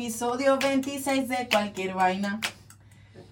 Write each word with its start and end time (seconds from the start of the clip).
Episodio 0.00 0.56
26 0.56 1.28
de 1.28 1.46
Cualquier 1.52 1.92
Vaina. 1.92 2.40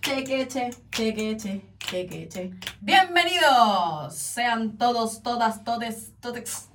Chequeche, 0.02 0.68
chequeche, 0.92 1.64
chequeche. 1.78 2.52
Bienvenidos 2.82 4.14
sean 4.14 4.76
todos, 4.76 5.22
todas, 5.22 5.64
todes, 5.64 6.12
todex 6.20 6.68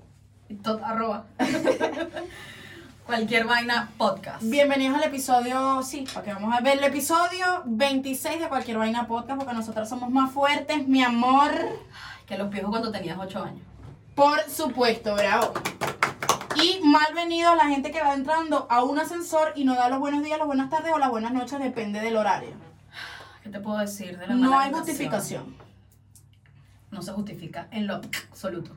y 0.49 0.55
tot 0.55 0.81
arroba. 0.81 1.27
Cualquier 3.05 3.45
vaina 3.45 3.91
podcast. 3.95 4.41
Bienvenidos 4.41 4.97
al 4.97 5.03
episodio, 5.03 5.83
sí, 5.83 6.07
para 6.11 6.25
que 6.25 6.33
vamos 6.33 6.51
a 6.57 6.61
ver 6.61 6.79
el 6.79 6.85
episodio 6.85 7.61
26 7.65 8.39
de 8.39 8.49
Cualquier 8.49 8.79
Vaina 8.79 9.05
Podcast, 9.05 9.37
porque 9.37 9.53
nosotras 9.53 9.87
somos 9.87 10.09
más 10.09 10.31
fuertes, 10.31 10.87
mi 10.87 11.03
amor. 11.03 11.51
Que 12.25 12.35
los 12.39 12.49
viejos 12.49 12.71
cuando 12.71 12.91
tenías 12.91 13.19
8 13.19 13.43
años. 13.43 13.61
Por 14.15 14.39
supuesto, 14.49 15.13
bravo. 15.13 15.53
Y 16.63 16.79
malvenido 16.81 17.55
la 17.55 17.65
gente 17.65 17.91
que 17.91 18.01
va 18.01 18.13
entrando 18.13 18.67
a 18.69 18.83
un 18.83 18.97
ascensor 18.97 19.51
y 19.55 19.65
no 19.65 19.75
da 19.75 19.89
los 19.89 19.99
buenos 19.99 20.23
días, 20.23 20.37
las 20.37 20.47
buenas 20.47 20.69
tardes 20.69 20.93
o 20.93 20.97
las 20.97 21.09
buenas 21.09 21.33
noches, 21.33 21.59
depende 21.59 21.99
del 21.99 22.15
horario. 22.15 22.51
¿Qué 23.43 23.49
te 23.49 23.59
puedo 23.59 23.79
decir 23.79 24.17
de 24.17 24.27
la 24.27 24.35
No 24.35 24.57
hay 24.57 24.71
justificación. 24.71 25.57
No 26.89 27.01
se 27.01 27.11
justifica 27.11 27.67
en 27.71 27.87
lo 27.87 27.95
absoluto. 27.95 28.71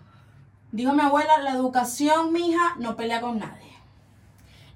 Dijo 0.73 0.93
mi 0.95 1.03
abuela, 1.03 1.39
la 1.39 1.53
educación, 1.53 2.33
mija, 2.33 2.75
no 2.79 2.97
pelea 2.97 3.21
con 3.21 3.39
nadie. 3.39 3.73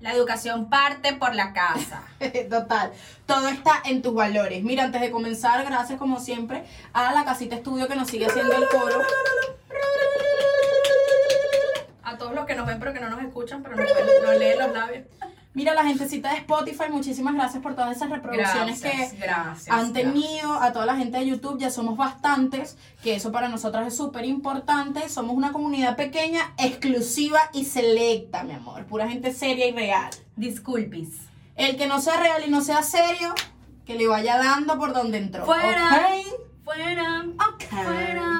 La 0.00 0.12
educación 0.12 0.70
parte 0.70 1.12
por 1.14 1.34
la 1.34 1.52
casa. 1.52 2.04
Total, 2.48 2.92
todo 3.26 3.48
está 3.48 3.82
en 3.84 4.02
tus 4.02 4.14
valores. 4.14 4.62
Mira, 4.62 4.84
antes 4.84 5.00
de 5.00 5.10
comenzar, 5.10 5.64
gracias 5.64 5.98
como 5.98 6.20
siempre 6.20 6.64
a 6.92 7.12
la 7.12 7.24
casita 7.24 7.56
estudio 7.56 7.88
que 7.88 7.96
nos 7.96 8.08
sigue 8.08 8.26
haciendo 8.26 8.54
el 8.54 8.68
coro. 8.68 9.02
Todos 12.30 12.42
los 12.42 12.46
que 12.46 12.54
nos 12.54 12.64
ven 12.64 12.78
pero 12.78 12.92
que 12.92 13.00
no 13.00 13.10
nos 13.10 13.20
escuchan, 13.22 13.60
pero 13.60 13.74
nos, 13.74 14.38
leen 14.38 14.56
los 14.56 14.72
labios. 14.72 15.04
Mira, 15.52 15.74
la 15.74 15.82
gentecita 15.82 16.30
de 16.30 16.36
Spotify, 16.36 16.84
muchísimas 16.88 17.34
gracias 17.34 17.60
por 17.60 17.74
todas 17.74 17.96
esas 17.96 18.08
reproducciones 18.08 18.80
Gracias, 18.80 19.12
que 19.12 19.16
gracias. 19.18 19.68
han 19.68 19.92
gracias. 19.92 20.14
tenido. 20.14 20.52
A 20.54 20.72
toda 20.72 20.86
la 20.86 20.94
gente 20.94 21.18
de 21.18 21.26
YouTube, 21.26 21.58
ya 21.58 21.70
somos 21.70 21.96
bastantes, 21.96 22.76
que 23.02 23.16
eso 23.16 23.32
para 23.32 23.48
nosotras 23.48 23.88
es 23.88 23.96
súper 23.96 24.26
importante. 24.26 25.08
Somos 25.08 25.34
una 25.34 25.50
comunidad 25.50 25.96
pequeña, 25.96 26.54
exclusiva 26.56 27.40
y 27.52 27.64
selecta, 27.64 28.44
mi 28.44 28.52
amor. 28.52 28.84
Pura 28.86 29.08
gente 29.08 29.32
seria 29.32 29.66
y 29.66 29.72
real. 29.72 30.10
Disculpis. 30.36 31.08
El 31.56 31.76
que 31.76 31.88
no 31.88 32.00
sea 32.00 32.16
real 32.20 32.44
y 32.46 32.50
no 32.50 32.60
sea 32.60 32.84
serio, 32.84 33.34
que 33.84 33.96
le 33.96 34.06
vaya 34.06 34.38
dando 34.38 34.78
por 34.78 34.92
donde 34.92 35.18
entró. 35.18 35.44
Fuera. 35.46 36.12
Fuera. 36.62 37.24
Ok. 37.48 37.64
Fuera 37.64 38.39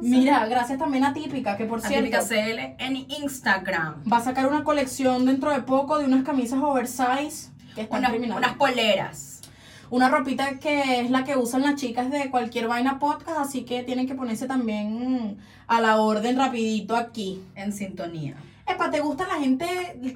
Mira, 0.00 0.46
gracias 0.46 0.78
también 0.78 1.04
a 1.04 1.12
Típica, 1.12 1.56
que 1.56 1.64
por 1.64 1.80
cierto 1.80 2.16
Atípica 2.16 2.22
CL 2.22 2.76
en 2.78 2.96
Instagram. 3.22 4.02
va 4.10 4.18
a 4.18 4.22
sacar 4.22 4.46
una 4.46 4.64
colección 4.64 5.24
dentro 5.26 5.50
de 5.50 5.62
poco 5.62 5.98
de 5.98 6.04
unas 6.04 6.24
camisas 6.24 6.60
oversize 6.62 7.50
que 7.74 7.82
están 7.82 8.04
Unas, 8.04 8.36
unas 8.36 8.54
poleras. 8.56 9.40
Una 9.88 10.08
ropita 10.08 10.58
que 10.58 11.00
es 11.00 11.10
la 11.10 11.24
que 11.24 11.36
usan 11.36 11.62
las 11.62 11.76
chicas 11.76 12.10
de 12.10 12.30
cualquier 12.30 12.66
vaina 12.66 12.98
podcast, 12.98 13.38
así 13.38 13.64
que 13.64 13.82
tienen 13.84 14.06
que 14.06 14.14
ponerse 14.14 14.46
también 14.46 15.38
a 15.68 15.80
la 15.80 15.98
orden 15.98 16.36
rapidito 16.36 16.96
aquí. 16.96 17.42
En 17.54 17.72
sintonía. 17.72 18.36
Epa, 18.66 18.90
¿te 18.90 19.00
gusta 19.00 19.28
la 19.28 19.34
gente? 19.34 19.66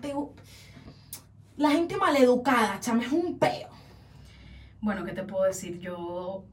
te 0.03 0.13
la 1.57 1.71
gente 1.71 1.97
maleducada, 1.99 2.81
chame, 2.81 3.05
es 3.05 3.13
un 3.13 3.39
peo. 3.39 3.69
Bueno, 4.81 5.05
¿qué 5.05 5.13
te 5.13 5.23
puedo 5.23 5.45
decir? 5.45 5.79
Yo 5.79 6.45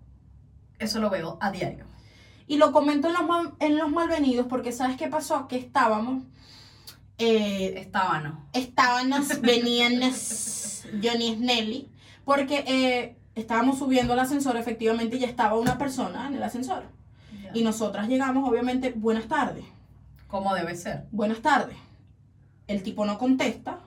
eso 0.80 1.00
lo 1.00 1.10
veo 1.10 1.38
a 1.40 1.50
diario. 1.50 1.86
Y 2.48 2.58
lo 2.58 2.72
comento 2.72 3.08
en 3.08 3.14
los, 3.14 3.24
mal- 3.28 3.54
en 3.60 3.78
los 3.78 3.92
malvenidos 3.92 4.48
porque 4.48 4.72
¿sabes 4.72 4.96
qué 4.98 5.08
pasó? 5.08 5.48
Que 5.48 5.58
estábamos... 5.58 6.24
eh, 7.18 7.74
Estábano. 7.78 8.46
estábamos, 8.54 9.42
veníanos 9.42 10.84
Johnny 11.04 11.36
Snelly, 11.36 11.90
porque 12.24 12.64
eh, 12.68 13.18
estábamos 13.36 13.80
subiendo 13.80 14.14
el 14.14 14.20
ascensor 14.20 14.56
efectivamente 14.58 15.18
y 15.18 15.20
ya 15.20 15.28
estaba 15.28 15.58
una 15.58 15.78
persona 15.78 16.28
en 16.28 16.36
el 16.36 16.44
ascensor. 16.44 16.84
Y 17.54 17.64
nosotras 17.64 18.08
llegamos, 18.10 18.48
obviamente, 18.50 18.92
buenas 18.96 19.28
tardes, 19.28 19.64
Como 20.28 20.54
debe 20.54 20.76
ser. 20.76 21.06
buenas 21.12 21.40
tardes. 21.42 21.78
El 22.68 22.84
tipo 22.84 23.06
no 23.06 23.18
contesta. 23.18 23.80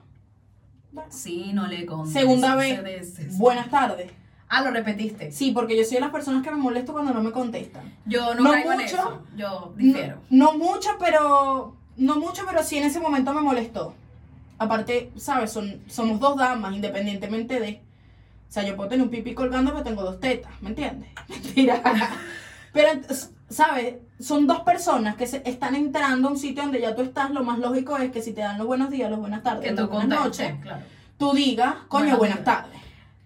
Sí, 1.09 1.51
no 1.53 1.67
le 1.67 1.85
con 1.85 2.07
Segunda 2.11 2.55
vez, 2.55 3.37
buenas 3.37 3.69
tardes. 3.69 4.11
Ah, 4.53 4.61
lo 4.63 4.71
repetiste. 4.71 5.31
Sí, 5.31 5.51
porque 5.51 5.77
yo 5.77 5.85
soy 5.85 5.93
de 5.95 6.01
las 6.01 6.11
personas 6.11 6.43
que 6.43 6.51
me 6.51 6.57
molesto 6.57 6.91
cuando 6.91 7.13
no 7.13 7.23
me 7.23 7.31
contestan. 7.31 7.83
Yo 8.05 8.35
no, 8.35 8.43
No 8.43 8.51
caigo 8.51 8.73
en 8.73 8.79
mucho. 8.79 8.95
eso. 8.97 9.23
Yo 9.37 9.73
difiero. 9.77 10.17
No, 10.29 10.51
no 10.51 10.57
mucho, 10.57 10.89
pero 10.99 11.77
no 11.95 12.15
mucho, 12.17 12.43
pero 12.45 12.61
sí 12.61 12.77
en 12.77 12.83
ese 12.83 12.99
momento 12.99 13.33
me 13.33 13.39
molestó. 13.41 13.93
Aparte, 14.57 15.09
¿sabes? 15.15 15.53
Son, 15.53 15.79
somos 15.87 16.19
dos 16.19 16.35
damas, 16.35 16.75
independientemente 16.75 17.61
de. 17.61 17.81
O 18.49 18.51
sea, 18.53 18.63
yo 18.63 18.75
puedo 18.75 18.89
tener 18.89 19.05
un 19.05 19.09
pipí 19.09 19.33
colgando, 19.33 19.71
pero 19.71 19.83
tengo 19.85 20.03
dos 20.03 20.19
tetas, 20.19 20.51
¿me 20.61 20.71
entiendes? 20.71 21.09
Mentira. 21.29 21.81
Pero, 22.73 22.89
¿sabes? 23.49 23.95
Son 24.19 24.47
dos 24.47 24.59
personas 24.63 25.15
que 25.15 25.27
se 25.27 25.41
están 25.49 25.75
entrando 25.75 26.27
a 26.27 26.31
un 26.31 26.37
sitio 26.37 26.63
donde 26.63 26.81
ya 26.81 26.93
tú 26.93 27.03
estás. 27.03 27.31
Lo 27.31 27.45
más 27.45 27.57
lógico 27.57 27.95
es 27.95 28.11
que 28.11 28.21
si 28.21 28.33
te 28.33 28.41
dan 28.41 28.57
los 28.57 28.67
buenos 28.67 28.89
días, 28.89 29.09
las 29.09 29.19
buenas 29.21 29.43
tardes, 29.43 29.73
las 29.73 29.87
buenas 29.87 30.07
noches, 30.09 30.55
claro. 30.61 30.81
tú 31.17 31.31
digas, 31.31 31.75
coño, 31.87 32.17
buenas 32.17 32.43
tardes. 32.43 32.80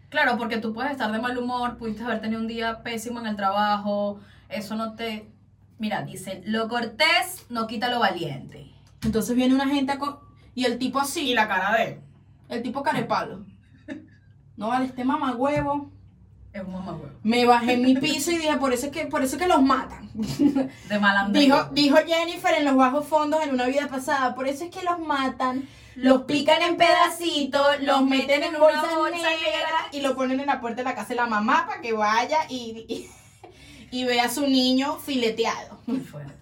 Claro, 0.09 0.38
porque 0.38 0.57
tú 0.57 0.73
puedes 0.73 0.91
estar 0.91 1.11
de 1.11 1.19
mal 1.19 1.38
humor, 1.38 1.77
pudiste 1.77 2.03
haber 2.03 2.21
tenido 2.21 2.39
un 2.39 2.47
día 2.47 2.83
pésimo 2.83 3.19
en 3.19 3.27
el 3.27 3.35
trabajo, 3.35 4.19
eso 4.49 4.75
no 4.75 4.93
te... 4.95 5.29
Mira, 5.77 6.03
dicen, 6.03 6.41
lo 6.45 6.69
cortés 6.69 7.45
no 7.49 7.67
quita 7.67 7.89
lo 7.89 7.99
valiente. 7.99 8.71
Entonces 9.03 9.35
viene 9.35 9.53
una 9.53 9.67
gente 9.67 9.91
a 9.91 9.97
co- 9.99 10.21
y 10.53 10.63
el 10.66 10.77
tipo 10.79 10.99
así. 10.99 11.31
Y 11.31 11.33
la 11.33 11.47
cara 11.49 11.75
de 11.77 11.83
él 11.85 11.99
El 12.47 12.63
tipo 12.63 12.81
carepalo. 12.81 13.45
No 14.55 14.69
vale, 14.69 14.85
este 14.85 15.03
mamagüevo. 15.03 15.91
es 16.53 16.63
un 16.63 16.72
mamagüevo. 16.72 17.11
Me 17.23 17.45
bajé 17.45 17.73
en 17.73 17.81
mi 17.81 17.95
piso 17.95 18.31
y 18.31 18.37
dije, 18.37 18.55
por 18.55 18.72
eso 18.72 18.85
es 18.85 18.91
que, 18.93 19.05
por 19.07 19.22
eso 19.22 19.35
es 19.35 19.41
que 19.41 19.49
los 19.49 19.61
matan. 19.61 20.09
De 20.16 20.97
malandro. 20.99 21.41
dijo, 21.41 21.66
dijo 21.73 21.97
Jennifer 22.07 22.53
en 22.57 22.63
los 22.63 22.77
bajos 22.77 23.05
fondos 23.05 23.43
en 23.43 23.53
una 23.53 23.66
vida 23.66 23.89
pasada, 23.89 24.33
por 24.33 24.47
eso 24.47 24.63
es 24.63 24.69
que 24.73 24.81
los 24.83 24.97
matan, 24.99 25.67
los 25.95 26.23
pican 26.23 26.61
en 26.61 26.78
pedacitos, 26.78 27.81
los 27.81 28.03
meten 28.03 28.44
en 28.44 28.50
una 28.50 28.59
bolsas 28.59 28.95
bolsa 28.95 29.17
negra. 29.17 29.88
y 29.91 30.01
lo 30.01 30.16
ponen 30.16 30.39
en 30.39 30.47
la 30.47 30.59
puerta 30.59 30.78
de 30.78 30.83
la 30.89 30.95
casa 30.95 31.09
de 31.09 31.16
la 31.16 31.25
mamá 31.28 31.66
para 31.67 31.81
que 31.81 31.94
vaya 31.94 32.39
y, 32.50 32.85
y, 32.88 33.09
y 33.91 34.03
vea 34.05 34.25
a 34.25 34.29
su 34.29 34.41
niño 34.47 34.97
fileteado. 35.00 35.79
Qué 35.85 36.00
fuerte. 36.00 36.34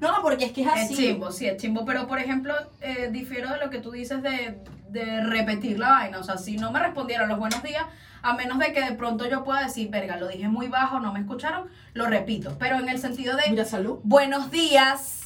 No, 0.00 0.10
porque 0.22 0.46
es 0.46 0.52
que 0.52 0.62
es 0.62 0.66
Es 0.68 0.72
así. 0.74 0.96
chimbo, 0.96 1.30
sí, 1.32 1.46
es 1.46 1.56
chimbo. 1.56 1.84
Pero, 1.84 2.06
por 2.06 2.18
ejemplo, 2.18 2.54
eh, 2.80 3.08
difiero 3.12 3.48
de 3.50 3.58
lo 3.58 3.70
que 3.70 3.78
tú 3.78 3.90
dices 3.92 4.22
de, 4.22 4.58
de 4.90 5.22
repetir 5.22 5.78
la 5.78 5.90
vaina. 5.90 6.18
O 6.18 6.24
sea, 6.24 6.36
si 6.36 6.56
no 6.56 6.70
me 6.72 6.80
respondieron 6.80 7.28
los 7.28 7.38
buenos 7.38 7.62
días, 7.62 7.84
a 8.20 8.34
menos 8.34 8.58
de 8.58 8.72
que 8.72 8.82
de 8.82 8.92
pronto 8.92 9.26
yo 9.28 9.44
pueda 9.44 9.62
decir, 9.64 9.88
verga, 9.90 10.16
lo 10.16 10.28
dije 10.28 10.48
muy 10.48 10.68
bajo, 10.68 10.98
no 11.00 11.12
me 11.12 11.20
escucharon, 11.20 11.68
lo 11.94 12.06
repito. 12.06 12.56
Pero 12.58 12.78
en 12.78 12.88
el 12.88 12.98
sentido 12.98 13.36
de, 13.36 13.42
Mira, 13.50 13.64
salud. 13.64 14.00
buenos 14.02 14.50
días, 14.50 15.23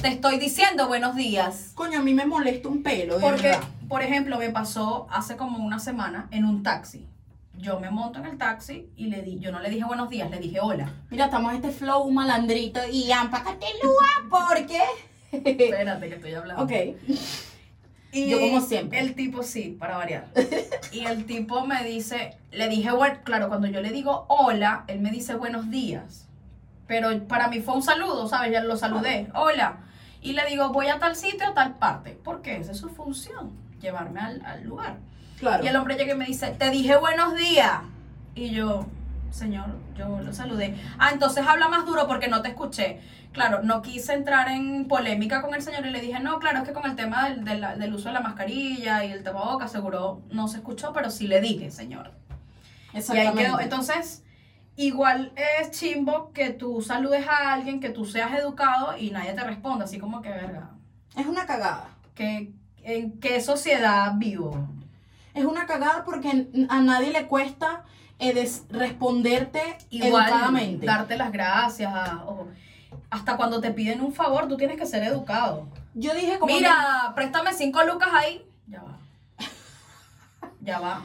te 0.00 0.08
estoy 0.08 0.38
diciendo 0.38 0.86
buenos 0.88 1.16
días. 1.16 1.72
Coño, 1.74 1.98
a 2.00 2.02
mí 2.02 2.14
me 2.14 2.26
molesta 2.26 2.68
un 2.68 2.82
pelo, 2.82 3.16
de 3.16 3.20
Porque, 3.20 3.42
verdad. 3.48 3.62
por 3.88 4.02
ejemplo, 4.02 4.38
me 4.38 4.50
pasó 4.50 5.06
hace 5.10 5.36
como 5.36 5.58
una 5.64 5.78
semana 5.78 6.28
en 6.30 6.44
un 6.44 6.62
taxi. 6.62 7.06
Yo 7.56 7.80
me 7.80 7.90
monto 7.90 8.20
en 8.20 8.26
el 8.26 8.38
taxi 8.38 8.88
y 8.96 9.06
le 9.06 9.22
di, 9.22 9.40
yo 9.40 9.50
no 9.50 9.58
le 9.60 9.68
dije 9.68 9.84
buenos 9.84 10.08
días, 10.08 10.30
le 10.30 10.38
dije 10.38 10.60
hola. 10.60 10.92
Mira, 11.10 11.24
estamos 11.24 11.52
este 11.54 11.70
flow 11.70 12.08
malandrito 12.10 12.80
y 12.90 13.10
ampacatelúa 13.10 14.06
porque... 14.30 14.78
Espérate 15.32 16.08
que 16.08 16.14
estoy 16.14 16.34
hablando. 16.34 16.62
ok. 16.62 16.72
Y 18.12 18.30
Yo 18.30 18.38
como 18.40 18.60
siempre. 18.60 19.00
El 19.00 19.14
tipo 19.14 19.42
sí, 19.42 19.76
para 19.78 19.98
variar. 19.98 20.28
Y 20.92 21.04
el 21.04 21.26
tipo 21.26 21.66
me 21.66 21.84
dice, 21.84 22.38
le 22.52 22.68
dije, 22.68 22.90
bueno, 22.92 23.18
claro, 23.24 23.48
cuando 23.48 23.66
yo 23.66 23.82
le 23.82 23.90
digo 23.90 24.24
hola, 24.28 24.84
él 24.86 25.00
me 25.00 25.10
dice 25.10 25.34
buenos 25.34 25.68
días. 25.70 26.26
Pero 26.86 27.26
para 27.26 27.48
mí 27.48 27.60
fue 27.60 27.74
un 27.74 27.82
saludo, 27.82 28.26
¿sabes? 28.28 28.52
Ya 28.52 28.62
lo 28.62 28.76
saludé, 28.78 29.28
hola. 29.34 29.80
Y 30.20 30.32
le 30.32 30.44
digo, 30.46 30.70
voy 30.70 30.88
a 30.88 30.98
tal 30.98 31.14
sitio, 31.16 31.48
a 31.48 31.54
tal 31.54 31.74
parte. 31.78 32.18
Porque 32.24 32.56
esa 32.56 32.72
es 32.72 32.78
su 32.78 32.88
función, 32.88 33.52
llevarme 33.80 34.20
al, 34.20 34.44
al 34.44 34.64
lugar. 34.64 34.96
Claro. 35.38 35.64
Y 35.64 35.68
el 35.68 35.76
hombre 35.76 35.96
llega 35.96 36.14
y 36.14 36.16
me 36.16 36.24
dice, 36.26 36.48
te 36.58 36.70
dije 36.70 36.96
buenos 36.96 37.34
días. 37.36 37.80
Y 38.34 38.50
yo, 38.50 38.86
señor, 39.30 39.66
yo 39.96 40.20
lo 40.20 40.32
saludé. 40.32 40.74
Ah, 40.98 41.10
entonces 41.12 41.46
habla 41.46 41.68
más 41.68 41.86
duro 41.86 42.06
porque 42.08 42.28
no 42.28 42.42
te 42.42 42.48
escuché. 42.48 43.00
Claro, 43.32 43.62
no 43.62 43.82
quise 43.82 44.14
entrar 44.14 44.48
en 44.48 44.88
polémica 44.88 45.42
con 45.42 45.54
el 45.54 45.62
señor 45.62 45.86
y 45.86 45.90
le 45.90 46.00
dije, 46.00 46.18
no, 46.18 46.38
claro, 46.40 46.58
es 46.58 46.64
que 46.64 46.72
con 46.72 46.86
el 46.86 46.96
tema 46.96 47.28
del, 47.28 47.44
del- 47.44 47.78
del 47.78 47.94
uso 47.94 48.08
de 48.08 48.14
la 48.14 48.20
mascarilla 48.20 49.04
y 49.04 49.12
el 49.12 49.22
tapabocas 49.22 49.70
seguro 49.70 50.22
no 50.30 50.48
se 50.48 50.56
escuchó, 50.56 50.92
pero 50.92 51.10
sí 51.10 51.28
le 51.28 51.40
dije, 51.40 51.70
señor. 51.70 52.12
Y 53.14 53.18
ahí 53.18 53.26
quedó. 53.36 53.60
Entonces, 53.60 54.24
igual 54.86 55.32
es 55.60 55.70
chimbo 55.72 56.32
que 56.32 56.50
tú 56.50 56.80
saludes 56.82 57.26
a 57.28 57.52
alguien, 57.52 57.80
que 57.80 57.90
tú 57.90 58.04
seas 58.04 58.32
educado 58.38 58.96
y 58.96 59.10
nadie 59.10 59.32
te 59.34 59.42
responda, 59.44 59.84
así 59.84 59.98
como 59.98 60.22
que 60.22 60.28
verga. 60.30 60.70
Es 61.16 61.26
una 61.26 61.46
cagada. 61.46 61.88
Que, 62.14 62.52
¿En 62.82 63.18
qué 63.20 63.40
sociedad 63.40 64.12
vivo? 64.16 64.68
Es 65.34 65.44
una 65.44 65.66
cagada 65.66 66.04
porque 66.04 66.48
a 66.68 66.80
nadie 66.80 67.10
le 67.12 67.26
cuesta 67.26 67.84
eh, 68.20 68.32
responderte 68.70 69.60
Igual, 69.90 70.24
educadamente. 70.28 70.86
darte 70.86 71.16
las 71.16 71.30
gracias. 71.32 71.92
a- 71.94 72.24
o- 72.26 72.48
hasta 73.10 73.36
cuando 73.36 73.60
te 73.60 73.70
piden 73.70 74.00
un 74.00 74.12
favor, 74.12 74.48
tú 74.48 74.56
tienes 74.56 74.76
que 74.76 74.86
ser 74.86 75.02
educado. 75.02 75.66
Yo 75.94 76.14
dije 76.14 76.38
como... 76.38 76.52
Mira, 76.54 77.12
préstame 77.14 77.52
cinco 77.52 77.82
lucas 77.84 78.08
ahí. 78.12 78.44
Ya 78.66 78.82
va. 78.82 78.98
Ya 80.60 80.78
va. 80.80 81.02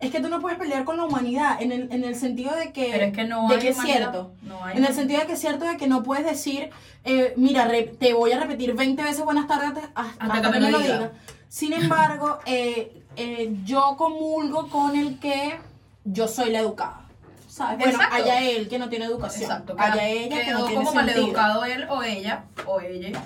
Es 0.00 0.10
que 0.10 0.20
tú 0.20 0.28
no 0.28 0.40
puedes 0.40 0.58
pelear 0.58 0.84
con 0.84 0.96
la 0.96 1.04
humanidad 1.04 1.62
en 1.62 1.72
el, 1.72 1.88
en 1.92 2.04
el 2.04 2.14
sentido 2.16 2.54
de 2.54 2.72
que, 2.72 2.90
Pero 2.92 3.04
es 3.06 3.12
que 3.12 3.24
no 3.24 3.48
de 3.48 3.54
hay 3.54 3.60
que 3.60 3.68
es 3.70 3.80
cierto. 3.80 4.32
No 4.42 4.62
hay 4.64 4.76
En 4.76 4.84
el 4.84 4.92
sentido 4.94 5.20
de 5.20 5.26
que 5.26 5.32
es 5.34 5.40
cierto 5.40 5.64
de 5.64 5.76
que 5.76 5.86
no 5.86 6.02
puedes 6.02 6.26
decir, 6.26 6.70
eh, 7.04 7.32
mira, 7.36 7.64
re- 7.66 7.94
te 7.98 8.12
voy 8.12 8.32
a 8.32 8.40
repetir 8.40 8.74
20 8.74 9.02
veces 9.02 9.24
buenas 9.24 9.46
tardes 9.46 9.70
hasta, 9.70 10.02
hasta 10.10 10.24
Hasta 10.24 10.52
que 10.52 10.60
me 10.60 10.70
lo 10.70 10.78
diga. 10.78 11.12
Sin 11.48 11.72
embargo, 11.72 12.38
eh, 12.46 13.02
eh, 13.16 13.54
yo 13.64 13.94
comulgo 13.96 14.68
con 14.68 14.96
el 14.96 15.18
que 15.20 15.58
yo 16.04 16.28
soy 16.28 16.50
la 16.50 16.58
educada. 16.60 17.00
¿Sabes? 17.48 17.78
Bueno, 17.78 17.92
Exacto. 17.94 18.16
allá 18.16 18.40
él 18.42 18.68
que 18.68 18.78
no 18.80 18.88
tiene 18.88 19.04
educación. 19.04 19.44
Exacto. 19.44 19.76
allá 19.78 20.08
ella 20.08 20.44
que 20.44 20.50
no 20.50 20.64
tiene 20.66 20.74
como 20.84 20.92
maleducado 20.92 21.64
él 21.64 21.86
o 21.88 22.02
ella. 22.02 22.46
O 22.66 22.80
ella. 22.80 23.22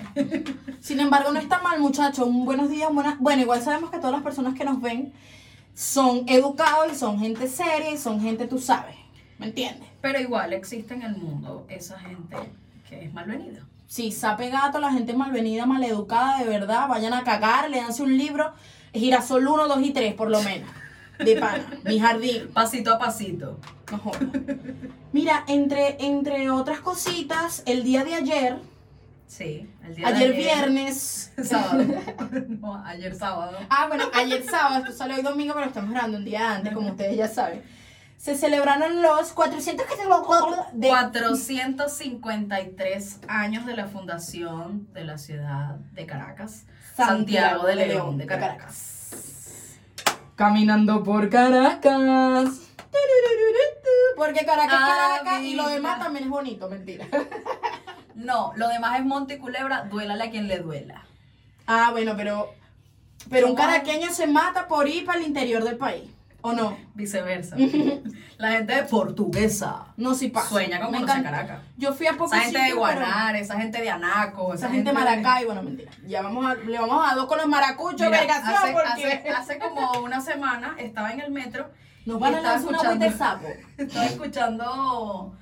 Sin 0.79 0.99
embargo, 0.99 1.31
no 1.31 1.39
está 1.39 1.59
mal, 1.61 1.79
muchachos. 1.79 2.27
Un 2.27 2.45
buenos 2.45 2.69
días, 2.69 2.93
buenas. 2.93 3.17
Bueno, 3.19 3.41
igual 3.41 3.59
sabemos 3.63 3.89
que 3.89 3.97
todas 3.97 4.11
las 4.13 4.21
personas 4.21 4.53
que 4.53 4.63
nos 4.63 4.79
ven 4.81 5.11
son 5.79 6.25
educados 6.27 6.91
y 6.91 6.95
son 6.95 7.19
gente 7.19 7.47
seria 7.47 7.89
y 7.89 7.97
son 7.97 8.19
gente, 8.19 8.47
tú 8.47 8.59
sabes. 8.59 8.97
¿Me 9.37 9.45
entiendes? 9.45 9.87
Pero 10.01 10.19
igual 10.19 10.51
existe 10.51 10.93
en 10.93 11.03
el 11.03 11.15
mundo 11.15 11.65
esa 11.69 11.97
gente 11.97 12.35
que 12.89 13.05
es 13.05 13.13
malvenida. 13.13 13.61
Sí, 13.87 14.11
sape 14.11 14.49
gato, 14.49 14.81
la 14.81 14.91
gente 14.91 15.13
malvenida, 15.13 15.65
maleducada, 15.65 16.39
de 16.39 16.49
verdad. 16.49 16.89
Vayan 16.89 17.13
a 17.13 17.23
cagar, 17.23 17.69
léanse 17.69 18.03
un 18.03 18.17
libro. 18.17 18.51
Girasol 18.93 19.47
1, 19.47 19.69
2 19.69 19.81
y 19.81 19.91
3, 19.91 20.13
por 20.15 20.29
lo 20.29 20.43
menos. 20.43 20.69
De 21.17 21.37
pana. 21.37 21.65
Mi 21.85 21.97
jardín. 21.97 22.49
Pasito 22.53 22.93
a 22.93 22.99
pasito. 22.99 23.57
No 23.89 23.99
jodas. 23.99 24.19
Mira, 25.13 25.45
entre, 25.47 25.95
entre 26.05 26.51
otras 26.51 26.81
cositas, 26.81 27.63
el 27.65 27.85
día 27.85 28.03
de 28.03 28.15
ayer, 28.15 28.57
Sí. 29.29 29.69
El 29.85 29.95
día 29.95 30.09
de 30.09 30.15
ayer 30.15 30.33
viernes. 30.33 31.31
Sábado. 31.43 31.85
no, 32.47 32.83
ayer 32.83 33.15
sábado. 33.15 33.57
Ah, 33.69 33.85
bueno, 33.87 34.05
ayer 34.13 34.43
sábado, 34.43 34.79
esto 34.83 34.91
sale 34.91 35.13
hoy 35.13 35.21
domingo, 35.21 35.53
pero 35.53 35.67
estamos 35.67 35.91
grabando 35.91 36.17
un 36.17 36.25
día 36.25 36.55
antes, 36.55 36.73
como 36.73 36.89
ustedes 36.89 37.15
ya 37.15 37.27
saben. 37.27 37.61
Se 38.17 38.35
celebraron 38.35 39.01
los 39.03 39.31
400 39.31 39.85
que 39.85 39.95
se 39.95 40.01
de 40.73 40.87
453 40.89 43.19
años 43.27 43.65
de 43.67 43.75
la 43.77 43.87
fundación 43.87 44.91
de 44.93 45.05
la 45.05 45.17
ciudad 45.19 45.75
de 45.93 46.05
Caracas. 46.05 46.65
Santiago 46.97 47.65
de 47.67 47.75
de 47.75 47.85
León, 47.85 47.89
León 47.89 48.17
de 48.17 48.25
Caracas. 48.25 49.77
Caminando 50.35 51.01
por 51.03 51.29
Caracas. 51.29 52.49
Porque 54.17 54.43
Caracas 54.45 54.73
es 54.73 54.79
Ah, 54.81 55.19
Caracas 55.23 55.43
y 55.43 55.53
lo 55.55 55.69
demás 55.69 55.99
también 55.99 56.25
es 56.25 56.29
bonito, 56.29 56.67
mentira. 56.67 57.07
No, 58.19 58.53
lo 58.55 58.67
demás 58.67 58.99
es 58.99 59.05
Monte 59.05 59.35
y 59.35 59.37
Culebra, 59.37 59.83
duélale 59.83 60.23
a 60.25 60.29
quien 60.29 60.47
le 60.47 60.59
duela. 60.59 61.03
Ah, 61.67 61.89
bueno, 61.91 62.13
pero 62.17 62.53
pero 63.29 63.47
un 63.47 63.55
caraqueño 63.55 64.11
se 64.11 64.27
mata 64.27 64.67
por 64.67 64.87
ir 64.87 65.05
para 65.05 65.19
el 65.19 65.25
interior 65.27 65.63
del 65.63 65.77
país, 65.77 66.09
¿o 66.41 66.53
no? 66.53 66.77
Viceversa. 66.95 67.55
la 68.37 68.51
gente 68.51 68.73
de 68.75 68.83
portuguesa 68.83 69.87
No, 69.97 70.15
sí 70.15 70.29
pasa. 70.29 70.49
sueña 70.49 70.79
con 70.79 70.93
conocer. 70.93 71.21
Caracas. 71.23 71.59
Yo 71.77 71.93
fui 71.93 72.07
a 72.07 72.13
pocos 72.13 72.31
Esa 72.33 72.41
gente 72.43 72.57
de 72.59 72.63
pero- 72.65 72.77
Guanare, 72.79 73.39
esa 73.41 73.59
gente 73.59 73.81
de 73.81 73.89
Anaco, 73.89 74.53
Esa 74.53 74.69
gente 74.69 74.89
de 74.91 74.93
Maracay, 74.97 75.45
bueno, 75.45 75.61
mentira. 75.63 75.91
Ya 76.07 76.21
vamos 76.21 76.45
a, 76.45 76.55
le 76.55 76.79
vamos 76.79 77.03
a 77.03 77.07
dar 77.07 77.15
dos 77.17 77.27
con 77.27 77.37
los 77.37 77.47
maracuchos, 77.47 78.09
vergación, 78.09 78.55
hace, 78.55 78.71
porque 78.71 78.87
hace- 79.13 79.29
hace 79.29 79.59
como 79.59 79.91
una 80.01 80.21
semana 80.21 80.75
estaba 80.77 81.11
en 81.11 81.19
el 81.21 81.31
metro 81.31 81.69
nos 82.05 82.19
van 82.19 82.35
a 82.35 82.41
lanzar 82.41 82.69
una 82.69 82.95
de 82.95 83.11
sapo. 83.11 83.47
Estaba 83.77 84.05
escuchando 84.05 85.37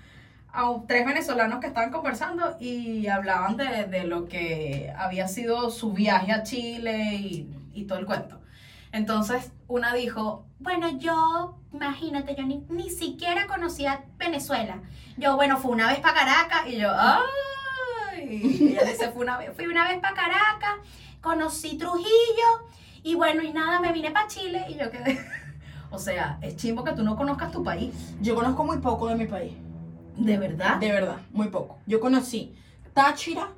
a 0.57 0.81
tres 0.87 1.05
venezolanos 1.05 1.59
que 1.59 1.67
estaban 1.67 1.91
conversando 1.91 2.57
y 2.59 3.07
hablaban 3.07 3.57
de, 3.57 3.85
de 3.85 4.05
lo 4.05 4.25
que 4.25 4.91
había 4.97 5.27
sido 5.27 5.69
su 5.69 5.93
viaje 5.93 6.31
a 6.31 6.41
Chile 6.41 7.13
y, 7.13 7.49
y 7.73 7.83
todo 7.83 7.99
el 7.99 8.07
cuento. 8.07 8.41
Entonces, 8.91 9.51
una 9.67 9.93
dijo, 9.93 10.47
Bueno, 10.57 10.89
yo, 10.97 11.59
imagínate, 11.71 12.35
yo 12.35 12.43
ni, 12.43 12.65
ni 12.69 12.89
siquiera 12.89 13.45
conocía 13.45 14.05
Venezuela. 14.17 14.81
Yo, 15.17 15.35
bueno, 15.35 15.57
fue 15.57 15.71
una 15.71 15.87
vez 15.89 15.99
para 15.99 16.15
Caracas 16.15 16.61
y 16.67 16.77
yo, 16.77 16.89
¡ay! 16.91 17.21
Y 18.19 18.69
ella 18.69 18.83
dice, 18.83 19.11
fue 19.11 19.21
una 19.21 19.37
vez. 19.37 19.51
fui 19.55 19.67
una 19.67 19.87
vez 19.87 19.99
para 19.99 20.15
Caracas, 20.15 20.75
conocí 21.21 21.77
Trujillo 21.77 22.67
y 23.03 23.13
bueno, 23.13 23.43
y 23.43 23.53
nada, 23.53 23.79
me 23.79 23.93
vine 23.93 24.09
para 24.09 24.27
Chile 24.27 24.65
Y 24.69 24.75
yo 24.75 24.89
quedé. 24.89 25.19
O 25.89 25.99
sea, 25.99 26.37
es 26.41 26.57
chimbo 26.57 26.83
que 26.83 26.91
tú 26.91 27.01
no 27.03 27.15
conozcas 27.15 27.49
tu 27.49 27.63
país. 27.63 27.93
Yo 28.19 28.35
conozco 28.35 28.65
muy 28.65 28.79
poco 28.79 29.07
de 29.07 29.15
mi 29.15 29.25
país. 29.25 29.53
¿De 30.17 30.37
verdad? 30.37 30.77
De 30.77 30.91
verdad, 30.91 31.17
muy 31.31 31.47
poco. 31.49 31.77
Yo 31.85 31.99
conocí 31.99 32.53
Táchira, 32.93 33.49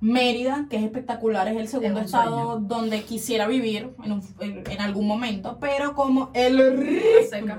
Mérida, 0.00 0.66
que 0.70 0.76
es 0.76 0.82
espectacular, 0.84 1.46
es 1.48 1.56
el 1.58 1.68
segundo 1.68 1.98
un 2.00 2.04
estado 2.06 2.52
sueño. 2.52 2.66
donde 2.66 3.02
quisiera 3.04 3.46
vivir 3.46 3.94
en, 4.02 4.12
un- 4.12 4.34
en- 4.40 4.64
en 4.70 4.80
algún 4.80 5.06
momento, 5.06 5.58
pero 5.60 5.94
como 5.94 6.30
el 6.34 6.76
ritmo, 6.78 7.56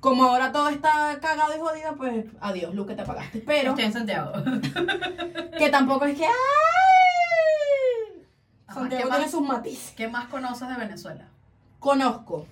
como 0.00 0.24
ahora 0.24 0.50
todo 0.50 0.68
está 0.68 1.18
cagado 1.20 1.54
y 1.56 1.60
jodido, 1.60 1.94
pues 1.96 2.24
adiós, 2.40 2.74
Lu, 2.74 2.86
que 2.86 2.94
te 2.94 3.02
apagaste. 3.02 3.40
Pero 3.46 3.70
Estoy 3.70 3.84
en 3.84 3.92
Santiago. 3.92 4.32
que 5.58 5.68
tampoco 5.70 6.06
es 6.06 6.16
que 6.18 6.24
¡ay! 6.24 6.32
Santiago 8.72 9.04
¿qué 9.08 9.10
tiene 9.16 9.30
sus 9.30 9.42
matices. 9.42 9.92
¿Qué 9.96 10.08
más 10.08 10.26
conoces 10.28 10.68
de 10.68 10.74
Venezuela? 10.76 11.28
Conozco 11.78 12.46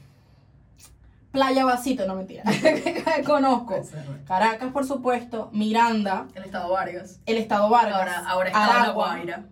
Playa 1.33 1.65
Basito, 1.65 2.07
no 2.07 2.15
mentira. 2.15 2.43
Conozco 3.27 3.83
Caracas, 4.27 4.73
por 4.73 4.87
supuesto, 4.87 5.51
Miranda, 5.53 6.27
El 6.35 6.45
Estado 6.45 6.71
Vargas. 6.73 7.21
el 7.27 7.37
Estado 7.37 7.69
Vargas, 7.69 7.95
Ahora, 7.97 8.29
ahora 8.29 8.49
está 8.49 8.67
La 8.67 8.81
Aragua, 8.83 9.07
Guaira. 9.15 9.45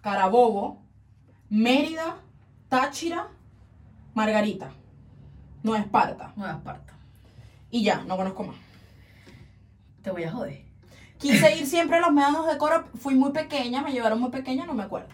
Carabobo, 0.00 0.82
Mérida, 1.50 2.16
Táchira, 2.68 3.28
Margarita, 4.14 4.70
Nueva 5.62 5.80
Esparta. 5.84 6.32
Nueva 6.36 6.54
Esparta. 6.54 6.94
Y 7.70 7.82
ya, 7.82 8.02
no 8.04 8.16
conozco 8.16 8.44
más. 8.44 8.56
Te 10.02 10.10
voy 10.10 10.24
a 10.24 10.30
joder. 10.32 10.64
Quise 11.18 11.56
ir 11.56 11.66
siempre 11.74 11.96
a 11.98 12.00
los 12.00 12.12
médanos 12.12 12.46
de 12.46 12.56
coro, 12.58 12.86
fui 12.98 13.14
muy 13.16 13.32
pequeña, 13.32 13.82
me 13.82 13.92
llevaron 13.92 14.20
muy 14.20 14.30
pequeña, 14.30 14.64
no 14.66 14.74
me 14.74 14.84
acuerdo. 14.84 15.08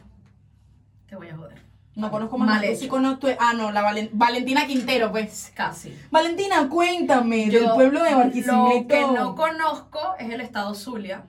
Te 1.09 1.17
voy 1.17 1.29
a 1.29 1.37
joder. 1.37 1.63
No 1.97 2.11
conozco 2.11 2.37
más 2.39 2.49
Mal 2.61 2.77
sí 2.77 2.89
conozco- 2.89 3.29
ah, 3.39 3.53
no, 3.55 3.71
la 3.71 3.83
Valen- 3.83 4.11
Valentina 4.13 4.67
Quintero, 4.67 5.13
pues. 5.13 5.53
Casi. 5.55 5.97
Valentina, 6.11 6.69
cuéntame, 6.69 7.49
del 7.49 7.71
pueblo 7.71 8.03
de 8.03 8.11
Lo 8.11 8.17
Barquisimeto. 8.19 8.89
que 8.89 9.01
no 9.15 9.35
conozco 9.37 10.01
es 10.19 10.29
el 10.33 10.41
estado 10.41 10.75
Zulia. 10.75 11.23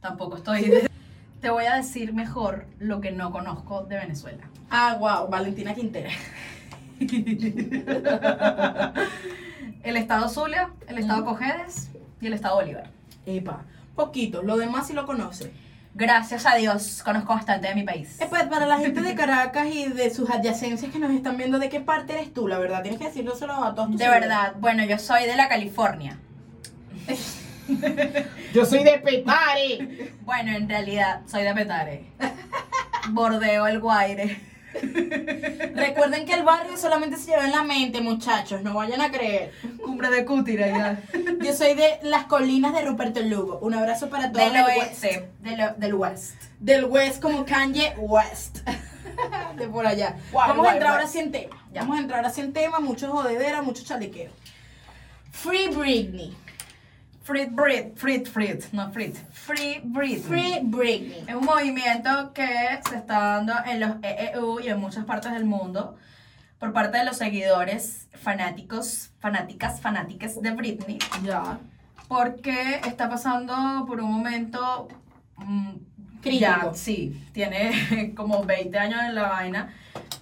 Tampoco 0.00 0.36
estoy. 0.36 0.72
Te 1.40 1.50
voy 1.50 1.66
a 1.66 1.76
decir 1.76 2.12
mejor 2.14 2.66
lo 2.80 3.00
que 3.00 3.12
no 3.12 3.30
conozco 3.30 3.82
de 3.84 3.96
Venezuela. 3.96 4.48
Ah, 4.70 4.96
wow, 4.98 5.28
Valentina 5.28 5.72
Quintero. 5.74 6.10
El 9.84 9.96
estado 9.96 10.28
Zulia, 10.28 10.70
el 10.88 10.98
estado. 10.98 11.24
Cojedes 11.24 11.90
y 12.20 12.26
el 12.26 12.32
estado 12.32 12.56
Bolívar. 12.56 12.90
Epa, 13.24 13.62
poquito, 13.94 14.42
lo 14.42 14.56
demás 14.56 14.88
sí 14.88 14.92
lo 14.92 15.06
conoce. 15.06 15.52
Gracias 15.94 16.46
a 16.46 16.54
Dios, 16.54 17.02
conozco 17.04 17.34
bastante 17.34 17.68
de 17.68 17.74
mi 17.74 17.82
país. 17.82 18.18
Pues, 18.28 18.44
para 18.44 18.66
la 18.66 18.78
gente 18.80 19.00
de 19.00 19.14
Caracas 19.14 19.66
y 19.66 19.88
de 19.88 20.10
sus 20.10 20.30
adyacencias 20.30 20.92
que 20.92 20.98
nos 20.98 21.10
están 21.12 21.36
viendo, 21.36 21.58
¿de 21.58 21.68
qué 21.68 21.80
parte 21.80 22.14
eres 22.14 22.32
tú? 22.32 22.46
La 22.46 22.58
verdad, 22.58 22.82
tienes 22.82 23.00
que 23.00 23.06
decírselo 23.06 23.64
a 23.64 23.74
todos 23.74 23.90
tus 23.90 23.98
De 23.98 24.08
verdad, 24.08 24.54
bueno, 24.58 24.84
yo 24.84 24.98
soy 24.98 25.24
de 25.24 25.36
la 25.36 25.48
California. 25.48 26.18
Yo 28.54 28.64
soy 28.64 28.82
de 28.82 28.98
Petare. 28.98 30.14
Bueno, 30.22 30.52
en 30.52 30.68
realidad, 30.68 31.20
soy 31.26 31.42
de 31.42 31.54
Petare. 31.54 32.04
Bordeo 33.10 33.66
el 33.66 33.78
Guaire. 33.78 34.40
Recuerden 35.74 36.26
que 36.26 36.34
el 36.34 36.42
barrio 36.42 36.76
solamente 36.76 37.16
se 37.16 37.30
lleva 37.30 37.44
en 37.44 37.52
la 37.52 37.62
mente, 37.62 38.00
muchachos, 38.00 38.62
no 38.62 38.74
vayan 38.74 39.00
a 39.00 39.10
creer. 39.10 39.52
Cumbre 39.82 40.10
de 40.10 40.24
Cútira, 40.24 40.66
ya. 40.66 41.02
Yo 41.42 41.52
soy 41.52 41.74
de 41.74 41.98
las 42.02 42.24
colinas 42.24 42.74
de 42.74 42.82
Ruperto 42.82 43.20
Lugo. 43.20 43.58
Un 43.60 43.74
abrazo 43.74 44.08
para 44.10 44.30
todos. 44.30 44.44
Del 44.44 44.52
del 44.52 44.64
oeste, 44.64 45.30
del, 45.40 45.60
del 45.76 45.94
west. 45.94 46.42
Del 46.60 46.84
West 46.84 47.22
como 47.22 47.44
Kanye 47.44 47.94
West. 47.98 48.58
de 49.56 49.68
por 49.68 49.86
allá. 49.86 50.16
Vamos 50.32 50.66
a 50.66 50.72
entrar 50.72 50.92
ahora 50.92 51.06
sí 51.06 51.18
en 51.18 51.32
tema. 51.32 51.64
Ya. 51.72 51.80
Vamos 51.80 51.98
a 51.98 52.00
entrar 52.00 52.20
ahora 52.20 52.32
sí 52.32 52.40
en 52.40 52.52
tema. 52.52 52.80
Mucho 52.80 53.10
jodedera, 53.10 53.62
mucho 53.62 53.84
chalequeo. 53.84 54.30
Free 55.30 55.68
Britney. 55.68 56.36
Free 57.28 57.44
Brit, 57.44 57.94
Free 57.94 58.24
Free, 58.24 58.58
no 58.72 58.90
Free, 58.90 59.12
Free 59.32 59.80
Britney. 59.84 60.18
Free 60.22 60.60
Britney. 60.62 61.24
Es 61.28 61.34
un 61.34 61.44
movimiento 61.44 62.32
que 62.32 62.48
se 62.88 62.96
está 62.96 63.18
dando 63.18 63.52
en 63.66 63.80
los 63.80 63.90
EEU 64.02 64.60
y 64.60 64.68
en 64.68 64.80
muchas 64.80 65.04
partes 65.04 65.32
del 65.32 65.44
mundo 65.44 65.94
por 66.58 66.72
parte 66.72 66.96
de 66.96 67.04
los 67.04 67.18
seguidores 67.18 68.08
fanáticos, 68.14 69.10
fanáticas, 69.20 69.78
fanáticas 69.82 70.40
de 70.40 70.50
Britney, 70.52 70.98
Ya. 71.22 71.58
porque 72.08 72.80
está 72.86 73.10
pasando 73.10 73.84
por 73.86 74.00
un 74.00 74.10
momento 74.10 74.88
mm, 75.36 75.72
Crítico. 76.22 76.40
ya, 76.40 76.70
sí, 76.72 77.26
tiene 77.32 78.14
como 78.16 78.42
20 78.42 78.78
años 78.78 79.02
en 79.02 79.14
la 79.14 79.28
vaina, 79.28 79.74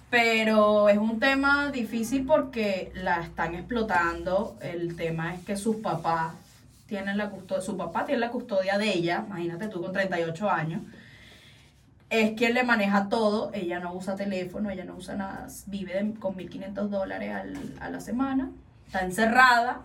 pero 0.09 0.89
es 0.89 0.97
un 0.97 1.21
tema 1.21 1.71
difícil 1.71 2.25
porque 2.25 2.91
la 2.95 3.21
están 3.21 3.55
explotando. 3.55 4.57
El 4.61 4.97
tema 4.97 5.33
es 5.35 5.39
que 5.45 5.55
sus 5.55 5.77
papás 5.77 6.33
tiene 6.87 7.15
la 7.15 7.29
custodia, 7.29 7.61
su 7.61 7.75
papá 7.77 8.05
tiene 8.05 8.21
la 8.21 8.31
custodia 8.31 8.77
de 8.77 8.91
ella, 8.93 9.23
imagínate 9.27 9.67
tú 9.67 9.81
con 9.81 9.91
38 9.91 10.49
años. 10.49 10.81
Es 12.09 12.31
quien 12.37 12.53
le 12.53 12.63
maneja 12.63 13.09
todo, 13.09 13.51
ella 13.53 13.79
no 13.79 13.93
usa 13.93 14.15
teléfono, 14.15 14.69
ella 14.69 14.85
no 14.85 14.95
usa 14.95 15.15
nada, 15.15 15.47
vive 15.65 15.93
de- 16.01 16.13
con 16.19 16.35
1.500 16.37 16.89
dólares 16.89 17.33
al- 17.35 17.73
a 17.81 17.89
la 17.89 17.99
semana, 17.99 18.49
está 18.85 19.01
encerrada, 19.01 19.81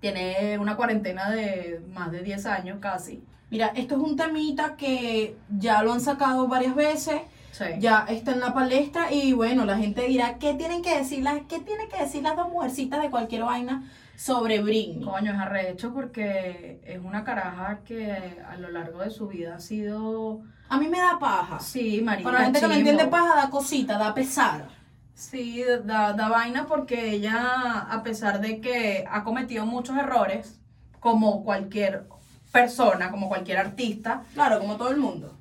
tiene 0.00 0.58
una 0.58 0.76
cuarentena 0.76 1.30
de 1.30 1.82
más 1.92 2.12
de 2.12 2.20
10 2.22 2.46
años 2.46 2.78
casi. 2.80 3.22
Mira, 3.50 3.68
esto 3.74 3.96
es 3.96 4.00
un 4.00 4.16
temita 4.16 4.76
que 4.76 5.36
ya 5.58 5.82
lo 5.82 5.92
han 5.92 6.00
sacado 6.00 6.46
varias 6.46 6.74
veces, 6.76 7.20
Sí. 7.50 7.64
ya 7.78 8.04
está 8.08 8.32
en 8.32 8.40
la 8.40 8.52
palestra 8.54 9.12
y 9.12 9.32
bueno, 9.32 9.64
la 9.64 9.76
gente 9.78 10.02
dirá, 10.06 10.38
¿qué 10.38 10.54
tienen 10.54 10.82
que 10.82 10.96
decir 10.96 11.22
las, 11.22 11.40
qué 11.48 11.58
tienen 11.60 11.88
que 11.88 12.00
decir 12.02 12.22
las 12.22 12.36
dos 12.36 12.48
mujercitas 12.48 13.00
de 13.02 13.10
cualquier 13.10 13.42
vaina 13.44 13.84
sobre 14.16 14.60
Britney? 14.60 15.04
Coño, 15.04 15.32
es 15.32 15.38
arrecho 15.38 15.92
porque 15.92 16.80
es 16.84 16.98
una 17.02 17.24
caraja 17.24 17.80
que 17.84 18.42
a 18.48 18.56
lo 18.56 18.70
largo 18.70 19.00
de 19.00 19.10
su 19.10 19.26
vida 19.28 19.56
ha 19.56 19.60
sido... 19.60 20.42
A 20.68 20.78
mí 20.78 20.88
me 20.88 20.98
da 20.98 21.18
paja. 21.18 21.60
Sí, 21.60 22.00
marica, 22.02 22.28
Para 22.30 22.38
la 22.40 22.44
gente 22.46 22.60
que 22.60 22.68
no 22.68 22.74
entiende 22.74 23.06
paja, 23.06 23.36
da 23.36 23.50
cosita, 23.50 23.98
da 23.98 24.14
pesar. 24.14 24.68
Sí, 25.14 25.62
da, 25.84 26.12
da 26.12 26.28
vaina 26.28 26.66
porque 26.66 27.10
ella, 27.12 27.80
a 27.88 28.02
pesar 28.02 28.40
de 28.40 28.60
que 28.60 29.04
ha 29.08 29.22
cometido 29.24 29.64
muchos 29.66 29.96
errores, 29.96 30.60
como 31.00 31.44
cualquier 31.44 32.06
persona, 32.50 33.10
como 33.10 33.28
cualquier 33.28 33.58
artista, 33.58 34.22
Claro, 34.34 34.58
como 34.58 34.76
todo 34.76 34.90
el 34.90 34.96
mundo. 34.96 35.36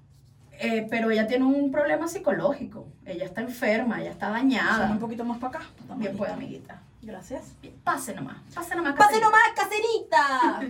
eh, 0.60 0.86
pero 0.90 1.10
ella 1.10 1.26
tiene 1.26 1.46
un 1.46 1.72
problema 1.72 2.08
psicológico. 2.08 2.88
Ella 3.06 3.26
está 3.26 3.42
enferma, 3.42 4.02
ella 4.02 4.12
está 4.12 4.30
dañada. 4.30 4.92
un 4.92 5.00
poquito 5.00 5.24
más 5.26 5.38
para 5.40 5.58
acá. 5.60 5.66
Bien, 5.98 6.16
pues, 6.18 6.32
amiguita. 6.32 6.82
Gracias. 7.04 7.54
Pase 7.84 8.14
nomás, 8.16 8.38
pase 8.56 8.76
nomás. 8.76 8.96
¡Pase 8.96 9.20
caserita. 9.20 9.26
nomás, 9.26 9.42
caserita! 9.56 10.62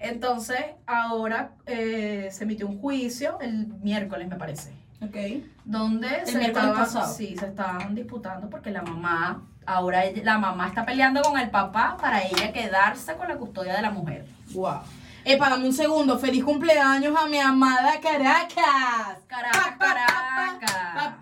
Entonces, 0.00 0.60
ahora 0.86 1.52
eh, 1.66 2.28
se 2.32 2.44
emitió 2.44 2.66
un 2.68 2.80
juicio 2.80 3.38
el 3.40 3.66
miércoles, 3.82 4.28
me 4.28 4.36
parece. 4.36 4.72
ok. 5.02 5.16
donde 5.64 6.08
El 6.20 6.26
se 6.26 6.38
miércoles 6.38 6.68
estaba- 6.68 6.74
pasado. 6.74 7.14
sí, 7.14 7.36
se 7.38 7.46
estaban 7.46 7.94
disputando 7.94 8.48
porque 8.50 8.70
la 8.70 8.82
mamá, 8.82 9.42
ahora 9.66 10.04
ella- 10.04 10.22
la 10.24 10.38
mamá 10.38 10.68
está 10.68 10.84
peleando 10.84 11.22
con 11.22 11.38
el 11.38 11.50
papá 11.50 11.96
para 12.00 12.22
ella 12.22 12.52
quedarse 12.52 13.14
con 13.16 13.28
la 13.28 13.36
custodia 13.36 13.74
de 13.76 13.82
la 13.82 13.90
mujer. 13.90 14.26
Wow. 14.54 14.80
Epa, 15.24 15.50
dame 15.50 15.66
un 15.66 15.74
segundo. 15.74 16.18
Feliz 16.18 16.42
cumpleaños 16.42 17.14
a 17.16 17.26
mi 17.26 17.38
amada 17.38 18.00
Caracas. 18.00 19.18
Caracas, 19.26 19.76
Caracas. 19.78 21.18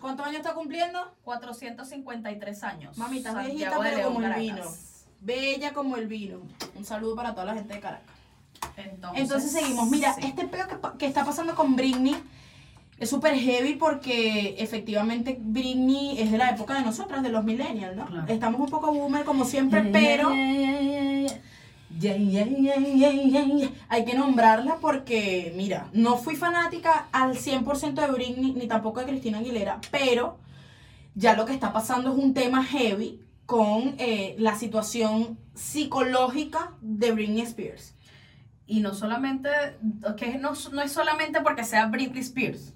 ¿Cuántos 0.00 0.26
años 0.26 0.38
está 0.38 0.54
cumpliendo? 0.54 1.14
453 1.24 2.62
años. 2.64 2.98
Mamita, 2.98 3.32
Santiago 3.32 3.56
viejita, 3.56 3.78
pero 3.80 3.96
León, 3.96 4.14
como 4.14 4.26
el 4.26 4.34
vino. 4.34 4.64
Bella 5.20 5.72
como 5.72 5.96
el 5.96 6.06
vino. 6.06 6.40
Un 6.74 6.84
saludo 6.84 7.14
para 7.14 7.32
toda 7.32 7.46
la 7.46 7.54
gente 7.54 7.74
de 7.74 7.80
Caracas. 7.80 8.14
Entonces, 8.76 9.22
Entonces 9.22 9.52
seguimos. 9.52 9.90
Mira, 9.90 10.14
sí. 10.14 10.22
este 10.24 10.46
peo 10.46 10.66
que, 10.98 11.06
está 11.06 11.24
pasando 11.24 11.54
con 11.54 11.76
Britney 11.76 12.16
es 12.98 13.08
súper 13.08 13.34
heavy 13.34 13.76
porque 13.76 14.56
efectivamente 14.58 15.36
Britney 15.40 16.20
es 16.20 16.30
de 16.30 16.38
la 16.38 16.50
época 16.50 16.74
de 16.74 16.82
nosotras, 16.82 17.22
de 17.22 17.30
los 17.30 17.44
millennials, 17.44 17.96
¿no? 17.96 18.06
Claro. 18.06 18.26
Estamos 18.28 18.60
un 18.60 18.68
poco 18.68 18.92
boomer 18.92 19.24
como 19.24 19.44
siempre, 19.44 19.82
pero 19.92 20.30
hay 23.88 24.04
que 24.04 24.14
nombrarla 24.14 24.76
porque, 24.80 25.52
mira, 25.56 25.88
no 25.92 26.16
fui 26.16 26.36
fanática 26.36 27.08
al 27.12 27.36
100% 27.36 27.94
de 27.94 28.06
Britney 28.12 28.52
ni 28.52 28.66
tampoco 28.66 29.00
de 29.00 29.06
Cristina 29.06 29.38
Aguilera, 29.38 29.80
pero 29.90 30.38
ya 31.14 31.34
lo 31.34 31.44
que 31.44 31.52
está 31.52 31.72
pasando 31.72 32.12
es 32.12 32.18
un 32.18 32.34
tema 32.34 32.64
heavy 32.64 33.20
con 33.46 33.94
eh, 33.98 34.36
la 34.38 34.54
situación 34.54 35.38
psicológica 35.54 36.72
de 36.80 37.12
Britney 37.12 37.42
Spears. 37.42 37.94
Y 38.66 38.80
no 38.80 38.94
solamente, 38.94 39.48
que 40.16 40.38
no, 40.38 40.52
no 40.72 40.82
es 40.82 40.92
solamente 40.92 41.40
porque 41.40 41.64
sea 41.64 41.86
Britney 41.86 42.20
Spears, 42.20 42.72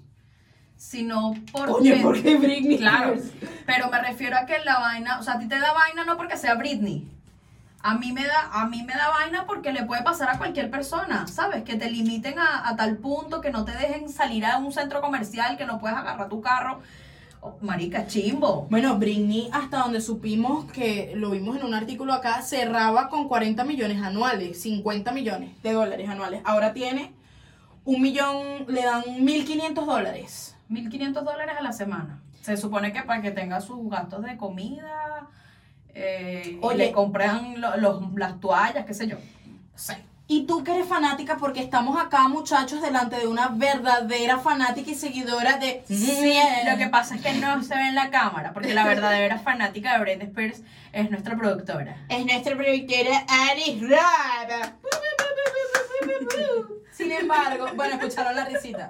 sino 0.75 1.33
porque... 1.53 1.71
Oye, 1.71 1.95
¿por 2.01 2.21
qué 2.21 2.35
Britney 2.35 2.77
Claro, 2.77 3.13
Spears? 3.13 3.53
pero 3.65 3.89
me 3.89 4.01
refiero 4.01 4.35
a 4.35 4.45
que 4.45 4.59
la 4.65 4.79
vaina, 4.79 5.19
o 5.19 5.23
sea, 5.23 5.35
a 5.35 5.39
ti 5.39 5.47
te 5.47 5.57
da 5.57 5.71
vaina 5.71 6.03
no 6.03 6.17
porque 6.17 6.35
sea 6.35 6.55
Britney. 6.55 7.07
A 7.87 7.93
mí 7.93 8.11
me 8.11 8.25
da, 8.25 8.49
a 8.51 8.65
mí 8.65 8.81
me 8.81 8.93
da 8.93 9.09
vaina 9.09 9.45
porque 9.45 9.71
le 9.71 9.83
puede 9.83 10.01
pasar 10.01 10.27
a 10.31 10.39
cualquier 10.39 10.71
persona, 10.71 11.27
¿sabes? 11.27 11.63
Que 11.63 11.75
te 11.75 11.91
limiten 11.91 12.39
a, 12.39 12.67
a 12.67 12.75
tal 12.75 12.97
punto 12.97 13.41
que 13.41 13.51
no 13.51 13.63
te 13.63 13.73
dejen 13.73 14.09
salir 14.09 14.43
a 14.43 14.57
un 14.57 14.71
centro 14.71 15.01
comercial, 15.01 15.55
que 15.55 15.67
no 15.67 15.77
puedes 15.77 15.95
agarrar 15.95 16.27
tu 16.27 16.41
carro. 16.41 16.79
Oh, 17.41 17.59
marica, 17.61 18.07
chimbo. 18.07 18.65
Bueno, 18.71 18.97
Britney, 18.97 19.49
hasta 19.53 19.77
donde 19.77 20.01
supimos 20.01 20.65
que 20.71 21.13
lo 21.15 21.29
vimos 21.29 21.57
en 21.57 21.63
un 21.63 21.75
artículo 21.75 22.11
acá, 22.13 22.41
cerraba 22.41 23.07
con 23.07 23.27
40 23.27 23.63
millones 23.65 24.01
anuales, 24.01 24.59
50 24.63 25.11
millones 25.11 25.61
de 25.61 25.73
dólares 25.73 26.09
anuales. 26.09 26.41
Ahora 26.43 26.73
tiene 26.73 27.13
un 27.83 28.01
millón, 28.01 28.65
le 28.67 28.81
dan 28.81 29.03
1.500 29.03 29.85
dólares. 29.85 30.57
1.500 30.71 31.21
dólares 31.21 31.55
a 31.55 31.61
la 31.61 31.71
semana. 31.71 32.19
Se 32.41 32.57
supone 32.57 32.91
que 32.91 33.03
para 33.03 33.21
que 33.21 33.29
tenga 33.29 33.61
sus 33.61 33.87
gastos 33.91 34.23
de 34.23 34.37
comida, 34.37 35.29
eh, 35.95 36.59
Oye. 36.61 36.77
le 36.77 36.91
compran 36.91 37.59
lo- 37.59 37.77
los, 37.77 38.13
las 38.15 38.39
toallas, 38.39 38.85
qué 38.85 38.93
sé 38.93 39.07
yo. 39.07 39.17
Sé. 39.75 39.97
Y 40.27 40.47
tú 40.47 40.63
que 40.63 40.71
eres 40.73 40.87
fanática, 40.87 41.37
porque 41.37 41.61
estamos 41.61 42.03
acá, 42.03 42.27
muchachos, 42.27 42.81
delante 42.81 43.15
de 43.17 43.27
una 43.27 43.49
verdadera 43.49 44.39
fanática 44.39 44.89
y 44.89 44.95
seguidora 44.95 45.57
de... 45.57 45.83
Sí, 45.87 46.39
lo 46.67 46.77
que 46.79 46.87
pasa 46.87 47.13
es 47.15 47.21
que 47.21 47.33
no 47.33 47.61
se 47.63 47.75
ve 47.75 47.89
en 47.89 47.95
la 47.95 48.09
cámara, 48.09 48.51
porque 48.51 48.73
la 48.73 48.85
verdadera 48.87 49.37
fanática 49.37 49.93
de 49.93 49.99
Britney 49.99 50.27
Spears 50.27 50.63
es 50.93 51.11
nuestra 51.11 51.37
productora. 51.37 51.97
Es 52.09 52.25
nuestra 52.25 52.55
productora 52.55 53.23
Alice 53.51 53.85
Rada. 53.87 54.73
Sin 56.91 57.11
embargo, 57.11 57.67
bueno, 57.75 57.95
escucharon 57.95 58.35
la 58.35 58.45
risita. 58.45 58.89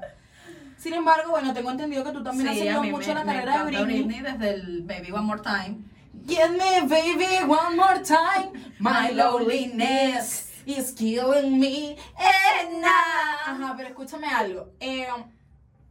Sin 0.78 0.94
embargo, 0.94 1.32
bueno, 1.32 1.54
tengo 1.54 1.72
entendido 1.72 2.04
que 2.04 2.12
tú 2.12 2.24
también 2.24 2.48
has 2.50 2.56
Sí, 2.56 2.62
a 2.62 2.76
seguido 2.76 2.84
mucho 2.98 3.08
me, 3.10 3.14
la 3.16 3.26
carrera 3.26 3.52
de 3.64 3.70
encanta 3.72 3.84
Britney. 3.84 4.22
desde 4.22 4.50
el 4.52 4.82
Baby 4.84 5.12
One 5.12 5.24
More 5.24 5.42
Time. 5.42 5.80
Give 6.26 6.52
me, 6.52 6.88
baby, 6.88 7.46
one 7.46 7.78
more 7.78 8.02
time. 8.04 8.52
My 8.80 9.12
loneliness 9.12 10.52
is 10.66 10.92
killing 10.92 11.60
me. 11.60 11.98
And 12.18 12.84
Ajá, 12.84 13.76
pero 13.78 13.90
escúchame 13.90 14.28
algo. 14.28 14.72
Eh, 14.80 15.06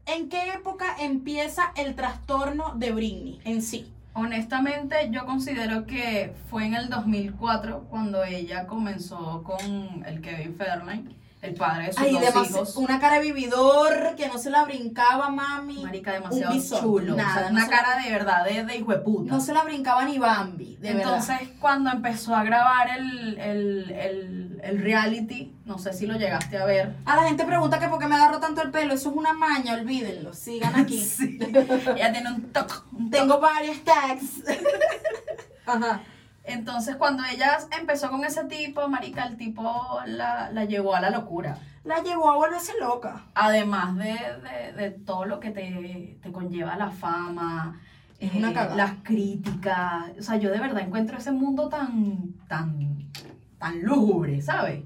¿En 0.06 0.28
qué 0.28 0.52
época 0.54 0.96
empieza 0.98 1.72
el 1.76 1.94
trastorno 1.94 2.74
de 2.74 2.90
Britney 2.90 3.40
en 3.44 3.62
sí? 3.62 3.92
Honestamente, 4.12 5.08
yo 5.10 5.24
considero 5.24 5.86
que 5.86 6.34
fue 6.50 6.66
en 6.66 6.74
el 6.74 6.88
2004 6.88 7.86
cuando 7.88 8.24
ella 8.24 8.66
comenzó 8.66 9.42
con 9.44 10.04
el 10.04 10.20
Kevin 10.20 10.56
Federline, 10.56 11.16
el 11.44 11.54
padre 11.54 11.86
de 11.86 11.92
sus 11.92 12.02
Ay, 12.02 12.12
dos 12.12 12.50
hijos. 12.50 12.76
una 12.76 12.98
cara 12.98 13.16
de 13.16 13.22
vividor 13.22 14.14
que 14.16 14.26
no 14.28 14.38
se 14.38 14.50
la 14.50 14.64
brincaba, 14.64 15.28
mami. 15.30 15.82
Marica 15.84 16.12
demasiado 16.12 16.54
un 16.54 16.62
chulo. 16.80 17.16
nada, 17.16 17.30
o 17.30 17.38
sea, 17.40 17.50
no 17.50 17.56
una 17.58 17.68
cara 17.68 18.02
de 18.02 18.10
verdad 18.10 18.44
de, 18.44 18.64
de 18.64 18.76
hijo 18.76 18.92
de 18.92 18.98
puta. 18.98 19.30
No 19.32 19.40
se 19.40 19.52
la 19.52 19.62
brincaba 19.64 20.04
ni 20.04 20.18
Bambi, 20.18 20.76
de 20.76 20.90
Entonces, 20.90 21.38
verdad. 21.40 21.54
cuando 21.60 21.90
empezó 21.90 22.34
a 22.34 22.44
grabar 22.44 22.88
el, 22.98 23.38
el, 23.38 23.90
el, 23.90 24.60
el 24.62 24.78
reality, 24.82 25.54
no 25.64 25.78
sé 25.78 25.92
si 25.92 26.06
lo 26.06 26.14
llegaste 26.16 26.56
a 26.58 26.64
ver. 26.64 26.96
A 27.04 27.16
la 27.16 27.24
gente 27.24 27.44
pregunta 27.44 27.78
que 27.78 27.88
por 27.88 27.98
qué 27.98 28.06
me 28.06 28.14
agarro 28.16 28.38
tanto 28.40 28.62
el 28.62 28.70
pelo. 28.70 28.94
Eso 28.94 29.10
es 29.10 29.16
una 29.16 29.32
maña, 29.32 29.74
olvídenlo. 29.74 30.32
Sigan 30.32 30.74
aquí. 30.76 30.98
Sí. 31.14 31.38
Ella 31.40 32.12
tiene 32.12 32.30
un 32.32 32.52
toque. 32.52 32.72
toque. 32.74 33.10
Tengo 33.10 33.38
varios 33.40 33.78
tags. 33.84 34.42
Ajá. 35.66 36.00
Entonces, 36.44 36.96
cuando 36.96 37.24
ella 37.24 37.58
empezó 37.78 38.10
con 38.10 38.24
ese 38.24 38.44
tipo, 38.44 38.86
marica, 38.88 39.24
el 39.26 39.36
tipo 39.36 39.98
la, 40.06 40.50
la 40.52 40.64
llevó 40.66 40.94
a 40.94 41.00
la 41.00 41.10
locura. 41.10 41.58
La 41.84 42.02
llevó 42.02 42.30
a 42.30 42.36
volverse 42.36 42.72
loca. 42.80 43.24
Además 43.34 43.96
de, 43.96 44.14
de, 44.14 44.72
de 44.72 44.90
todo 44.90 45.24
lo 45.24 45.40
que 45.40 45.50
te, 45.50 46.18
te 46.22 46.32
conlleva 46.32 46.76
la 46.76 46.90
fama, 46.90 47.80
eh, 48.20 48.30
una 48.34 48.52
las 48.74 48.92
críticas. 49.02 50.04
O 50.18 50.22
sea, 50.22 50.36
yo 50.36 50.50
de 50.50 50.60
verdad 50.60 50.82
encuentro 50.82 51.18
ese 51.18 51.32
mundo 51.32 51.68
tan, 51.68 52.34
tan, 52.48 53.10
tan 53.58 53.82
lúgubre, 53.82 54.40
¿sabes? 54.40 54.84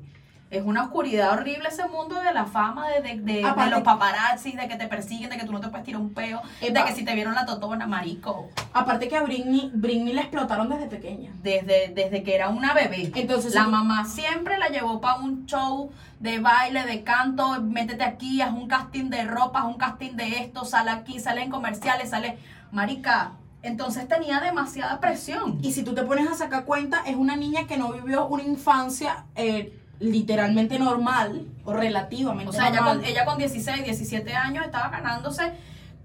Es 0.51 0.65
una 0.65 0.85
oscuridad 0.85 1.33
horrible 1.33 1.69
ese 1.69 1.87
mundo 1.89 2.21
de 2.21 2.33
la 2.33 2.47
fama, 2.47 2.89
de, 2.89 3.03
de, 3.03 3.17
de- 3.21 3.43
los 3.71 3.83
paparazzis, 3.83 4.57
de 4.57 4.67
que 4.67 4.77
te 4.77 4.87
persiguen, 4.87 5.29
de 5.29 5.37
que 5.37 5.45
tú 5.45 5.53
no 5.53 5.61
te 5.61 5.69
puedes 5.69 5.85
tirar 5.85 6.01
un 6.01 6.15
peo, 6.15 6.41
de 6.61 6.73
que 6.85 6.93
si 6.95 7.05
te 7.05 7.15
vieron 7.15 7.35
la 7.35 7.45
totona, 7.45 7.87
marico. 7.87 8.49
Aparte 8.73 9.09
que 9.09 9.17
a 9.17 9.23
Britney, 9.23 9.71
Britney 9.75 10.15
la 10.15 10.23
explotaron 10.23 10.69
desde 10.71 10.87
pequeña. 10.87 11.33
Desde, 11.43 11.93
desde 11.95 12.23
que 12.23 12.35
era 12.35 12.49
una 12.49 12.73
bebé. 12.73 13.13
Entonces, 13.15 13.55
La 13.55 13.67
mamá 13.69 14.05
siempre 14.07 14.57
la 14.57 14.69
llevó 14.69 15.01
para 15.03 15.17
un 15.17 15.45
show 15.45 15.91
de 16.19 16.39
baile, 16.39 16.85
de 16.87 17.05
canto, 17.05 17.61
métete 17.63 18.03
aquí, 18.05 18.41
haz 18.41 18.53
un 18.53 18.69
casting 18.69 19.11
de 19.11 19.25
ropa, 19.25 19.61
haz 19.61 19.67
un 19.67 19.77
casting 19.77 20.13
de 20.13 20.39
esto, 20.41 20.65
sale 20.65 20.91
aquí, 20.91 21.21
sale 21.21 21.43
en 21.43 21.51
comerciales, 21.51 22.11
sale... 22.11 22.39
Marica, 22.71 23.33
entonces 23.63 24.07
tenía 24.09 24.41
demasiada 24.41 25.01
presión. 25.01 25.59
Y 25.63 25.73
si 25.73 25.83
tú 25.85 25.95
te 25.95 26.03
pones 26.03 26.29
a 26.29 26.35
sacar 26.35 26.65
cuenta, 26.65 27.03
es 27.07 27.17
una 27.17 27.35
niña 27.37 27.67
que 27.67 27.77
no 27.79 27.91
vivió 27.93 28.27
una 28.27 28.43
infancia 28.43 29.25
eh, 29.37 29.78
literalmente 30.01 30.79
normal 30.79 31.47
o 31.65 31.73
relativamente 31.73 32.51
O 32.51 32.53
sea, 32.53 32.69
ella 32.69 32.77
normal. 32.81 32.99
con, 32.99 33.05
ella 33.07 33.25
con 33.25 33.39
16, 33.39 33.85
17 33.85 34.33
años 34.35 34.65
estaba 34.65 34.89
ganándose 34.91 35.53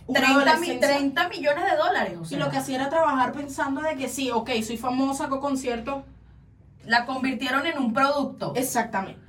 Una 0.07 0.19
30, 0.19 0.35
mi- 0.35 0.51
adolescencia. 0.51 0.87
30 0.97 1.29
millones 1.29 1.63
de 1.71 1.77
dólares. 1.77 2.17
O 2.21 2.33
Y 2.33 2.37
lo 2.37 2.49
que 2.49 2.57
hacía 2.57 2.75
era 2.77 2.89
trabajar 2.89 3.31
pensando 3.33 3.81
de 3.81 3.95
que 3.95 4.09
sí, 4.09 4.31
ok, 4.31 4.49
soy 4.65 4.77
famosa, 4.77 5.25
hago 5.25 5.39
conciertos 5.39 6.03
La 6.85 7.05
convirtieron 7.05 7.65
en 7.65 7.77
un 7.77 7.93
producto. 7.93 8.53
Exactamente. 8.55 9.21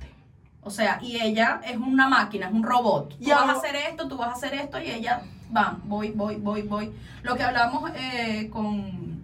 O 0.61 0.71
sea, 0.71 0.99
y 1.01 1.21
ella 1.21 1.61
es 1.63 1.77
una 1.77 2.07
máquina, 2.09 2.47
es 2.47 2.53
un 2.53 2.63
robot. 2.63 3.09
Tú 3.09 3.15
Y 3.19 3.29
vas 3.29 3.47
a 3.47 3.51
hacer 3.51 3.75
esto, 3.75 4.07
tú 4.07 4.17
vas 4.17 4.29
a 4.29 4.33
hacer 4.33 4.55
esto, 4.55 4.81
y 4.81 4.89
ella 4.89 5.21
va, 5.55 5.77
voy, 5.83 6.09
voy, 6.09 6.37
voy, 6.37 6.63
voy. 6.63 6.91
Lo 7.21 7.35
que 7.35 7.43
hablamos 7.43 7.91
eh, 7.95 8.49
con, 8.51 9.23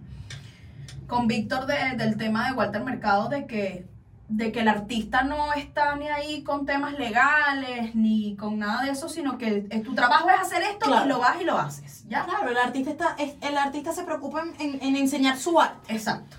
con 1.08 1.26
Víctor 1.26 1.66
de- 1.66 1.96
del 1.96 2.16
tema 2.16 2.46
de 2.48 2.52
Walter 2.54 2.82
Mercado, 2.84 3.28
de 3.28 3.46
que, 3.46 3.86
de 4.34 4.50
que 4.50 4.60
el 4.60 4.68
artista 4.68 5.22
no 5.22 5.52
está 5.52 5.94
ni 5.96 6.08
ahí 6.08 6.42
con 6.42 6.64
temas 6.64 6.98
legales, 6.98 7.94
ni 7.94 8.34
con 8.36 8.58
nada 8.58 8.82
de 8.84 8.90
eso, 8.90 9.08
sino 9.08 9.36
que 9.36 9.62
tu 9.84 9.94
trabajo 9.94 10.28
es 10.30 10.40
hacer 10.40 10.62
esto 10.62 10.86
Claro. 10.86 11.04
y 11.04 11.08
lo 11.08 11.18
vas 11.18 11.40
y 11.40 11.44
lo 11.44 11.58
haces. 11.58 12.08
¿Ya? 12.08 12.24
Claro, 12.24 12.48
el 12.48 12.56
artista 12.56 12.90
está, 12.90 13.14
es- 13.18 13.36
el 13.42 13.56
artista 13.58 13.92
se 13.92 14.04
preocupa 14.04 14.42
en, 14.42 14.54
en- 14.74 14.82
en 14.82 14.96
enseñar 14.96 15.36
su 15.36 15.60
arte, 15.60 15.92
Exacto. 15.94 16.36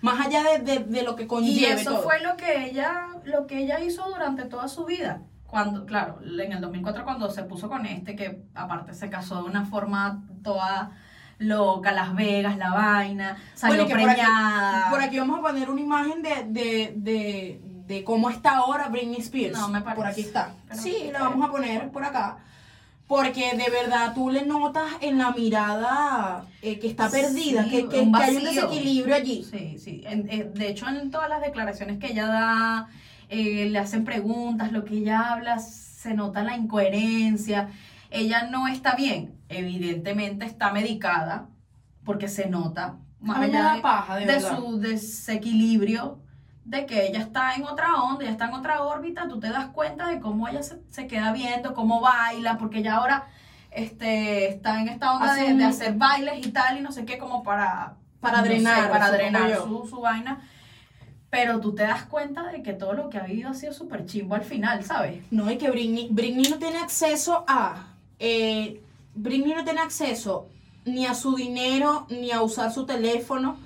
más 0.00 0.26
allá 0.26 0.42
de, 0.42 0.58
de- 0.60 0.84
de 0.84 1.02
lo 1.02 1.16
que 1.16 1.24
Y 1.24 1.26
conlleve 1.26 1.80
eso 1.82 1.92
todo. 1.92 2.02
fue 2.04 2.20
lo 2.22 2.36
que 2.36 2.64
ella, 2.66 3.08
lo 3.24 3.46
que 3.46 3.58
ella 3.58 3.80
hizo 3.80 4.04
durante 4.08 4.44
toda 4.46 4.68
su 4.68 4.84
vida. 4.86 5.20
Cuando, 5.46 5.84
claro, 5.86 6.18
en 6.22 6.50
el 6.52 6.60
2004 6.60 7.04
cuando 7.04 7.30
se 7.30 7.42
puso 7.44 7.68
con 7.68 7.84
este, 7.86 8.16
que 8.16 8.42
aparte 8.54 8.92
se 8.94 9.08
casó 9.10 9.36
de 9.36 9.50
una 9.50 9.64
forma 9.66 10.24
toda 10.42 10.92
loca, 11.38 11.92
Las 11.92 12.14
Vegas, 12.14 12.56
la 12.56 12.70
vaina, 12.72 13.36
salió 13.54 13.84
Bueno, 13.84 13.84
y 13.84 13.86
que 13.88 14.00
por 14.00 14.10
aquí- 14.10 14.20
preñada. 14.20 14.90
Por 14.90 15.00
aquí 15.02 15.18
vamos 15.18 15.38
a 15.38 15.42
poner 15.42 15.70
una 15.70 15.80
imagen 15.80 16.22
de, 16.22 16.44
de, 16.48 16.92
de, 16.96 17.60
de 17.86 18.04
cómo 18.04 18.30
está 18.30 18.56
ahora 18.56 18.88
Britney 18.88 19.20
Spears. 19.20 19.58
No, 19.58 19.68
me 19.68 19.80
parece. 19.80 19.96
Por 19.96 20.06
aquí 20.06 20.20
está. 20.22 20.54
Pero- 20.68 20.80
sí, 20.80 21.10
la 21.12 21.20
vamos 21.20 21.46
a 21.48 21.50
poner 21.52 21.90
por 21.90 22.04
acá. 22.04 22.38
Porque 23.06 23.54
de 23.54 23.70
verdad 23.70 24.14
tú 24.14 24.30
le 24.30 24.46
notas 24.46 24.84
en 25.02 25.18
la 25.18 25.30
mirada 25.32 26.46
eh, 26.62 26.78
que 26.78 26.86
está 26.88 27.10
perdida, 27.10 27.64
Sí, 27.64 27.70
que, 27.70 27.88
que- 27.88 28.10
hay 28.14 28.36
un 28.36 28.44
desequilibrio 28.44 29.14
allí. 29.14 29.44
Sí, 29.44 29.76
sí. 29.78 30.02
En- 30.06 30.26
eh, 30.30 30.50
de 30.54 30.68
hecho, 30.70 30.88
en 30.88 31.10
todas 31.10 31.28
las 31.28 31.42
declaraciones 31.42 31.98
que 31.98 32.12
ella 32.12 32.26
da, 32.26 32.88
eh, 33.28 33.68
le 33.70 33.78
hacen 33.78 34.04
preguntas, 34.06 34.72
lo 34.72 34.84
que 34.86 34.94
ella 34.94 35.32
habla, 35.32 35.58
se 35.58 36.14
nota 36.14 36.42
la 36.42 36.56
incoherencia. 36.56 37.68
Ella 38.14 38.44
no 38.44 38.68
está 38.68 38.94
bien. 38.94 39.38
Evidentemente 39.48 40.46
está 40.46 40.72
medicada, 40.72 41.48
porque 42.04 42.28
se 42.28 42.48
nota. 42.48 42.96
Más 43.20 43.38
allá 43.38 43.74
de- 43.74 43.80
paja, 43.80 44.16
de, 44.16 44.40
su 44.40 44.78
desequilibrio, 44.78 46.18
de 46.64 46.86
que 46.86 47.06
ella 47.06 47.20
está 47.20 47.54
en 47.54 47.64
otra 47.64 47.94
onda, 48.02 48.22
ella 48.22 48.32
está 48.32 48.46
en 48.46 48.54
otra 48.54 48.82
órbita, 48.82 49.28
tú 49.28 49.40
te 49.40 49.48
das 49.48 49.66
cuenta 49.68 50.06
de 50.08 50.20
cómo 50.20 50.48
ella 50.48 50.62
se, 50.62 50.80
se 50.90 51.06
queda 51.06 51.32
viendo, 51.32 51.74
cómo 51.74 52.00
baila, 52.00 52.58
porque 52.58 52.78
ella 52.78 52.96
ahora 52.96 53.26
este, 53.70 54.48
está 54.48 54.80
en 54.80 54.88
esta 54.88 55.12
onda 55.14 55.34
de, 55.34 55.64
hacer 55.64 55.94
bailes 55.94 56.46
y 56.46 56.50
tal, 56.50 56.78
y 56.78 56.80
no 56.80 56.92
sé 56.92 57.04
qué, 57.04 57.18
como 57.18 57.42
para... 57.42 57.94
Para 58.20 58.38
no 58.38 58.44
sé, 58.44 58.48
drenar, 58.50 58.90
para 58.90 59.10
drenar 59.10 59.56
su, 59.58 59.86
su 59.86 60.00
vaina. 60.00 60.40
Pero 61.28 61.60
tú 61.60 61.74
te 61.74 61.82
das 61.82 62.04
cuenta 62.04 62.44
de 62.44 62.62
que 62.62 62.72
todo 62.72 62.94
lo 62.94 63.10
que 63.10 63.18
ha 63.18 63.24
vivido 63.24 63.50
ha 63.50 63.54
sido 63.54 63.72
súper 63.74 64.06
chimbo 64.06 64.34
al 64.34 64.44
final, 64.44 64.82
¿sabes? 64.84 65.24
No, 65.30 65.50
y 65.50 65.58
que 65.58 65.70
Britney, 65.70 66.08
Britney 66.10 66.48
no 66.48 66.58
tiene 66.58 66.78
acceso 66.78 67.44
a. 67.46 67.93
eh, 68.18 68.80
Britney 69.14 69.54
no 69.54 69.64
tiene 69.64 69.80
acceso 69.80 70.46
ni 70.84 71.06
a 71.06 71.14
su 71.14 71.34
dinero, 71.36 72.06
ni 72.10 72.30
a 72.30 72.42
usar 72.42 72.72
su 72.72 72.84
teléfono, 72.86 73.56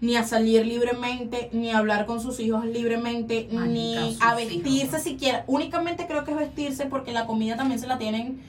ni 0.00 0.14
a 0.16 0.22
salir 0.24 0.64
libremente, 0.64 1.48
ni 1.52 1.70
a 1.70 1.78
hablar 1.78 2.06
con 2.06 2.20
sus 2.20 2.38
hijos 2.38 2.64
libremente, 2.64 3.48
ni 3.66 3.96
a 4.20 4.34
vestirse 4.34 4.84
hijos. 4.86 5.02
siquiera. 5.02 5.44
Únicamente 5.48 6.06
creo 6.06 6.24
que 6.24 6.30
es 6.32 6.36
vestirse 6.36 6.86
porque 6.86 7.12
la 7.12 7.26
comida 7.26 7.56
también 7.56 7.80
se 7.80 7.86
la 7.88 7.98
tienen 7.98 8.40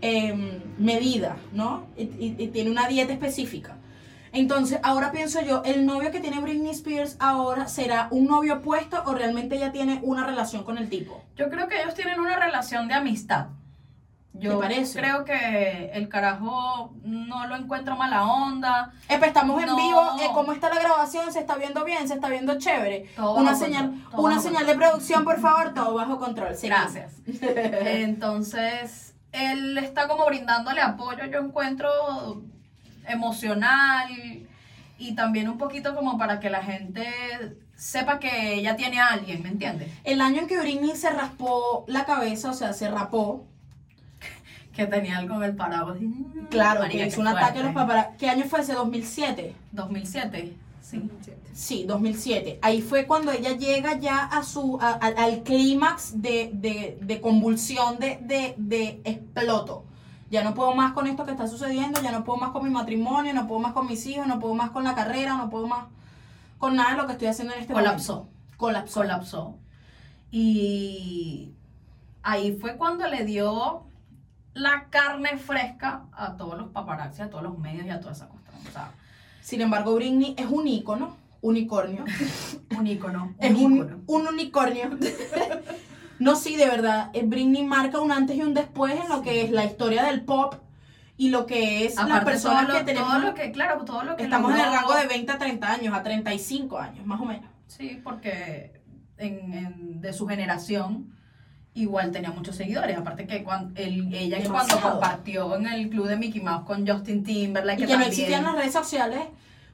eh, 0.00 0.60
medida, 0.78 1.36
¿no? 1.52 1.84
Y, 1.96 2.02
y- 2.02 2.36
y 2.38 2.48
tiene 2.48 2.70
una 2.70 2.88
dieta 2.88 3.12
específica. 3.12 3.76
Entonces, 4.32 4.78
ahora 4.82 5.12
pienso 5.12 5.40
yo, 5.42 5.62
¿el 5.64 5.84
novio 5.84 6.10
que 6.10 6.18
tiene 6.20 6.40
Britney 6.40 6.70
Spears 6.70 7.16
ahora 7.18 7.68
será 7.68 8.08
un 8.10 8.26
novio 8.26 8.54
opuesto 8.54 9.02
o 9.04 9.14
realmente 9.14 9.56
ella 9.56 9.72
tiene 9.72 10.00
una 10.02 10.24
relación 10.26 10.64
con 10.64 10.78
el 10.78 10.88
tipo? 10.88 11.22
Yo 11.36 11.50
creo 11.50 11.68
que 11.68 11.82
ellos 11.82 11.94
tienen 11.94 12.18
una 12.18 12.38
relación 12.38 12.88
de 12.88 12.94
amistad. 12.94 13.48
Yo 14.34 14.60
creo 14.94 15.24
que 15.24 15.90
el 15.92 16.08
carajo 16.08 16.94
no 17.04 17.46
lo 17.46 17.54
encuentro 17.56 17.96
mala 17.96 18.24
onda. 18.24 18.92
Epa, 19.08 19.26
estamos 19.26 19.62
en 19.62 19.76
vivo. 19.76 20.00
eh, 20.20 20.28
¿Cómo 20.32 20.52
está 20.52 20.68
la 20.68 20.80
grabación? 20.80 21.32
¿Se 21.32 21.40
está 21.40 21.56
viendo 21.56 21.84
bien? 21.84 22.08
¿Se 22.08 22.14
está 22.14 22.28
viendo 22.28 22.58
chévere? 22.58 23.10
Todo 23.14 23.34
una 23.34 23.54
señal, 23.54 23.90
control, 23.90 24.24
una 24.24 24.40
señal 24.40 24.66
de 24.66 24.74
producción, 24.74 25.24
por 25.24 25.38
favor, 25.38 25.74
todo 25.74 25.94
bajo 25.94 26.18
control. 26.18 26.56
Seguimos. 26.56 26.92
Gracias. 26.94 27.12
Entonces, 27.86 29.14
él 29.32 29.76
está 29.78 30.08
como 30.08 30.24
brindándole 30.26 30.80
apoyo, 30.80 31.24
yo 31.26 31.38
encuentro 31.40 31.88
emocional 33.08 34.08
y 34.98 35.14
también 35.14 35.48
un 35.48 35.58
poquito 35.58 35.94
como 35.94 36.16
para 36.16 36.40
que 36.40 36.48
la 36.50 36.62
gente 36.62 37.04
sepa 37.74 38.18
que 38.18 38.54
ella 38.54 38.76
tiene 38.76 39.00
a 39.00 39.08
alguien, 39.08 39.42
¿me 39.42 39.48
entiendes? 39.48 39.90
El 40.04 40.20
año 40.20 40.40
en 40.42 40.46
que 40.46 40.58
Britney 40.58 40.96
se 40.96 41.10
raspó 41.10 41.84
la 41.88 42.04
cabeza, 42.04 42.50
o 42.50 42.54
sea, 42.54 42.72
se 42.72 42.88
rapó, 42.88 43.44
Que 44.72 44.86
tenía 44.86 45.18
algo 45.18 45.34
en 45.36 45.42
el 45.42 45.56
paraguas. 45.56 45.98
mm, 46.00 46.46
claro, 46.50 46.80
marica, 46.80 47.02
que 47.04 47.08
hizo 47.08 47.20
un 47.20 47.28
ataque 47.28 47.58
a 47.58 47.62
los 47.64 47.74
paparazzi. 47.74 48.16
¿Qué 48.18 48.28
año 48.30 48.44
fue 48.44 48.60
ese? 48.60 48.74
¿2007? 48.74 49.52
2007, 49.72 50.56
sí. 50.80 51.10
Sí, 51.52 51.84
2007. 51.86 52.58
Ahí 52.62 52.80
fue 52.80 53.06
cuando 53.06 53.30
ella 53.32 53.56
llega 53.56 53.98
ya 53.98 54.18
a 54.24 54.42
su, 54.42 54.78
a- 54.80 54.98
a- 55.00 55.24
al 55.24 55.42
clímax 55.42 56.22
de, 56.22 56.50
de- 56.54 56.98
de 57.02 57.20
convulsión, 57.20 57.98
de, 57.98 58.18
de, 58.22 58.54
de 58.56 59.02
exploto. 59.04 59.84
Ya 60.30 60.42
no 60.42 60.54
puedo 60.54 60.74
más 60.74 60.92
con 60.94 61.06
esto 61.06 61.26
que 61.26 61.32
está 61.32 61.46
sucediendo, 61.46 62.00
ya 62.00 62.10
no 62.10 62.24
puedo 62.24 62.38
más 62.38 62.52
con 62.52 62.64
mi 62.64 62.70
matrimonio, 62.70 63.34
no 63.34 63.46
puedo 63.46 63.60
más 63.60 63.74
con 63.74 63.86
mis 63.86 64.06
hijos, 64.06 64.26
no 64.26 64.38
puedo 64.40 64.54
más 64.54 64.70
con 64.70 64.82
la 64.84 64.94
carrera, 64.94 65.36
no 65.36 65.50
puedo 65.50 65.66
más 65.66 65.84
con 66.56 66.74
nada 66.76 66.92
de 66.92 66.96
lo 66.96 67.06
que 67.06 67.12
estoy 67.12 67.28
haciendo 67.28 67.52
en 67.52 67.60
este 67.60 67.74
Colapsó. 67.74 68.14
momento. 68.14 68.32
Colapsó. 68.56 69.00
colapsó. 69.00 69.58
Y 70.30 71.52
ahí 72.22 72.56
fue 72.58 72.76
cuando 72.78 73.06
le 73.08 73.24
dio 73.26 73.82
la 74.54 74.86
carne 74.90 75.36
fresca 75.38 76.04
a 76.12 76.36
todos 76.36 76.58
los 76.58 76.68
paparazzi, 76.68 77.22
a 77.22 77.30
todos 77.30 77.42
los 77.44 77.58
medios 77.58 77.86
y 77.86 77.90
a 77.90 78.00
toda 78.00 78.12
esa 78.12 78.28
cuestión. 78.28 78.52
Sin 79.40 79.60
embargo, 79.60 79.94
Britney 79.94 80.34
es 80.38 80.46
un 80.46 80.68
ícono, 80.68 81.16
unicornio. 81.40 82.04
un 82.78 82.86
ícono. 82.86 83.34
es 83.38 83.54
un 83.54 84.04
un, 84.06 84.26
unicornio. 84.28 84.90
no, 86.18 86.36
sí, 86.36 86.56
de 86.56 86.66
verdad. 86.66 87.10
eh, 87.12 87.22
Britney 87.24 87.64
marca 87.64 87.98
un 88.00 88.12
antes 88.12 88.36
y 88.36 88.42
un 88.42 88.54
después 88.54 88.94
en 89.00 89.08
lo 89.08 89.22
que 89.22 89.42
es 89.42 89.50
la 89.50 89.64
historia 89.64 90.04
del 90.04 90.22
pop 90.24 90.54
y 91.16 91.30
lo 91.30 91.46
que 91.46 91.84
es 91.86 91.96
las 91.96 92.04
Aparte, 92.22 92.40
todo 92.40 92.62
lo, 92.62 92.72
que 92.74 92.84
tenemos. 92.84 93.08
todo 93.10 93.18
lo 93.20 93.34
que, 93.34 93.52
claro, 93.52 93.84
todo 93.84 94.02
lo 94.04 94.16
que 94.16 94.24
estamos 94.24 94.52
en 94.54 94.60
el 94.60 94.72
rango 94.72 94.94
de 94.94 95.06
20 95.06 95.32
a 95.32 95.38
30 95.38 95.72
años, 95.72 95.94
a 95.94 96.02
35 96.02 96.78
años, 96.78 97.04
más 97.06 97.20
o 97.20 97.24
menos. 97.24 97.50
Sí, 97.66 98.00
porque 98.02 98.80
en, 99.18 99.52
en- 99.54 100.00
de 100.00 100.12
su 100.12 100.26
generación 100.26 101.12
igual 101.74 102.10
tenía 102.10 102.30
muchos 102.30 102.56
seguidores. 102.56 102.96
Aparte 102.98 103.26
que 103.26 103.42
cuando 103.42 103.72
él, 103.80 104.08
ella 104.12 104.38
que 104.38 104.44
cuando 104.48 104.74
Demasiado. 104.74 104.90
compartió 105.00 105.56
en 105.56 105.66
el 105.66 105.88
club 105.88 106.06
de 106.06 106.16
Mickey 106.16 106.40
Mouse 106.40 106.64
con 106.64 106.86
Justin 106.86 107.24
Timberlake, 107.24 107.82
Y 107.82 107.86
que 107.86 107.96
no 107.96 108.04
existían 108.04 108.44
las 108.44 108.54
redes 108.54 108.72
sociales 108.72 109.20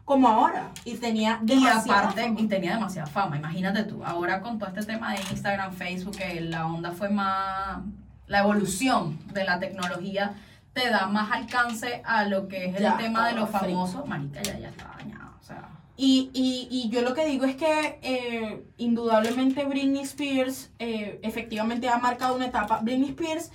como 0.05 0.29
ahora. 0.29 0.71
Y 0.85 0.95
tenía 0.97 1.39
Y 1.43 1.47
demasiada 1.47 2.01
aparte, 2.03 2.23
fama. 2.23 2.41
y 2.41 2.47
tenía 2.47 2.75
demasiada 2.75 3.07
fama, 3.09 3.37
imagínate 3.37 3.83
tú, 3.85 4.03
ahora 4.05 4.41
con 4.41 4.59
todo 4.59 4.71
este 4.71 4.85
tema 4.85 5.13
de 5.13 5.21
Instagram, 5.31 5.73
Facebook, 5.73 6.17
que 6.17 6.41
la 6.41 6.67
onda 6.67 6.93
fue 6.93 7.09
más, 7.11 7.79
la 8.27 8.39
evolución 8.41 9.19
de 9.33 9.45
la 9.45 9.59
tecnología 9.59 10.33
te 10.73 10.89
da 10.91 11.07
más 11.09 11.31
alcance 11.33 12.01
a 12.05 12.25
lo 12.25 12.47
que 12.49 12.67
es 12.67 12.77
el 12.81 12.97
tema 12.97 13.27
de 13.29 13.35
los 13.35 13.51
famosos, 13.51 14.07
marica, 14.07 14.41
ya, 14.43 14.59
ya 14.59 14.69
está 14.69 14.95
dañado, 14.97 15.33
o 15.41 15.45
sea, 15.45 15.69
Y, 16.01 16.31
y, 16.33 16.69
y 16.71 16.91
yo 16.91 17.03
lo 17.03 17.13
que 17.13 17.27
digo 17.27 17.45
es 17.45 17.57
que 17.57 17.99
eh, 18.03 18.65
indudablemente 18.77 19.65
Britney 19.65 20.03
Spears 20.03 20.71
eh, 20.79 21.19
efectivamente 21.25 21.89
ha 21.89 21.99
marcado 21.99 22.37
una 22.37 22.47
etapa. 22.47 22.79
Britney 22.81 23.09
Spears 23.09 23.51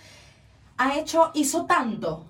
ha 0.76 1.00
hecho, 1.00 1.32
hizo 1.36 1.66
tanto 1.66 2.26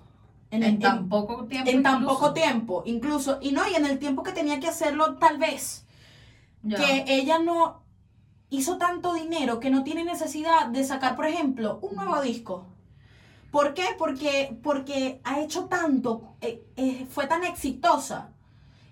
en, 0.52 0.62
en, 0.62 0.78
tan 0.78 1.08
poco 1.08 1.46
tiempo. 1.46 1.68
en 1.68 1.82
tan 1.82 1.94
incluso. 1.96 2.14
poco 2.14 2.32
tiempo, 2.32 2.82
incluso, 2.86 3.38
y 3.42 3.50
no, 3.50 3.68
y 3.68 3.74
en 3.74 3.86
el 3.86 3.98
tiempo 3.98 4.22
que 4.22 4.30
tenía 4.30 4.60
que 4.60 4.68
hacerlo 4.68 5.16
tal 5.16 5.38
vez, 5.38 5.84
que 6.62 7.04
ella 7.08 7.40
no 7.40 7.82
hizo 8.50 8.78
tanto 8.78 9.14
dinero 9.14 9.58
que 9.58 9.70
no 9.70 9.82
tiene 9.82 10.04
necesidad 10.04 10.68
de 10.68 10.84
sacar, 10.84 11.16
por 11.16 11.26
ejemplo, 11.26 11.80
un 11.82 11.96
nuevo 11.96 12.22
disco. 12.22 12.66
¿Por 13.50 13.74
qué? 13.74 13.86
Porque, 13.98 14.56
porque 14.62 15.20
ha 15.24 15.40
hecho 15.40 15.64
tanto, 15.64 16.36
eh, 16.40 17.06
fue 17.10 17.26
tan 17.26 17.42
exitosa 17.42 18.33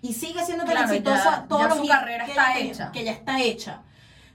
y 0.03 0.13
sigue 0.13 0.45
siendo 0.45 0.65
tan 0.65 0.73
Claro, 0.75 0.91
exitosa 0.93 1.23
ya- 1.41 1.47
todos 1.47 1.61
ya 1.63 1.67
los 1.69 1.77
su 1.79 1.87
carrera 1.87 2.25
que 2.25 2.31
está 2.31 2.57
ella 2.59 2.71
hecha. 2.71 2.91
Que 2.91 3.03
ya 3.03 3.11
está 3.11 3.41
hecha. 3.41 3.81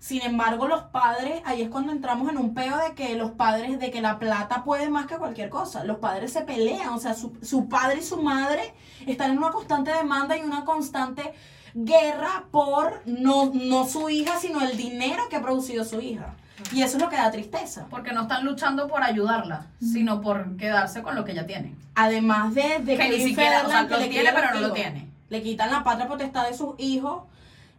Sin 0.01 0.23
embargo, 0.23 0.69
los 0.69 0.85
padres, 0.85 1.43
ahí 1.45 1.61
es 1.63 1.69
cuando 1.69 1.91
entramos 1.93 2.31
en 2.31 2.39
un 2.39 2.55
peo 2.55 2.77
de 2.79 2.95
que 2.95 3.17
los 3.17 3.33
padres, 3.33 3.81
de 3.81 3.91
que 3.91 4.01
la 4.01 4.19
plata 4.21 4.63
puede 4.65 4.89
más 4.89 5.07
que 5.07 5.17
cualquier 5.17 5.49
cosa. 5.51 5.83
Los 5.85 5.99
padres 5.99 6.33
se 6.33 6.43
pelean, 6.43 6.91
o 6.91 6.99
sea, 6.99 7.15
su, 7.15 7.37
su 7.43 7.69
padre 7.69 7.99
y 8.01 8.05
su 8.05 8.23
madre 8.23 8.75
están 9.07 9.33
en 9.33 9.39
una 9.39 9.51
constante 9.51 9.93
demanda 9.93 10.37
y 10.37 10.43
una 10.43 10.65
constante 10.65 11.35
guerra 11.75 12.45
por 12.51 13.03
no, 13.07 13.51
no 13.53 13.87
su 13.87 14.09
hija, 14.09 14.39
sino 14.41 14.61
el 14.63 14.77
dinero 14.77 15.29
que 15.29 15.37
ha 15.37 15.43
producido 15.43 15.85
su 15.85 16.01
hija. 16.01 16.35
Y 16.73 16.83
eso 16.83 16.97
es 16.97 17.03
lo 17.03 17.09
que 17.09 17.17
da 17.17 17.31
tristeza. 17.31 17.87
Porque 17.91 18.13
no 18.13 18.23
están 18.23 18.45
luchando 18.45 18.89
por 18.89 19.03
ayudarla, 19.03 19.67
sino 19.81 20.21
por 20.21 20.57
quedarse 20.57 21.03
con 21.03 21.15
lo 21.15 21.25
que 21.25 21.33
ella 21.33 21.47
tiene. 21.47 21.77
Además 21.95 22.55
de, 22.55 22.79
de 22.81 22.97
Que 22.97 23.05
ni 23.05 23.11
Kevin 23.11 23.29
siquiera, 23.29 23.63
o 23.67 23.69
sea, 23.69 23.87
que 23.87 23.95
lo 23.95 24.09
tiene, 24.09 24.33
pero 24.33 24.55
no 24.55 24.61
lo 24.61 24.73
tiene. 24.73 25.08
Le 25.31 25.43
quitan 25.43 25.71
la 25.71 25.85
patria 25.85 26.09
potestad 26.09 26.49
de 26.49 26.57
sus 26.57 26.75
hijos. 26.79 27.23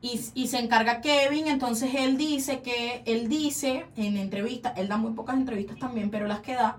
y, 0.02 0.20
y 0.34 0.48
se 0.48 0.60
encarga 0.60 1.02
Kevin, 1.02 1.48
entonces 1.48 1.94
él 1.96 2.16
dice 2.18 2.62
que, 2.62 3.04
él 3.06 3.28
dice 3.28 3.86
en 3.98 4.16
entrevistas, 4.18 4.74
él 4.78 4.88
da 4.88 4.96
muy 4.98 5.12
pocas 5.12 5.36
entrevistas 5.36 5.78
también, 5.78 6.10
pero 6.10 6.26
las 6.26 6.40
que 6.40 6.54
da, 6.54 6.78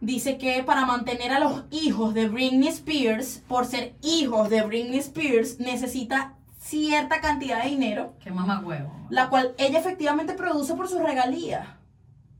dice 0.00 0.38
que 0.38 0.62
para 0.62 0.86
mantener 0.86 1.32
a 1.32 1.40
los 1.40 1.64
hijos 1.72 2.14
de 2.14 2.28
Britney 2.28 2.68
Spears, 2.68 3.42
por 3.48 3.66
ser 3.66 3.94
hijos 4.02 4.48
de 4.48 4.62
Britney 4.62 4.98
Spears, 5.00 5.58
necesita 5.58 6.34
cierta 6.60 7.20
cantidad 7.20 7.64
de 7.64 7.70
dinero, 7.70 8.12
Qué 8.22 8.30
mamá 8.30 8.60
huevo. 8.64 8.92
la 9.10 9.28
cual 9.28 9.54
ella 9.58 9.78
efectivamente 9.80 10.34
produce 10.34 10.74
por 10.74 10.88
sus 10.88 11.00
regalías. 11.00 11.66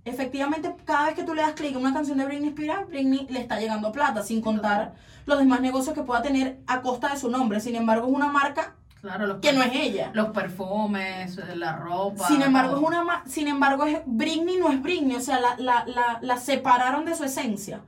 Efectivamente, 0.04 0.74
cada 0.84 1.06
vez 1.06 1.14
que 1.14 1.24
tú 1.24 1.34
le 1.34 1.42
das 1.42 1.52
clic 1.52 1.74
a 1.74 1.78
una 1.78 1.92
canción 1.92 2.16
de 2.18 2.24
Britney 2.24 2.48
Spears, 2.50 2.88
Britney 2.88 3.26
le 3.28 3.40
está 3.40 3.60
llegando 3.60 3.92
plata, 3.92 4.22
sin 4.22 4.40
contar 4.40 4.94
los 5.26 5.38
demás 5.38 5.60
negocios 5.60 5.94
que 5.94 6.02
pueda 6.02 6.22
tener 6.22 6.58
a 6.66 6.80
costa 6.80 7.10
de 7.10 7.18
su 7.18 7.30
nombre. 7.30 7.60
Sin 7.60 7.74
embargo, 7.76 8.06
es 8.08 8.12
una 8.14 8.28
marca 8.28 8.74
Claro, 9.02 9.26
los 9.26 9.38
que 9.38 9.52
no 9.54 9.62
es 9.62 9.72
ella. 9.74 10.10
los 10.12 10.28
perfumes, 10.28 11.36
la 11.56 11.76
ropa. 11.76 12.26
Sin 12.28 12.42
embargo, 12.42 12.76
es 12.76 12.82
una 12.82 13.02
ma- 13.04 13.22
sin 13.26 13.48
embargo, 13.48 13.84
es 13.84 14.00
Britney 14.06 14.56
no 14.58 14.70
es 14.70 14.82
Britney, 14.82 15.16
o 15.16 15.20
sea, 15.20 15.40
la, 15.40 15.56
la, 15.58 15.84
la, 15.86 16.18
la 16.20 16.36
separaron 16.36 17.04
de 17.06 17.14
su 17.14 17.24
esencia 17.24 17.80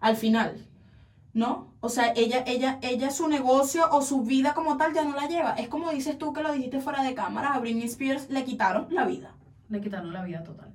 al 0.00 0.16
final. 0.16 0.64
¿No? 1.34 1.68
O 1.80 1.88
sea, 1.88 2.12
ella, 2.16 2.42
ella, 2.46 2.78
ella 2.82 3.10
su 3.10 3.28
negocio 3.28 3.84
o 3.92 4.02
su 4.02 4.22
vida 4.22 4.54
como 4.54 4.76
tal 4.76 4.92
ya 4.92 5.04
no 5.04 5.14
la 5.14 5.26
lleva. 5.28 5.52
Es 5.52 5.68
como 5.68 5.90
dices 5.90 6.18
tú 6.18 6.32
que 6.32 6.42
lo 6.42 6.52
dijiste 6.52 6.80
fuera 6.80 7.02
de 7.02 7.14
cámara, 7.14 7.54
a 7.54 7.60
Britney 7.60 7.84
Spears 7.86 8.28
le 8.30 8.44
quitaron 8.44 8.88
la 8.90 9.04
vida. 9.04 9.30
Le 9.68 9.80
quitaron 9.80 10.12
la 10.12 10.22
vida 10.24 10.42
total. 10.42 10.72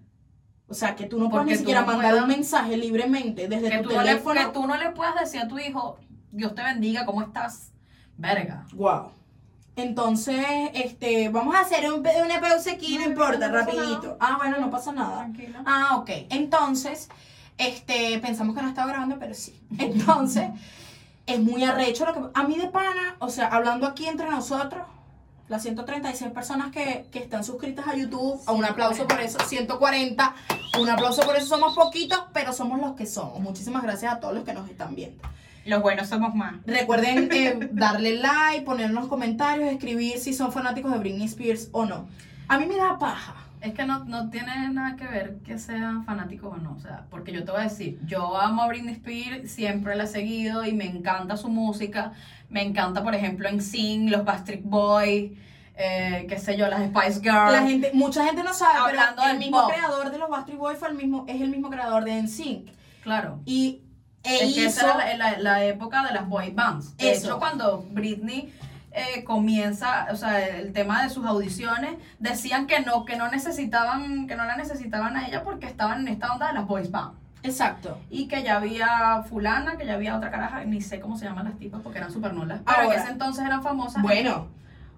O 0.74 0.76
sea, 0.76 0.96
que 0.96 1.06
tú 1.06 1.20
no 1.20 1.30
puedes 1.30 1.46
ni 1.48 1.56
siquiera 1.56 1.82
no 1.82 1.88
mandar 1.88 2.12
puedas- 2.14 2.24
un 2.24 2.30
mensaje 2.30 2.76
libremente 2.78 3.48
desde 3.48 3.70
Que 3.70 3.78
tu 3.78 3.90
tú, 3.90 3.96
no 3.96 4.02
le, 4.02 4.08
teléfono. 4.10 4.40
que 4.42 4.48
tú 4.48 4.66
no 4.68 4.76
le 4.76 4.90
puedas 4.90 5.14
decir 5.20 5.40
a 5.42 5.48
tu 5.48 5.60
hijo, 5.60 5.98
Dios 6.32 6.56
te 6.56 6.64
bendiga, 6.64 7.06
¿cómo 7.06 7.22
estás? 7.22 7.72
Verga. 8.18 8.66
Wow. 8.74 9.12
Entonces, 9.76 10.46
este, 10.74 11.30
vamos 11.30 11.56
a 11.56 11.60
hacer 11.62 11.92
un, 11.92 12.00
una 12.02 12.40
pausa 12.42 12.72
aquí, 12.72 12.96
no 12.98 13.06
No, 13.06 13.12
importa, 13.12 13.48
no 13.50 13.54
rapidito. 13.56 14.18
Ah, 14.20 14.38
bueno, 14.40 14.58
no 14.60 14.70
pasa 14.72 14.92
nada. 14.92 15.18
Tranquila. 15.20 15.62
Ah, 15.66 15.98
ok. 15.98 16.10
Entonces, 16.30 17.10
este, 17.58 18.20
pensamos 18.20 18.56
que 18.56 18.62
no 18.62 18.70
estaba 18.70 18.88
grabando, 18.92 19.18
pero 19.20 19.34
sí. 19.34 19.54
Entonces, 19.80 20.50
es 21.26 21.40
muy 21.40 21.64
arrecho 21.64 22.06
lo 22.06 22.14
que... 22.14 22.22
A 22.40 22.44
mí 22.48 22.56
de 22.56 22.68
pana, 22.68 23.16
o 23.20 23.30
sea, 23.30 23.48
hablando 23.48 23.86
aquí 23.88 24.08
entre 24.08 24.30
nosotros, 24.30 24.84
las 25.50 25.62
136 25.62 26.32
personas 26.32 26.72
que, 26.72 27.06
que 27.12 27.20
están 27.20 27.44
suscritas 27.44 27.88
a 27.88 27.96
YouTube, 27.96 28.42
a 28.46 28.52
un 28.54 28.66
aplauso 28.66 29.08
por 29.08 29.20
eso, 29.20 29.40
140, 29.40 30.36
un 30.80 30.90
aplauso 30.90 31.22
por 31.24 31.36
eso, 31.36 31.48
somos 31.48 31.76
poquitos, 31.76 32.24
pero 32.34 32.54
somos 32.54 32.80
los 32.80 32.94
que 32.96 33.06
somos. 33.06 33.40
Muchísimas 33.40 33.84
gracias 33.84 34.14
a 34.14 34.20
todos 34.20 34.34
los 34.34 34.44
que 34.44 34.54
nos 34.54 34.70
están 34.70 34.96
viendo. 34.96 35.22
Los 35.66 35.82
buenos 35.82 36.10
somos 36.10 36.36
más. 36.36 36.56
Recuerden 36.66 37.30
eh, 37.32 37.58
darle 37.72 38.18
like, 38.18 38.66
poner 38.66 38.88
en 38.88 38.96
los 38.96 39.08
comentarios, 39.08 39.72
escribir 39.72 40.18
si 40.20 40.34
son 40.34 40.52
fanáticos 40.52 40.92
de 40.92 40.98
Britney 40.98 41.26
Spears 41.26 41.70
o 41.72 41.86
no. 41.86 42.08
A 42.48 42.58
mí 42.58 42.66
me 42.66 42.76
da 42.76 42.98
paja. 43.00 43.43
Es 43.64 43.74
que 43.74 43.86
no, 43.86 44.04
no 44.06 44.30
tiene 44.30 44.70
nada 44.72 44.98
que 44.98 45.06
ver 45.08 45.38
que 45.46 45.58
sean 45.58 46.04
fanáticos 46.04 46.54
o 46.54 46.58
no. 46.58 46.74
O 46.76 46.80
sea, 46.80 47.06
porque 47.10 47.32
yo 47.32 47.46
te 47.46 47.52
voy 47.52 47.62
a 47.62 47.64
decir, 47.64 47.98
yo 48.06 48.38
amo 48.40 48.62
a 48.64 48.68
Britney 48.68 48.94
Spears, 48.94 49.50
siempre 49.50 49.96
la 49.96 50.04
he 50.04 50.08
seguido 50.08 50.66
y 50.66 50.74
me 50.74 50.86
encanta 50.86 51.38
su 51.38 51.48
música. 51.48 52.12
Me 52.50 52.62
encanta, 52.62 53.02
por 53.04 53.16
ejemplo, 53.16 53.48
en 53.48 53.62
Sing, 53.62 54.12
los 54.12 54.26
Backstreet 54.26 54.64
Boys, 54.64 55.32
eh, 55.76 56.26
qué 56.28 56.38
sé 56.40 56.58
yo, 56.58 56.68
las 56.68 56.82
Spice 56.84 57.22
Girls. 57.22 57.52
La 57.54 57.64
gente, 57.66 57.92
mucha 57.94 58.26
gente 58.26 58.44
no 58.44 58.54
sabe, 58.54 58.80
Hablando 58.80 59.16
pero 59.22 59.28
el 59.28 59.40
del 59.40 59.40
mismo 59.40 59.62
pop. 59.62 59.72
creador 59.72 60.12
de 60.12 60.18
los 60.18 60.30
Backstreet 60.30 60.60
Boys 60.60 60.78
fue 60.78 60.90
el 60.90 60.96
mismo, 60.96 61.26
es 61.30 61.42
el 61.42 61.50
mismo 61.50 61.70
creador 61.70 62.04
de 62.04 62.22
NSYNC. 62.22 62.70
Claro. 63.02 63.40
Y 63.46 63.82
e 64.24 64.36
Es 64.36 64.40
que 64.42 64.46
hizo, 64.48 64.68
esa 64.68 64.92
era 65.10 65.16
la, 65.18 65.32
la- 65.32 65.40
la 65.40 65.64
época 65.66 66.06
de 66.06 66.14
las 66.14 66.28
boy 66.28 66.52
bands. 66.52 66.96
De 66.98 67.12
Eso. 67.12 67.28
hecho, 67.28 67.40
cuando 67.40 67.86
Britney 67.92 68.54
eh, 68.94 69.24
comienza, 69.24 70.08
o 70.12 70.16
sea, 70.16 70.40
el 70.48 70.72
tema 70.72 71.04
de 71.04 71.10
sus 71.10 71.26
audiciones, 71.26 71.96
decían 72.20 72.68
que 72.68 72.80
no, 72.82 73.06
que 73.06 73.16
no 73.16 73.30
necesitaban, 73.30 74.28
que 74.28 74.36
no 74.36 74.46
la 74.46 74.56
necesitaban 74.56 75.18
a 75.18 75.28
ella 75.28 75.44
porque 75.44 75.66
estaban 75.66 76.02
en 76.02 76.10
esta 76.14 76.32
onda 76.32 76.48
de 76.48 76.54
las 76.54 76.68
boys 76.68 76.92
band. 76.92 77.14
exacto. 77.44 77.98
Y 78.10 78.28
que 78.28 78.44
ya 78.44 78.58
había 78.58 79.24
fulana, 79.30 79.78
que 79.78 79.86
ya 79.86 79.96
había 79.96 80.16
otra 80.16 80.32
caraja, 80.32 80.64
ni 80.66 80.80
sé 80.82 81.00
cómo 81.00 81.18
se 81.18 81.26
llaman 81.26 81.46
las 81.46 81.58
tipas 81.60 81.82
porque 81.82 81.98
eran 82.00 82.12
súper 82.12 82.34
nulas. 82.34 82.62
Pero 82.66 82.82
Ahora. 82.84 82.96
en 82.96 83.02
ese 83.02 83.12
entonces 83.12 83.44
eran 83.46 83.64
famosas. 83.64 84.02
Bueno, 84.02 84.48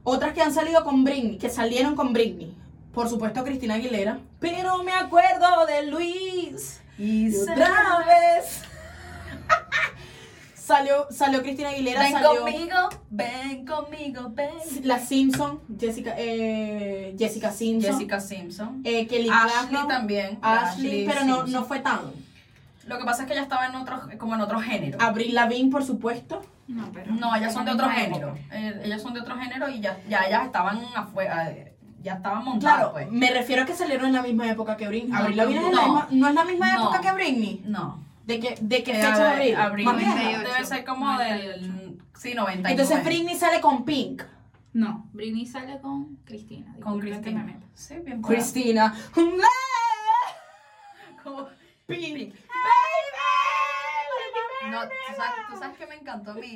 otras 0.04 0.34
que 0.34 0.42
han 0.42 0.54
salido 0.54 0.84
con 0.84 1.04
Britney, 1.04 1.38
que 1.38 1.50
salieron 1.50 1.96
con 1.96 2.14
Britney. 2.14 2.56
Por 2.94 3.10
supuesto 3.10 3.44
Cristina 3.44 3.74
Aguilera. 3.76 4.20
Pero 4.40 4.84
me 4.84 4.94
acuerdo 4.94 5.66
de 5.66 5.88
Luis. 5.88 6.82
Y 6.98 7.28
Y 7.30 7.36
otra 7.38 8.00
vez. 8.06 8.62
salió, 10.66 11.08
salió 11.12 11.42
Cristina 11.42 11.70
Aguilera, 11.70 12.00
Ven 12.02 12.12
salió 12.12 12.42
conmigo, 12.42 12.76
ven 13.10 13.66
conmigo, 13.66 14.30
ven. 14.34 14.50
la 14.84 15.00
Simpson, 15.00 15.60
Jessica, 15.80 16.14
eh, 16.18 17.16
Jessica 17.18 17.52
Simpson, 17.52 17.92
Jessica 17.94 18.20
Simpson. 18.20 18.82
eh, 18.84 19.06
Kelly 19.08 19.30
Ashley 19.30 19.68
Clarkson, 19.70 19.88
también. 19.88 20.40
Ashley, 20.42 21.06
pero 21.08 21.24
no, 21.26 21.46
no 21.48 21.64
fue 21.66 21.80
tan. 21.80 22.00
Lo 22.88 22.98
que 23.00 23.04
pasa 23.06 23.24
es 23.24 23.28
que 23.28 23.34
ella 23.34 23.44
estaba 23.44 23.66
en 23.68 23.76
otro, 23.76 24.02
como 24.20 24.36
en 24.36 24.42
otro 24.42 24.60
género. 24.60 24.98
Avril 25.02 25.34
Lavigne, 25.34 25.72
por 25.72 25.84
supuesto. 25.84 26.42
No, 26.68 26.92
pero. 26.94 27.12
No, 27.14 27.36
ellas 27.36 27.54
son 27.54 27.66
de 27.66 27.72
otro 27.72 27.90
género. 27.90 28.36
Eh, 28.52 28.82
ellas 28.86 29.02
son 29.02 29.14
de 29.14 29.22
otro 29.22 29.36
género 29.38 29.70
y 29.70 29.80
ya, 29.82 29.98
ya 30.10 30.22
ellas 30.24 30.46
estaban 30.46 30.80
afuera, 30.96 31.50
eh, 31.52 31.74
ya 32.04 32.14
estaban 32.16 32.44
montadas, 32.44 32.78
Claro, 32.78 32.92
pues. 32.94 33.12
me 33.12 33.30
refiero 33.32 33.64
a 33.64 33.66
que 33.66 33.74
salieron 33.76 34.08
en 34.08 34.14
la 34.14 34.22
misma 34.22 34.50
época 34.52 34.78
que 34.78 34.88
Britney. 34.88 35.12
No, 35.12 35.18
Avril 35.18 35.38
Lavigne 35.38 35.60
es 35.68 35.72
no. 35.72 35.76
la 35.76 35.84
misma- 35.88 36.08
no 36.12 36.28
es 36.28 36.34
la 36.36 36.44
misma 36.46 36.74
No. 36.74 36.82
época 36.84 37.02
que 37.02 37.12
Britney. 37.14 37.64
No. 37.66 38.05
¿De 38.26 38.40
qué, 38.40 38.56
de 38.60 38.84
qué 38.84 38.92
Eh, 38.92 38.96
fecha 38.96 39.18
de 39.18 39.24
Abril? 39.34 39.56
Abril 39.56 39.86
Más 39.86 39.98
vieja. 39.98 40.14
98. 40.16 40.52
debe 40.54 40.66
ser 40.66 40.86
como 40.86 41.06
98. 41.14 41.48
del... 41.60 42.02
Sí, 42.18 42.34
99. 42.34 42.72
Entonces 42.72 43.04
Britney 43.06 43.36
sale 43.36 43.62
con 43.62 43.86
Pink. 43.86 44.24
No, 44.74 45.08
Britney 45.14 45.46
sale 45.46 45.80
con 45.80 46.16
Cristina. 46.26 46.76
Con 46.82 47.00
Cristina. 47.00 47.44
me. 47.44 47.58
Sí, 47.76 47.96
bien. 48.04 48.22
Cristina. 48.22 48.94
Como- 51.24 51.48
Pink. 51.88 52.34
No, 54.72 54.82
¿tú 54.84 54.90
sabes, 55.16 55.32
tú 55.50 55.58
sabes 55.60 55.78
que 55.78 55.86
me 55.88 55.96
encantó 55.96 56.32
a 56.32 56.36
mí? 56.36 56.56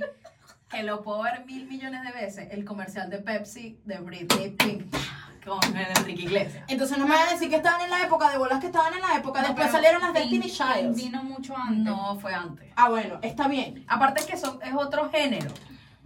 Que 0.72 0.84
lo 0.84 1.02
puedo 1.04 1.22
ver 1.24 1.46
mil 1.46 1.68
millones 1.68 2.02
de 2.04 2.12
veces. 2.12 2.48
El 2.52 2.66
comercial 2.66 3.10
de 3.10 3.20
Pepsi 3.20 3.80
de 3.86 4.00
Britney 4.00 4.52
Pink 4.52 4.94
con 5.46 5.60
Enrique 5.76 6.24
Iglesias. 6.24 6.64
Entonces 6.68 6.98
no 6.98 7.06
me 7.08 7.16
van 7.16 7.28
a 7.30 7.32
decir 7.32 7.50
que 7.50 7.56
estaban 7.58 7.82
en 7.82 7.90
la 7.90 8.04
época 8.04 8.30
de 8.32 8.38
bolas 8.38 8.60
que 8.60 8.68
estaban 8.68 8.94
en 8.94 9.02
la 9.02 9.16
época. 9.16 9.42
No, 9.42 9.48
Después 9.50 9.72
salieron 9.72 10.02
las 10.02 10.14
Destiny 10.14 10.50
Childs. 10.50 10.96
Vino 10.96 11.24
mucho 11.24 11.56
antes. 11.58 11.84
No, 11.84 12.18
fue 12.20 12.34
antes. 12.34 12.68
Ah, 12.76 12.90
bueno, 12.90 13.20
está 13.22 13.48
bien. 13.48 13.84
Aparte 13.88 14.26
que 14.26 14.38
son, 14.38 14.60
es 14.64 14.74
otro 14.74 15.10
género. 15.10 15.52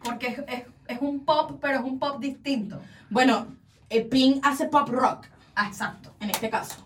Porque 0.03 0.27
es, 0.27 0.39
es, 0.47 0.63
es 0.87 0.97
un 1.01 1.23
pop, 1.25 1.57
pero 1.61 1.79
es 1.79 1.83
un 1.83 1.97
pop 1.99 2.19
distinto. 2.19 2.79
Bueno, 3.09 3.47
eh, 3.89 4.01
Pink 4.01 4.45
hace 4.45 4.65
pop 4.67 4.89
rock, 4.89 5.27
Ah, 5.55 5.67
exacto. 5.67 6.13
en 6.19 6.29
este 6.29 6.49
caso. 6.49 6.85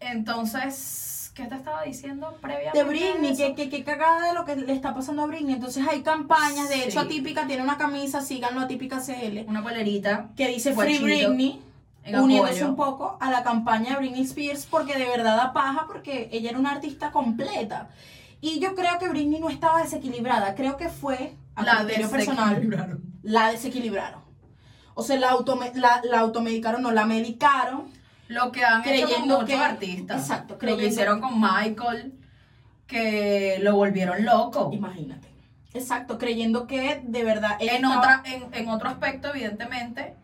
Entonces, 0.00 1.32
¿qué 1.34 1.44
te 1.44 1.54
estaba 1.56 1.82
diciendo 1.82 2.36
previamente? 2.40 2.78
De 2.78 2.84
Britney, 2.84 3.36
que, 3.36 3.54
que, 3.54 3.68
que 3.68 3.84
cagada 3.84 4.28
de 4.28 4.34
lo 4.34 4.44
que 4.44 4.56
le 4.56 4.72
está 4.72 4.94
pasando 4.94 5.22
a 5.22 5.26
Britney. 5.26 5.54
Entonces 5.54 5.86
hay 5.86 6.02
campañas, 6.02 6.68
de 6.68 6.76
Sí. 6.76 6.82
hecho 6.82 7.00
Atípica 7.00 7.46
tiene 7.46 7.62
una 7.62 7.76
camisa, 7.76 8.20
síganlo 8.22 8.60
Atípica 8.60 9.00
CL, 9.00 9.44
Una 9.46 9.62
polerita 9.62 10.28
que 10.36 10.48
dice 10.48 10.72
Free 10.74 10.98
Britney. 10.98 11.62
Uniéndose 12.16 12.64
un 12.64 12.76
poco 12.76 13.16
a 13.20 13.30
la 13.30 13.42
campaña 13.42 13.90
de 13.92 13.96
Britney 13.98 14.22
Spears 14.22 14.66
porque 14.66 14.96
de 14.98 15.06
verdad 15.06 15.36
da 15.36 15.52
paja 15.52 15.86
porque 15.86 16.28
ella 16.32 16.50
era 16.50 16.58
una 16.58 16.72
artista 16.72 17.10
completa. 17.10 17.88
Y 18.40 18.60
yo 18.60 18.74
creo 18.74 18.98
que 18.98 19.08
Britney 19.08 19.40
no 19.40 19.48
estaba 19.50 19.82
desequilibrada, 19.82 20.54
creo 20.54 20.76
que 20.76 20.88
fue 20.88 21.34
a 21.56 21.62
La 21.64 21.78
criterio 21.78 22.08
personal 22.10 23.00
la 23.22 23.50
desequilibraron. 23.50 24.20
O 24.94 25.02
sea, 25.02 25.16
la, 25.18 25.30
autome- 25.32 25.72
la, 25.74 26.00
la 26.04 26.20
automedicaron, 26.20 26.82
no, 26.82 26.90
la 26.92 27.04
medicaron. 27.04 27.84
Lo 28.28 28.52
que 28.52 28.64
han 28.64 28.82
hecho 28.82 28.90
con 28.90 28.92
Creyendo 29.08 29.34
muchos 29.40 29.48
que- 29.48 29.56
artistas. 29.64 30.20
exacto, 30.22 30.54
Lo 30.54 30.58
que 30.60 30.66
creyendo- 30.66 30.86
hicieron 30.88 31.20
con 31.20 31.40
Michael, 31.40 32.14
que 32.86 33.58
lo 33.62 33.74
volvieron 33.76 34.24
loco. 34.24 34.70
Imagínate. 34.72 35.28
Exacto, 35.74 36.18
creyendo 36.18 36.66
que 36.66 37.00
de 37.04 37.24
verdad 37.24 37.56
él 37.60 37.68
En, 37.68 37.74
estaba- 37.84 37.98
otra, 37.98 38.22
en, 38.24 38.54
en 38.54 38.68
otro 38.68 38.88
aspecto, 38.88 39.28
evidentemente, 39.34 40.14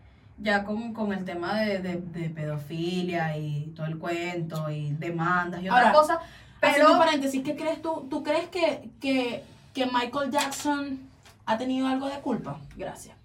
ya 0.44 0.62
con, 0.64 0.92
con 0.92 1.12
el 1.12 1.24
tema 1.24 1.54
de, 1.60 1.78
de- 1.80 1.96
de 2.00 2.28
pedofilia 2.30 3.36
y 3.36 3.72
todo 3.74 3.86
el 3.86 3.98
cuento 3.98 4.70
y 4.70 4.92
demandas 4.92 5.62
y 5.62 5.68
otras 5.68 5.92
cosas. 5.92 6.18
Pero 6.60 6.96
paréntesis, 6.98 7.42
¿qué 7.42 7.56
crees 7.56 7.82
tú? 7.82 8.06
¿Tú 8.10 8.22
crees 8.22 8.48
que, 8.48 8.90
que, 9.00 9.42
que 9.74 9.86
Michael 9.86 10.30
Jackson 10.30 11.00
ha 11.46 11.58
tenido 11.58 11.88
algo 11.88 12.08
de 12.08 12.20
culpa? 12.20 12.58
Gracias. 12.76 13.16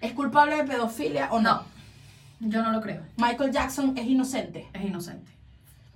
¿Es 0.00 0.12
culpable 0.12 0.56
de 0.56 0.64
pedofilia 0.64 1.28
o 1.32 1.40
no? 1.40 1.62
no, 2.40 2.48
yo 2.50 2.62
no 2.62 2.70
lo 2.72 2.80
creo. 2.82 3.02
Michael 3.16 3.50
Jackson 3.50 3.96
es 3.96 4.06
inocente 4.06 4.68
Es 4.74 4.82
inocente. 4.84 5.32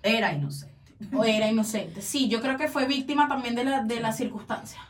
Era 0.03 0.33
inocente. 0.33 0.75
o 1.15 1.25
era 1.25 1.47
inocente. 1.51 2.01
Sí, 2.03 2.29
yo 2.29 2.41
creo 2.41 2.57
que 2.57 2.69
fue 2.69 2.87
víctima 2.87 3.29
también 3.29 3.55
de 3.55 3.65
la, 3.65 3.83
de 3.83 4.01
las 4.01 4.17
circunstancias. 4.17 4.81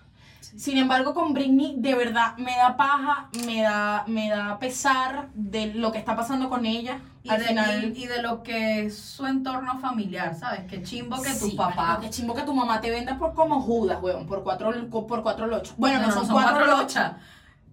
Sin 0.40 0.78
embargo, 0.78 1.14
con 1.14 1.32
Britney, 1.32 1.76
de 1.78 1.94
verdad, 1.94 2.36
me 2.38 2.56
da 2.56 2.76
paja, 2.76 3.28
me 3.46 3.62
da, 3.62 4.04
me 4.06 4.28
da 4.28 4.58
pesar 4.58 5.28
de 5.34 5.74
lo 5.74 5.92
que 5.92 5.98
está 5.98 6.16
pasando 6.16 6.48
con 6.48 6.66
ella. 6.66 6.98
Y 7.22 7.28
Al 7.28 7.40
de, 7.40 7.44
final, 7.46 7.84
y, 7.96 8.04
y 8.04 8.06
de 8.06 8.22
lo 8.22 8.42
que 8.42 8.86
es 8.86 8.98
su 8.98 9.26
entorno 9.26 9.78
familiar, 9.78 10.34
¿sabes? 10.34 10.64
Que 10.66 10.82
chimbo 10.82 11.20
que 11.22 11.30
Sí, 11.30 11.50
tu 11.50 11.56
papá. 11.56 11.98
Qué 12.00 12.10
chimbo 12.10 12.34
que 12.34 12.42
tu 12.42 12.54
mamá 12.54 12.80
te 12.80 12.90
venda 12.90 13.18
por 13.18 13.34
como 13.34 13.60
Judas, 13.60 14.02
weón, 14.02 14.26
por 14.26 14.42
cuatro, 14.42 14.72
por 14.90 15.22
cuatro 15.22 15.46
lochos. 15.46 15.74
Bueno, 15.76 16.00
no, 16.00 16.10
son, 16.12 16.28
cuatro 16.28 16.66
lochas. 16.66 17.12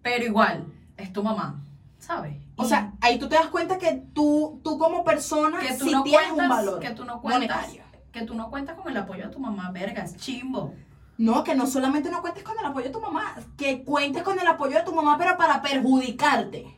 Pero 0.02 0.26
igual, 0.26 0.66
es 0.98 1.12
tu 1.14 1.24
mamá. 1.24 1.62
¿sabes? 2.00 2.38
O 2.56 2.64
Y 2.64 2.68
sea, 2.70 2.94
ahí 3.02 3.20
tú 3.20 3.28
te 3.28 3.36
das 3.36 3.48
cuenta 3.48 3.78
que 3.78 4.04
tú, 4.14 4.62
tú 4.64 4.78
como 4.78 5.04
persona 5.04 5.60
que 5.60 5.74
tú 5.74 5.86
sí 5.86 5.92
no 5.92 6.04
tienes 6.04 6.28
cuentas, 6.30 6.44
un 6.44 6.50
valor 6.50 6.80
que 6.80 6.90
tú 6.92 7.04
no 7.06 7.22
cuentas, 7.22 7.58
monetario. 7.58 7.84
que 8.12 8.22
tú 8.22 8.34
no 8.36 8.50
cuentas 8.50 8.76
con 8.78 8.90
el 8.92 8.98
apoyo 8.98 9.26
de 9.26 9.30
tu 9.34 9.40
mamá, 9.40 9.72
vergas, 9.72 10.16
chimbo. 10.16 10.74
No, 11.18 11.44
que 11.44 11.56
no 11.56 11.66
solamente 11.66 12.12
no 12.12 12.22
cuentes 12.22 12.44
con 12.44 12.58
el 12.60 12.66
apoyo 12.66 12.88
de 12.88 12.92
tu 12.92 13.02
mamá, 13.02 13.36
que 13.58 13.84
cuentes 13.84 14.22
con 14.22 14.40
el 14.40 14.48
apoyo 14.48 14.78
de 14.78 14.84
tu 14.84 14.94
mamá, 14.94 15.18
pero 15.18 15.36
para 15.36 15.62
perjudicarte. 15.62 16.78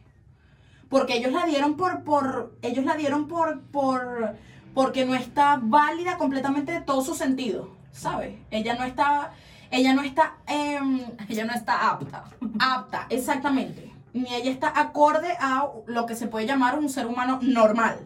Porque 0.87 1.17
ellos 1.17 1.33
la 1.33 1.45
dieron 1.45 1.75
por, 1.75 2.03
por, 2.03 2.57
ellos 2.61 2.85
la 2.85 2.95
dieron 2.95 3.27
por, 3.27 3.61
por, 3.63 4.35
porque 4.73 5.05
no 5.05 5.13
está 5.13 5.59
válida 5.61 6.17
completamente 6.17 6.71
de 6.71 6.81
todo 6.81 7.01
su 7.01 7.15
sentido, 7.15 7.69
¿sabes? 7.91 8.35
Ella 8.49 8.75
no 8.75 8.85
está, 8.85 9.31
ella 9.71 9.93
no 9.93 10.01
está 10.01 10.35
em, 10.47 11.01
Ella 11.27 11.45
no 11.45 11.53
está 11.53 11.89
apta. 11.89 12.23
apta, 12.59 13.07
exactamente. 13.09 13.93
Ni 14.13 14.33
ella 14.33 14.51
está 14.51 14.73
acorde 14.79 15.35
a 15.39 15.67
lo 15.85 16.05
que 16.05 16.15
se 16.15 16.27
puede 16.27 16.47
llamar 16.47 16.79
un 16.79 16.89
ser 16.89 17.05
humano 17.05 17.39
normal. 17.41 17.99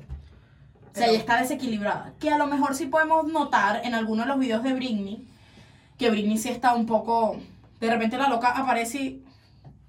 o 0.91 0.95
sea, 0.95 1.07
ella 1.07 1.19
está 1.19 1.39
desequilibrada. 1.39 2.13
Que 2.19 2.31
a 2.31 2.37
lo 2.37 2.47
mejor 2.47 2.75
sí 2.75 2.87
podemos 2.87 3.25
notar 3.31 3.81
en 3.85 3.93
algunos 3.93 4.25
de 4.25 4.29
los 4.29 4.39
videos 4.39 4.63
de 4.63 4.73
Britney, 4.73 5.27
que 5.97 6.09
Britney 6.09 6.37
sí 6.37 6.49
está 6.49 6.73
un 6.73 6.85
poco... 6.85 7.37
De 7.79 7.89
repente 7.89 8.17
la 8.17 8.29
loca 8.29 8.49
aparece 8.49 9.01
y... 9.01 9.23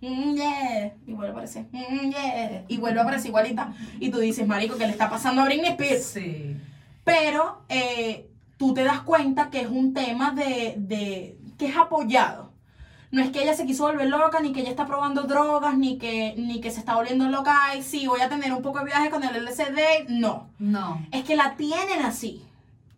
"Mm, 0.00 0.34
yeah", 0.34 0.92
y 1.06 1.12
vuelve 1.12 1.28
a 1.28 1.32
aparecer. 1.32 1.66
"Mm, 1.72 2.10
yeah", 2.10 2.64
y 2.68 2.76
vuelve 2.78 2.98
a 3.00 3.02
aparecer 3.02 3.28
igualita. 3.28 3.72
Y 4.00 4.10
tú 4.10 4.18
dices, 4.18 4.46
marico, 4.46 4.76
¿qué 4.76 4.86
le 4.86 4.92
está 4.92 5.08
pasando 5.08 5.42
a 5.42 5.44
Britney 5.46 5.70
Spears? 5.70 6.04
Sí. 6.04 6.56
Pero 7.04 7.62
eh, 7.68 8.28
tú 8.56 8.74
te 8.74 8.82
das 8.84 9.00
cuenta 9.00 9.50
que 9.50 9.60
es 9.62 9.68
un 9.68 9.94
tema 9.94 10.32
de, 10.32 10.74
de- 10.78 11.38
que 11.58 11.66
es 11.66 11.76
apoyado. 11.76 12.52
No 13.12 13.22
es 13.22 13.30
que 13.30 13.42
ella 13.44 13.54
se 13.54 13.64
quiso 13.64 13.84
volver 13.84 14.08
loca, 14.08 14.40
ni 14.40 14.52
que 14.52 14.60
ella 14.62 14.70
está 14.70 14.86
probando 14.86 15.22
drogas, 15.22 15.78
ni 15.78 15.98
que, 15.98 16.34
ni 16.36 16.60
que 16.60 16.72
se 16.72 16.80
está 16.80 16.96
volviendo 16.96 17.28
loca. 17.28 17.56
Ay, 17.66 17.82
sí, 17.84 18.08
voy 18.08 18.20
a 18.20 18.28
tener 18.28 18.52
un 18.52 18.60
poco 18.60 18.80
de 18.80 18.86
viaje 18.86 19.08
con 19.10 19.22
el 19.22 19.36
LSD. 19.44 20.08
No. 20.08 20.48
No. 20.58 21.06
Es 21.12 21.22
que 21.22 21.36
la 21.36 21.54
tienen 21.56 22.00
así. 22.04 22.42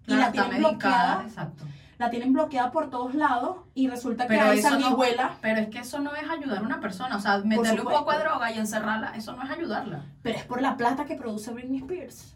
Y 0.06 0.14
la 0.14 0.32
tienen 0.32 0.52
medicada, 0.62 0.70
bloqueada. 0.70 1.22
exacto. 1.26 1.64
La 1.98 2.10
tienen 2.10 2.32
bloqueada 2.32 2.70
por 2.70 2.90
todos 2.90 3.14
lados. 3.14 3.58
Y 3.74 3.88
resulta 3.88 4.24
que 4.24 4.34
Pero 4.34 4.52
eso 4.52 4.78
no-. 4.78 4.98
Pero 5.40 5.60
es 5.60 5.68
que 5.68 5.78
eso 5.78 5.98
no 5.98 6.14
es 6.14 6.28
ayudar 6.28 6.58
a 6.58 6.62
una 6.62 6.80
persona. 6.80 7.16
O 7.16 7.20
sea, 7.20 7.38
meterle 7.38 7.80
un 7.80 7.88
poco 7.88 8.12
de 8.12 8.18
droga 8.18 8.52
y 8.52 8.58
encerrarla, 8.58 9.14
eso 9.16 9.32
no 9.34 9.42
es 9.42 9.50
ayudarla. 9.50 10.04
Pero 10.22 10.38
es 10.38 10.44
por 10.44 10.60
la 10.60 10.76
plata 10.76 11.04
que 11.04 11.14
produce 11.14 11.52
Britney 11.52 11.78
Spears. 11.80 12.34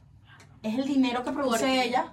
Es 0.63 0.79
el 0.79 0.87
dinero 0.87 1.23
que 1.23 1.33
produce 1.33 1.83
ella. 1.83 2.13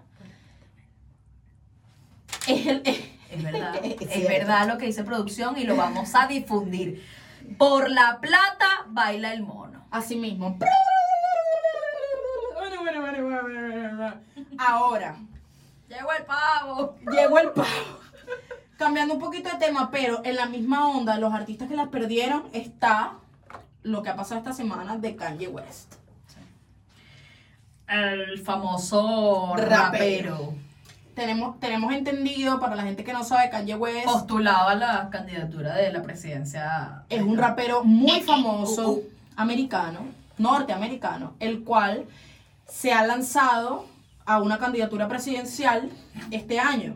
Es 2.47 2.65
el. 2.65 2.81
Es 3.29 3.43
verdad. 3.43 3.75
Es 3.83 4.01
es 4.01 4.27
verdad 4.27 4.67
lo 4.67 4.77
que 4.77 4.85
dice 4.85 5.03
producción 5.03 5.57
y 5.57 5.63
lo 5.63 5.75
vamos 5.75 6.15
a 6.15 6.27
difundir. 6.27 7.03
Por 7.57 7.89
la 7.89 8.19
plata 8.19 8.85
baila 8.87 9.33
el 9.33 9.43
mono. 9.43 9.85
Así 9.91 10.15
mismo. 10.15 10.57
Ahora, 14.57 15.17
Llegó 15.87 16.11
el 16.11 16.25
pavo. 16.25 16.95
llegó 17.11 17.39
el 17.39 17.51
pavo. 17.51 17.99
Cambiando 18.77 19.15
un 19.15 19.19
poquito 19.19 19.49
de 19.49 19.57
tema, 19.57 19.89
pero 19.89 20.21
en 20.23 20.35
la 20.35 20.45
misma 20.45 20.89
onda, 20.89 21.17
los 21.17 21.33
artistas 21.33 21.67
que 21.67 21.75
las 21.75 21.87
perdieron 21.87 22.43
está 22.53 23.13
lo 23.83 24.03
que 24.03 24.09
ha 24.09 24.15
pasado 24.15 24.39
esta 24.39 24.53
semana 24.53 24.97
de 24.97 25.15
Kanye 25.15 25.47
West. 25.47 25.95
El 27.87 28.39
famoso 28.39 29.53
Rapero. 29.55 29.75
rapero. 29.75 30.53
Tenemos, 31.15 31.59
tenemos 31.59 31.93
entendido, 31.93 32.59
para 32.59 32.75
la 32.75 32.83
gente 32.83 33.03
que 33.03 33.13
no 33.13 33.23
sabe, 33.23 33.49
Kanye 33.49 33.75
West 33.75 34.05
Postulaba 34.05 34.75
la 34.75 35.09
candidatura 35.09 35.73
de 35.73 35.91
la 35.91 36.03
presidencia. 36.03 37.05
es 37.09 37.23
un 37.23 37.37
rapero 37.37 37.83
muy 37.83 38.21
famoso, 38.27 38.99
americano, 39.37 40.01
norteamericano, 40.37 41.33
el 41.39 41.63
cual 41.63 42.05
se 42.67 42.91
ha 42.91 43.07
lanzado 43.07 43.85
a 44.27 44.39
una 44.41 44.59
candidatura 44.59 45.07
presidencial 45.07 45.89
este 46.29 46.59
año. 46.59 46.95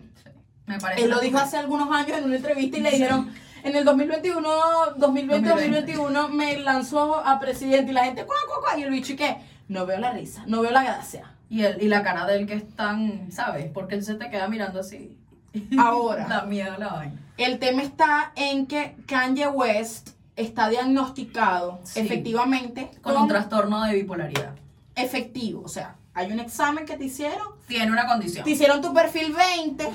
Me 0.68 0.80
parece. 0.80 1.04
Él 1.04 1.10
lo 1.10 1.20
dijo 1.20 1.38
hace 1.40 1.58
algunos 1.58 1.90
años 1.92 2.18
en 2.18 2.26
una 2.26 2.36
entrevista 2.36 2.78
y 2.78 2.82
le 2.82 2.92
dijeron, 2.92 3.32
en 3.64 3.76
el 3.76 3.84
2021, 3.86 4.50
2020, 4.98 5.50
2021 5.50 6.30
me 6.30 6.58
lanzó 6.60 7.16
a 7.26 7.40
presidente 7.40 7.92
y 7.92 7.94
la 7.94 8.04
gente, 8.06 8.26
cuá, 8.26 8.36
cuá, 8.48 8.58
cuá, 8.62 8.80
y 8.80 8.84
el 8.84 8.92
bicho 8.92 9.14
y 9.14 9.16
qué, 9.16 9.38
no 9.70 9.86
veo 9.86 10.00
la 10.00 10.12
risa, 10.12 10.44
no 10.46 10.62
veo 10.62 10.72
la 10.72 10.84
gracia. 10.84 11.32
Y, 11.50 11.64
él, 11.64 11.78
y 11.82 11.88
la 11.88 12.04
cara 12.04 12.26
de 12.28 12.36
él 12.38 12.48
que 12.48 12.54
es 12.56 12.76
tan, 12.76 13.32
¿sabes? 13.32 13.70
Porque 13.74 13.96
él 13.96 14.04
se 14.04 14.16
te 14.16 14.30
queda 14.30 14.48
mirando 14.48 14.80
así. 14.82 15.18
Ahora. 15.80 16.28
da 16.28 16.44
miedo 16.44 16.76
la 16.78 16.90
vaina. 16.90 17.20
El 17.38 17.60
tema 17.60 17.82
está 17.82 18.32
en 18.36 18.68
que 18.68 18.96
Kanye 19.06 19.48
West 19.48 20.12
está 20.36 20.70
diagnosticado 20.70 21.80
Sí. 21.84 22.00
efectivamente 22.00 22.90
Con 23.02 23.18
un 23.18 23.28
trastorno 23.28 23.84
de 23.84 23.96
bipolaridad. 23.96 24.54
efectivo, 24.96 25.62
o 25.64 25.68
sea, 25.68 25.96
hay 26.14 26.32
un 26.32 26.40
examen 26.40 26.86
que 26.86 26.98
te 26.98 27.06
hicieron, 27.06 27.48
Tiene 27.68 27.92
una 27.92 28.06
condición. 28.08 28.44
te 28.44 28.52
hicieron 28.52 28.82
tu 28.82 28.94
perfil 28.94 29.34
20, 29.34 29.90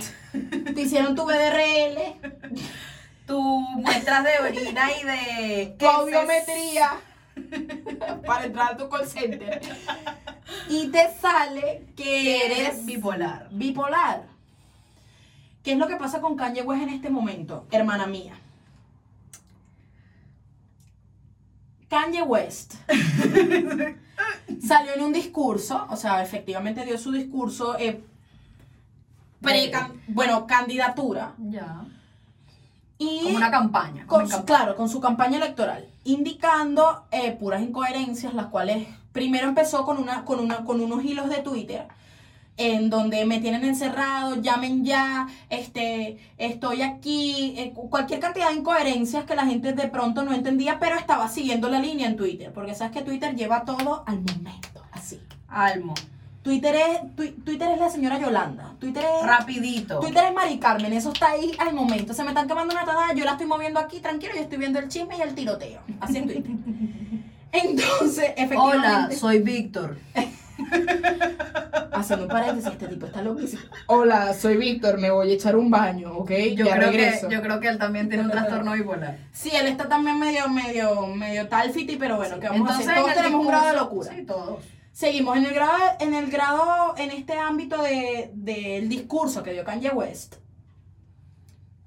te 0.74 0.80
hicieron 0.80 1.14
tu 1.14 1.24
BDRL, 1.26 2.30
Tu 3.26 3.38
muestras 3.40 4.24
de 4.24 4.38
orina 4.38 4.88
y 4.92 5.04
de. 5.04 5.76
tu 5.78 5.86
audiometría 5.86 6.90
para 8.24 8.44
entrar 8.46 8.72
a 8.72 8.76
tu 8.76 8.88
call 8.88 9.06
center 9.06 9.60
y 10.68 10.88
te 10.88 11.08
sale 11.20 11.82
que 11.96 12.46
eres 12.46 12.86
bipolar. 12.86 13.48
bipolar. 13.50 14.22
¿Qué 15.62 15.72
es 15.72 15.78
lo 15.78 15.88
que 15.88 15.96
pasa 15.96 16.20
con 16.20 16.36
Kanye 16.36 16.62
West 16.62 16.82
en 16.84 16.90
este 16.90 17.10
momento, 17.10 17.66
hermana 17.72 18.06
mía? 18.06 18.38
Kanye 21.88 22.22
West 22.22 22.74
salió 24.66 24.94
en 24.94 25.02
un 25.02 25.12
discurso, 25.12 25.86
o 25.90 25.96
sea, 25.96 26.22
efectivamente 26.22 26.84
dio 26.84 26.98
su 26.98 27.12
discurso, 27.12 27.76
eh, 27.78 28.02
pre- 29.40 29.70
can- 29.70 29.92
bueno, 30.08 30.46
candidatura, 30.46 31.34
Ya. 31.38 31.84
y 32.98 33.22
Como 33.24 33.36
una 33.36 33.50
campaña. 33.50 34.06
con 34.06 34.26
su- 34.26 34.32
campaña. 34.36 34.46
claro, 34.58 34.76
con 34.76 34.88
su 34.88 35.00
campaña 35.00 35.36
electoral, 35.36 35.88
indicando 36.04 37.04
eh, 37.10 37.32
puras 37.32 37.62
incoherencias, 37.62 38.34
las 38.34 38.46
cuales 38.46 38.88
primero 39.12 39.48
empezó 39.48 39.84
con, 39.84 39.98
una, 39.98 40.24
con, 40.24 40.40
una, 40.40 40.64
con 40.64 40.80
unos 40.80 41.04
hilos 41.04 41.28
de 41.28 41.38
Twitter 41.38 41.86
en 42.58 42.88
donde 42.90 43.24
me 43.26 43.38
tienen 43.40 43.64
encerrado, 43.64 44.36
llamen 44.40 44.84
ya, 44.84 45.26
este, 45.50 46.16
estoy 46.38 46.82
aquí, 46.82 47.54
eh, 47.58 47.72
cu- 47.74 47.90
cualquier 47.90 48.18
cantidad 48.20 48.48
de 48.50 48.56
incoherencias 48.56 49.24
que 49.24 49.34
la 49.36 49.44
gente 49.46 49.72
de 49.74 49.88
pronto 49.88 50.22
no 50.22 50.32
entendía, 50.32 50.78
pero 50.78 50.96
estaba 50.96 51.28
siguiendo 51.28 51.68
la 51.68 51.80
línea 51.80 52.06
en 52.08 52.16
Twitter, 52.16 52.52
porque 52.52 52.74
sabes 52.74 52.92
que 52.96 53.02
Twitter 53.02 53.34
lleva 53.36 53.64
todo 53.64 54.04
al 54.06 54.20
momento, 54.20 54.82
así. 54.92 55.20
Almo. 55.48 55.94
Twitter 56.42 56.76
es, 56.76 57.02
Twi- 57.16 57.34
Twitter 57.44 57.68
es 57.72 57.78
la 57.80 57.90
señora 57.90 58.20
Yolanda, 58.20 58.74
Twitter 58.78 59.04
es... 59.20 59.26
Rapidito. 59.26 59.98
Twitter 59.98 60.24
es 60.28 60.32
Mari 60.32 60.58
Carmen, 60.58 60.92
eso 60.92 61.12
está 61.12 61.32
ahí 61.32 61.50
al 61.58 61.74
momento. 61.74 62.14
Se 62.14 62.22
me 62.22 62.28
están 62.28 62.46
quemando 62.46 62.72
una 62.72 62.84
tajada, 62.84 63.12
yo 63.14 63.24
la 63.24 63.32
estoy 63.32 63.46
moviendo 63.48 63.80
aquí, 63.80 63.98
tranquilo, 64.00 64.32
yo 64.36 64.42
estoy 64.42 64.58
viendo 64.58 64.78
el 64.78 64.88
chisme 64.88 65.18
y 65.18 65.22
el 65.22 65.34
tiroteo. 65.34 65.80
Así 66.00 66.18
en 66.18 66.24
Twitter. 66.26 66.52
Entonces, 67.52 68.24
Hola, 68.36 68.44
efectivamente. 68.44 69.16
soy 69.16 69.38
Víctor. 69.40 69.98
Haciendo 71.92 72.26
un 72.26 72.30
paréntesis, 72.30 72.70
este 72.72 72.88
tipo 72.88 73.06
está 73.06 73.22
loquísimo. 73.22 73.62
Hola, 73.86 74.34
soy 74.34 74.56
Víctor, 74.58 74.98
me 74.98 75.10
voy 75.10 75.30
a 75.30 75.34
echar 75.34 75.56
un 75.56 75.70
baño, 75.70 76.12
¿ok? 76.18 76.30
Yo 76.54 76.66
ya 76.66 76.76
creo, 76.76 76.90
que, 76.90 76.96
regreso. 76.98 77.28
yo 77.30 77.40
creo 77.42 77.58
que 77.58 77.68
él 77.68 77.78
también 77.78 78.08
tiene 78.08 78.24
un 78.24 78.30
trastorno 78.30 78.72
bipolar. 78.72 79.16
Sí, 79.32 79.50
él 79.54 79.66
está 79.66 79.88
también 79.88 80.18
medio, 80.18 80.48
medio, 80.48 81.06
medio 81.06 81.48
talfiti, 81.48 81.96
pero 81.96 82.16
bueno, 82.16 82.38
¿qué 82.38 82.48
vamos 82.48 82.70
a 82.70 82.76
hacer? 82.78 82.94
Todos 82.96 83.14
tenemos 83.14 83.40
un 83.40 83.46
grado 83.48 83.66
de 83.68 83.76
locura. 83.76 84.12
Sí, 84.14 84.22
todos. 84.24 84.62
Seguimos 84.92 85.36
en 85.38 85.46
el 85.46 85.54
grado, 85.54 85.78
en 86.00 86.14
el 86.14 86.30
grado, 86.30 86.94
en 86.98 87.10
este 87.10 87.34
ámbito 87.38 87.82
de- 87.82 88.30
del 88.34 88.88
discurso 88.88 89.42
que 89.42 89.52
dio 89.52 89.64
Kanye 89.64 89.90
West. 89.90 90.36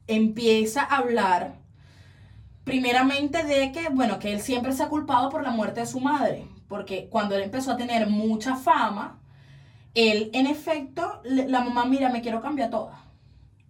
Empieza 0.07 0.81
a 0.81 0.97
hablar 0.97 1.53
primeramente 2.63 3.43
de 3.43 3.71
que, 3.71 3.89
bueno, 3.89 4.19
que 4.19 4.31
él 4.33 4.41
siempre 4.41 4.73
se 4.73 4.83
ha 4.83 4.89
culpado 4.89 5.29
por 5.29 5.43
la 5.43 5.51
muerte 5.51 5.81
de 5.81 5.85
su 5.87 5.99
madre. 5.99 6.47
Porque 6.69 7.09
cuando 7.09 7.35
él 7.35 7.41
empezó 7.41 7.71
a 7.73 7.77
tener 7.77 8.07
mucha 8.07 8.55
fama, 8.55 9.19
él, 9.95 10.29
en 10.33 10.47
efecto, 10.47 11.21
la 11.25 11.59
mamá, 11.61 11.83
mira, 11.85 12.09
me 12.09 12.21
quiero 12.21 12.41
cambiar 12.41 12.69
toda. 12.69 13.03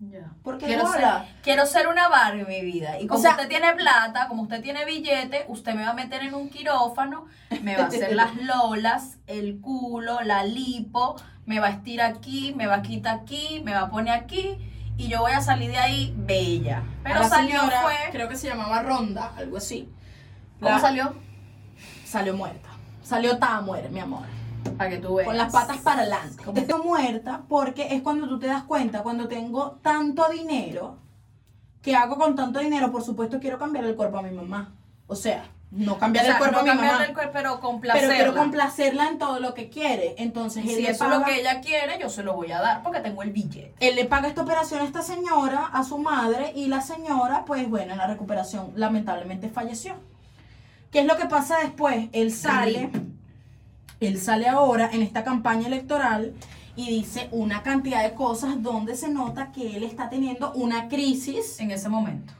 Ya. 0.01 0.31
Porque 0.43 0.65
Quiero 0.65 0.87
ser, 0.91 1.03
quiero 1.43 1.65
ser 1.65 1.87
una 1.87 2.07
Barbie 2.07 2.41
en 2.41 2.47
mi 2.47 2.61
vida. 2.61 2.99
Y 2.99 3.07
como 3.07 3.21
sea- 3.21 3.31
usted 3.31 3.49
tiene 3.49 3.73
plata, 3.73 4.27
como 4.29 4.43
usted 4.43 4.61
tiene 4.61 4.85
billete, 4.85 5.43
usted 5.49 5.73
me 5.73 5.83
va 5.83 5.89
a 5.89 5.93
meter 5.93 6.21
en 6.23 6.33
un 6.35 6.49
quirófano, 6.49 7.25
me 7.63 7.75
va 7.75 7.83
a 7.83 7.87
hacer 7.87 8.15
las 8.15 8.35
lolas, 8.43 9.17
el 9.27 9.59
culo, 9.59 10.21
la 10.21 10.43
lipo, 10.45 11.15
me 11.45 11.59
va 11.59 11.67
a 11.67 11.71
estirar 11.71 12.13
aquí, 12.15 12.53
me 12.55 12.67
va 12.67 12.75
a 12.75 12.81
quitar 12.81 13.15
aquí, 13.21 13.61
me 13.65 13.73
va 13.73 13.81
a 13.81 13.89
poner 13.89 14.13
aquí. 14.13 14.57
Y 14.97 15.07
yo 15.07 15.19
voy 15.21 15.31
a 15.31 15.41
salir 15.41 15.71
de 15.71 15.77
ahí 15.77 16.13
bella. 16.17 16.83
Pero 17.03 17.23
salió 17.27 17.59
señora, 17.59 17.81
fue. 17.81 17.95
creo 18.11 18.27
que 18.29 18.35
se 18.37 18.47
llamaba 18.47 18.81
Ronda, 18.83 19.33
algo 19.37 19.57
así. 19.57 19.89
¿Cómo 20.59 20.71
La- 20.75 20.79
salió? 20.79 21.13
Salió 22.05 22.35
muerta. 22.35 22.68
Salió 23.09 23.39
toda 23.39 23.61
muerta, 23.61 23.89
mi 23.89 23.99
amor. 23.99 24.21
Para 24.77 24.89
que 24.91 24.97
tú 24.97 25.15
veas. 25.15 25.27
Con 25.27 25.35
las 25.37 25.51
patas 25.51 25.77
para 25.77 26.01
adelante. 26.01 26.43
Como 26.43 26.59
estoy 26.59 26.81
muerta 26.83 27.41
porque 27.49 27.95
es 27.95 28.03
cuando 28.03 28.27
tú 28.29 28.37
te 28.37 28.45
das 28.45 28.63
cuenta, 28.63 29.01
cuando 29.01 29.27
tengo 29.27 29.79
tanto 29.81 30.29
dinero, 30.29 30.97
¿qué 31.81 31.95
hago 31.95 32.17
con 32.17 32.35
tanto 32.35 32.59
dinero? 32.59 32.91
Por 32.91 33.01
supuesto 33.01 33.39
quiero 33.39 33.57
cambiar 33.57 33.85
el 33.85 33.95
cuerpo 33.95 34.19
a 34.19 34.21
mi 34.21 34.29
mamá. 34.29 34.75
O 35.07 35.15
sea, 35.15 35.45
no 35.71 35.93
O 35.93 35.97
cambiar 35.97 36.25
sea, 36.25 36.33
el 36.35 36.39
cuerpo 36.39 36.61
no 36.63 36.71
a 36.71 36.75
mi 36.75 36.81
mamá. 36.81 37.03
el 37.05 37.13
cuerpo, 37.15 37.31
pero 37.33 37.49
Pero 37.49 37.59
complacerla. 37.61 38.15
quiero 38.15 38.35
complacerla 38.35 39.07
en 39.07 39.17
todo 39.17 39.39
lo 39.39 39.55
que 39.55 39.69
quiere. 39.69 40.13
Entonces 40.19 40.63
él 40.63 40.69
si 40.69 40.81
le 40.83 40.91
eso 40.91 41.05
es 41.05 41.09
lo 41.17 41.23
que 41.25 41.39
ella 41.39 41.61
quiere, 41.61 41.97
yo 41.99 42.09
se 42.09 42.21
lo 42.21 42.35
voy 42.35 42.51
a 42.51 42.59
dar 42.61 42.83
porque 42.83 42.99
tengo 42.99 43.23
el 43.23 43.31
billete. 43.31 43.73
él 43.79 43.95
le 43.95 44.05
paga 44.05 44.27
esta 44.27 44.43
operación 44.43 44.81
a 44.81 44.83
esta 44.83 45.01
señora, 45.01 45.65
a 45.73 45.83
su 45.83 45.97
madre, 45.97 46.51
y 46.55 46.67
la 46.67 46.81
señora, 46.81 47.43
pues 47.45 47.67
bueno, 47.67 47.93
en 47.93 47.97
la 47.97 48.05
recuperación 48.07 48.71
lamentablemente 48.75 49.49
falleció. 49.49 49.95
¿Qué 50.91 50.99
es 51.01 51.05
lo 51.05 51.17
que 51.17 51.25
pasa 51.25 51.57
después? 51.59 52.09
Él 52.13 52.31
sale, 52.31 52.89
él 53.99 54.19
sale 54.19 54.47
ahora 54.47 54.89
en 54.91 55.01
esta 55.01 55.23
campaña 55.23 55.67
electoral 55.67 56.33
y 56.75 56.89
dice 56.89 57.27
una 57.31 57.61
cantidad 57.63 58.03
de 58.03 58.13
cosas 58.13 58.61
donde 58.63 58.95
se 58.95 59.09
nota 59.09 59.51
que 59.51 59.75
él 59.75 59.83
está 59.83 60.09
teniendo 60.09 60.51
una 60.53 60.87
crisis 60.87 61.59
En 61.59 61.71
ese 61.71 61.89
momento. 61.89 62.33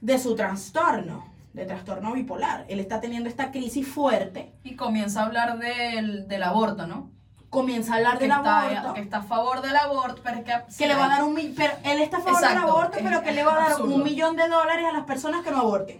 de 0.00 0.18
su 0.18 0.36
trastorno, 0.36 1.26
de 1.52 1.64
trastorno 1.64 2.12
bipolar. 2.12 2.64
Él 2.68 2.78
está 2.80 3.00
teniendo 3.00 3.28
esta 3.28 3.50
crisis 3.50 3.86
fuerte, 3.88 4.52
Y 4.62 4.76
comienza 4.76 5.22
a 5.22 5.26
hablar 5.26 5.58
del, 5.58 6.28
del 6.28 6.42
aborto, 6.42 6.86
¿no? 6.86 7.10
comienza 7.48 7.94
a 7.94 7.96
hablar 7.96 8.18
que, 8.18 8.24
del 8.24 8.32
está, 8.36 8.60
aborto. 8.68 8.94
que 8.94 9.00
está 9.00 9.16
a 9.18 9.22
favor 9.22 9.62
del 9.62 9.76
aborto, 9.76 10.20
pero 10.22 10.38
es 10.38 10.44
que... 10.44 10.52
que 10.76 10.86
le 10.88 10.94
va 10.94 11.06
a 11.06 11.08
dar 11.08 11.24
un 11.24 11.32
millón, 11.32 11.54
pero 11.56 11.72
él 11.84 12.00
está 12.02 12.18
a 12.18 12.20
favor 12.20 12.40
del 12.48 12.58
aborto, 12.58 12.96
es- 12.98 13.02
pero 13.04 13.22
que 13.22 13.32
le 13.32 13.42
va 13.44 13.52
a 13.52 13.56
dar 13.56 13.70
absurdo. 13.72 13.94
un 13.94 14.02
millón 14.02 14.36
de 14.36 14.46
dólares 14.48 14.84
a 14.86 14.92
las 14.92 15.04
personas 15.04 15.42
que 15.42 15.50
no 15.52 15.60
aborten. 15.60 15.98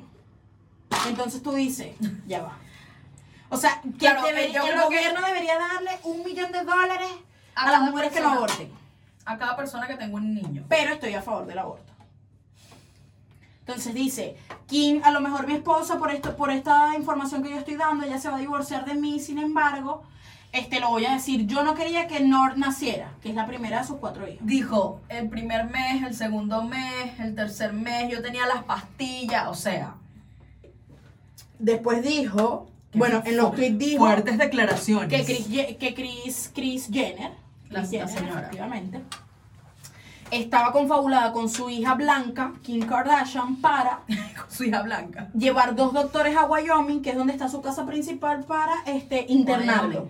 Entonces 1.08 1.42
tú 1.42 1.52
dices, 1.52 1.96
ya 2.26 2.42
va. 2.42 2.56
O 3.48 3.56
sea, 3.56 3.80
que 3.82 3.90
Claro, 3.98 4.22
debería- 4.26 4.54
yo 4.60 4.66
el 4.66 4.72
creo 4.72 4.88
que- 4.88 4.96
gobierno 4.96 5.26
debería 5.26 5.58
darle 5.58 5.90
un 6.04 6.24
millón 6.24 6.50
de 6.52 6.64
dólares 6.64 7.08
A 7.54 7.68
a, 7.68 7.70
las 7.72 7.80
mujeres 7.82 8.12
que 8.12 8.20
no 8.20 8.30
aborten. 8.30 8.70
A 9.24 9.38
cada 9.38 9.56
persona 9.56 9.86
que 9.86 9.94
tenga 9.96 10.14
un 10.16 10.34
niño. 10.34 10.64
Pero 10.68 10.92
estoy 10.94 11.14
a 11.14 11.22
favor 11.22 11.46
del 11.46 11.58
aborto. 11.58 11.92
Entonces 13.60 13.94
dice, 13.94 14.36
Kim, 14.66 15.00
a 15.04 15.10
lo 15.10 15.20
mejor 15.20 15.46
mi 15.48 15.54
esposa, 15.54 15.98
por 15.98 16.12
esto, 16.12 16.36
por 16.36 16.50
esta 16.52 16.94
información 16.96 17.42
que 17.42 17.50
yo 17.50 17.56
estoy 17.58 17.74
dando, 17.74 18.04
ella 18.06 18.18
se 18.20 18.28
va 18.28 18.36
a 18.36 18.40
divorciar 18.40 18.84
de 18.84 18.94
mí, 18.94 19.18
sin 19.18 19.38
embargo, 19.38 20.04
este 20.52 20.78
lo 20.78 20.90
voy 20.90 21.04
a 21.04 21.14
decir, 21.14 21.46
yo 21.46 21.64
no 21.64 21.74
quería 21.74 22.06
que 22.06 22.20
Nord 22.20 22.56
naciera, 22.58 23.12
que 23.20 23.30
es 23.30 23.34
la 23.34 23.44
primera 23.46 23.80
de 23.80 23.86
sus 23.86 23.96
cuatro 23.96 24.26
hijos. 24.28 24.46
Dijo, 24.46 25.00
el 25.08 25.28
primer 25.28 25.64
mes, 25.64 26.04
el 26.04 26.14
segundo 26.14 26.62
mes, 26.62 27.18
el 27.18 27.34
tercer 27.34 27.72
mes, 27.72 28.08
yo 28.10 28.22
tenía 28.22 28.46
las 28.46 28.62
pastillas, 28.64 29.48
o 29.48 29.54
sea... 29.54 29.94
Después 31.58 32.02
dijo, 32.02 32.66
bueno, 32.94 33.22
en 33.24 33.36
los 33.36 33.54
tweets 33.54 33.78
dijo 33.78 33.98
Fuertes 34.04 34.38
declaraciones. 34.38 35.08
que 35.08 35.24
Chris, 35.24 35.76
que 35.78 35.94
Chris, 35.94 36.50
Chris 36.54 36.88
Jenner, 36.92 37.32
La- 37.70 37.84
Jenner, 37.84 38.08
señora. 38.08 38.40
efectivamente, 38.40 39.00
estaba 40.30 40.72
confabulada 40.72 41.32
con 41.32 41.48
su 41.48 41.70
hija 41.70 41.94
blanca, 41.94 42.52
Kim 42.62 42.82
Kardashian, 42.86 43.56
para 43.56 44.00
Con 44.40 44.50
su 44.50 44.64
hija 44.64 44.82
blanca. 44.82 45.28
llevar 45.36 45.74
dos 45.76 45.92
doctores 45.92 46.36
a 46.36 46.44
Wyoming, 46.46 47.00
que 47.00 47.10
es 47.10 47.16
donde 47.16 47.32
está 47.32 47.48
su 47.48 47.60
casa 47.62 47.86
principal, 47.86 48.44
para 48.44 48.72
este 48.86 49.24
internarlo. 49.28 50.08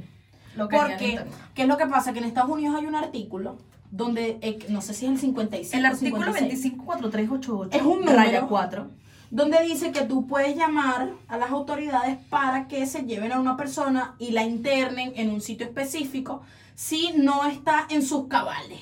Lo 0.57 0.69
querían 0.69 0.89
Porque. 0.91 1.21
¿qué 1.55 1.63
es 1.63 1.69
lo 1.69 1.77
que 1.77 1.87
pasa? 1.87 2.13
Que 2.15 2.21
en 2.21 2.25
Estados 2.25 2.51
Unidos 2.51 2.77
hay 2.79 2.87
un 2.87 2.95
artículo 2.95 3.59
donde, 3.91 4.39
eh, 4.41 4.59
no 4.71 4.81
sé 4.81 4.95
si 4.95 5.05
es 5.05 5.13
el 5.13 5.19
55 5.19 5.77
El 5.77 5.85
artículo 5.87 6.25
56, 6.33 6.63
254388 6.63 7.77
Es 7.79 7.83
un 7.83 8.01
número. 8.01 8.17
raya 8.17 8.41
4 8.49 8.87
donde 9.31 9.62
dice 9.62 9.93
que 9.93 10.03
tú 10.03 10.27
puedes 10.27 10.57
llamar 10.57 11.11
a 11.29 11.37
las 11.37 11.51
autoridades 11.51 12.19
para 12.31 12.69
que 12.69 12.87
se 12.87 13.03
lleven 13.03 13.33
a 13.33 13.41
una 13.41 13.57
persona 13.57 14.15
y 14.19 14.31
la 14.31 14.45
internen 14.45 15.12
en 15.17 15.31
un 15.31 15.41
sitio 15.41 15.67
específico 15.67 16.43
si 16.75 17.12
no 17.17 17.45
está 17.47 17.87
en 17.91 18.03
sus 18.03 18.29
cabales. 18.29 18.81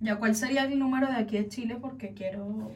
Ya, 0.00 0.16
¿cuál 0.16 0.34
sería 0.34 0.64
el 0.64 0.78
número 0.78 1.06
de 1.06 1.16
aquí 1.16 1.36
de 1.36 1.48
Chile? 1.48 1.76
Porque 1.80 2.12
quiero... 2.12 2.72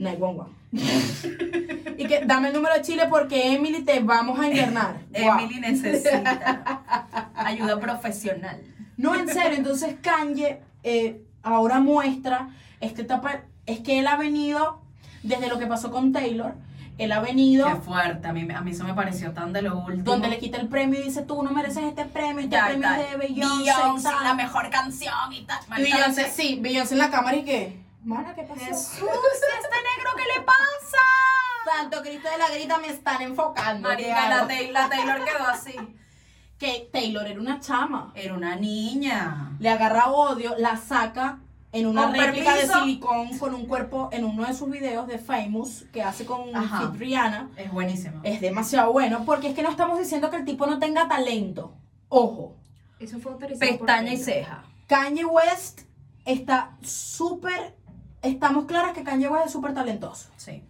911. 0.00 1.96
y 1.98 2.06
que 2.06 2.24
dame 2.24 2.48
el 2.48 2.54
número 2.54 2.74
de 2.74 2.80
Chile 2.80 3.02
porque 3.10 3.54
Emily 3.54 3.82
te 3.82 4.00
vamos 4.00 4.40
a 4.40 4.48
internar. 4.48 5.00
Emily 5.12 5.60
necesita 5.60 7.30
ayuda 7.34 7.78
profesional. 7.78 8.62
No, 8.96 9.14
en 9.14 9.28
serio, 9.28 9.58
entonces 9.58 9.96
Kanye 10.00 10.60
eh, 10.82 11.22
ahora 11.42 11.80
muestra 11.80 12.48
esta 12.80 13.02
etapa, 13.02 13.42
es 13.66 13.80
que 13.80 13.98
él 13.98 14.06
ha 14.06 14.16
venido, 14.16 14.79
desde 15.22 15.48
lo 15.48 15.58
que 15.58 15.66
pasó 15.66 15.90
con 15.90 16.12
Taylor, 16.12 16.54
él 16.98 17.12
ha 17.12 17.20
venido 17.20 17.66
Qué 17.66 17.76
fuerte, 17.76 18.28
a 18.28 18.32
mí, 18.32 18.46
a 18.52 18.60
mí 18.60 18.70
eso 18.72 18.84
me 18.84 18.92
pareció 18.94 19.32
tan 19.32 19.52
de 19.54 19.62
lo 19.62 19.78
último. 19.78 20.04
donde 20.04 20.28
le 20.28 20.38
quita 20.38 20.58
el 20.58 20.68
premio 20.68 21.00
y 21.00 21.04
dice, 21.04 21.22
tú 21.22 21.42
no 21.42 21.50
mereces 21.50 21.84
este 21.84 22.04
premio, 22.04 22.40
este 22.40 22.56
ya, 22.56 22.66
premio 22.66 22.88
tal. 22.88 23.00
es 23.00 23.10
de 23.10 23.16
Beyoncé, 23.16 23.64
Beyoncé, 23.64 24.08
tal". 24.08 24.24
la 24.24 24.34
mejor 24.34 24.68
canción 24.70 25.32
y 25.32 25.42
tal. 25.42 25.58
Beyoncé, 25.76 26.30
sí, 26.30 26.58
Beyoncé 26.60 26.94
en 26.94 26.98
la 26.98 27.10
cámara 27.10 27.36
y 27.36 27.44
qué. 27.44 27.80
Mana, 28.04 28.34
¿qué 28.34 28.42
pasó? 28.42 28.64
Jesús, 28.64 28.98
¿y 29.00 29.04
este 29.04 29.76
negro 29.96 30.10
qué 30.16 30.24
le 30.38 30.44
pasa? 30.44 31.78
Santo 31.78 32.02
Cristo 32.02 32.28
de 32.30 32.38
la 32.38 32.50
grita 32.50 32.78
me 32.78 32.88
están 32.88 33.22
enfocando. 33.22 33.88
¿qué 33.90 34.10
Marica, 34.10 34.28
la, 34.28 34.44
la 34.82 34.88
Taylor 34.88 35.24
quedó 35.24 35.46
así. 35.48 35.74
Que 36.58 36.90
Taylor 36.92 37.26
era 37.26 37.40
una 37.40 37.58
chama. 37.58 38.12
Era 38.14 38.34
una 38.34 38.54
niña. 38.54 39.52
Le 39.60 39.70
agarra 39.70 40.08
odio, 40.10 40.54
la 40.58 40.76
saca 40.76 41.38
en 41.72 41.86
una 41.86 42.04
Con 42.06 42.14
réplica 42.14 42.54
permiso. 42.54 42.74
de 42.78 42.80
silicón 42.80 43.38
con 43.38 43.54
un 43.54 43.66
cuerpo 43.66 44.08
en 44.12 44.24
uno 44.24 44.44
de 44.46 44.54
sus 44.54 44.68
videos 44.70 45.06
de 45.06 45.18
Famous 45.18 45.84
que 45.92 46.02
hace 46.02 46.24
con 46.26 46.54
Ajá. 46.54 46.92
Rihanna. 46.96 47.50
Es 47.56 47.70
buenísima. 47.72 48.20
Es 48.24 48.40
demasiado 48.40 48.92
bueno 48.92 49.24
porque 49.24 49.48
es 49.50 49.54
que 49.54 49.62
no 49.62 49.70
estamos 49.70 49.98
diciendo 49.98 50.30
que 50.30 50.36
el 50.36 50.44
tipo 50.44 50.66
no 50.66 50.78
tenga 50.78 51.06
talento. 51.08 51.74
Ojo, 52.08 52.56
Eso 52.98 53.18
fue 53.20 53.32
autorizado. 53.32 53.70
por 53.78 53.86
Pestaña 53.86 54.12
y 54.12 54.16
ceja. 54.18 54.64
Kanye 54.88 55.24
West 55.24 55.82
está 56.24 56.72
súper. 56.82 57.76
Estamos 58.22 58.64
claras 58.64 58.92
que 58.92 59.04
Kanye 59.04 59.28
West 59.28 59.46
es 59.46 59.52
súper 59.52 59.72
talentoso. 59.72 60.28
Sí. 60.36 60.64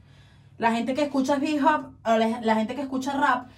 La 0.58 0.72
gente 0.72 0.92
que 0.92 1.02
escucha 1.04 1.38
hip 1.42 1.64
hop, 1.64 1.92
o 2.04 2.16
la, 2.18 2.40
la 2.42 2.54
gente 2.56 2.74
que 2.74 2.82
escucha 2.82 3.12
rap, 3.14 3.48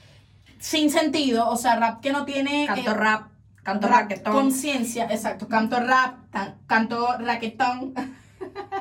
sin 0.60 0.88
sentido, 0.90 1.48
o 1.50 1.56
sea, 1.56 1.74
rap 1.74 2.00
que 2.00 2.12
no 2.12 2.24
tiene. 2.24 2.66
Canto 2.68 2.92
eh, 2.92 2.94
rap, 2.94 3.31
canto 3.62 3.88
rap 3.88 4.02
raquetón. 4.02 4.32
Conciencia, 4.32 5.06
exacto. 5.10 5.48
Canto 5.48 5.78
rap, 5.80 6.30
tan- 6.30 6.56
canto 6.66 7.16
raquetón. 7.18 7.94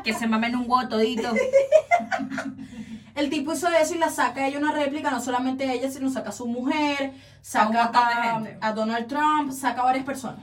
Que 0.03 0.13
se 0.13 0.27
mamen 0.27 0.55
un 0.55 0.65
huevo 0.67 0.89
todito. 0.89 1.31
El 3.15 3.29
tipo 3.29 3.53
hizo 3.53 3.67
eso 3.67 3.93
y 3.93 3.97
la 3.97 4.09
saca 4.09 4.47
ella 4.47 4.57
una 4.57 4.71
réplica, 4.71 5.11
no 5.11 5.19
solamente 5.21 5.65
a 5.69 5.73
ella, 5.73 5.91
sino 5.91 6.09
saca 6.09 6.29
a 6.29 6.33
su 6.33 6.47
mujer, 6.47 7.13
saca 7.41 7.91
a, 7.93 8.41
a 8.61 8.71
Donald 8.73 9.07
Trump, 9.07 9.51
saca 9.51 9.81
a 9.81 9.85
varias 9.85 10.05
personas. 10.05 10.39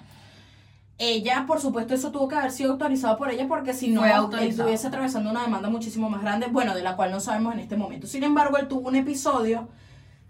Ella, 0.98 1.44
por 1.46 1.60
supuesto, 1.60 1.94
eso 1.94 2.10
tuvo 2.10 2.28
que 2.28 2.36
haber 2.36 2.50
sido 2.50 2.72
autorizado 2.72 3.16
por 3.16 3.30
ella 3.30 3.46
porque 3.48 3.72
si 3.72 3.88
no, 3.88 4.04
él 4.04 4.12
estuviese 4.48 4.88
atravesando 4.88 5.30
una 5.30 5.42
demanda 5.42 5.70
muchísimo 5.70 6.10
más 6.10 6.20
grande, 6.22 6.48
bueno, 6.48 6.74
de 6.74 6.82
la 6.82 6.96
cual 6.96 7.10
no 7.10 7.20
sabemos 7.20 7.54
en 7.54 7.60
este 7.60 7.76
momento. 7.76 8.06
Sin 8.06 8.24
embargo, 8.24 8.58
él 8.58 8.68
tuvo 8.68 8.88
un 8.88 8.96
episodio, 8.96 9.68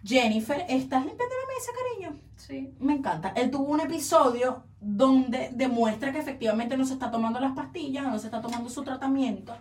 Jennifer, 0.08 0.64
¿estás 0.70 1.04
limpiando 1.04 1.34
la 1.34 1.54
mesa, 1.54 1.70
cariño? 1.78 2.20
Sí. 2.36 2.72
Me 2.80 2.94
encanta. 2.94 3.32
Él 3.36 3.50
tuvo 3.50 3.72
un 3.72 3.80
episodio 3.80 4.64
donde 4.80 5.50
demuestra 5.52 6.12
que 6.12 6.18
efectivamente 6.18 6.78
no 6.78 6.86
se 6.86 6.94
está 6.94 7.10
tomando 7.10 7.38
las 7.40 7.52
pastillas, 7.52 8.06
no 8.06 8.18
se 8.18 8.28
está 8.28 8.40
tomando 8.40 8.70
su 8.70 8.82
tratamiento. 8.84 9.54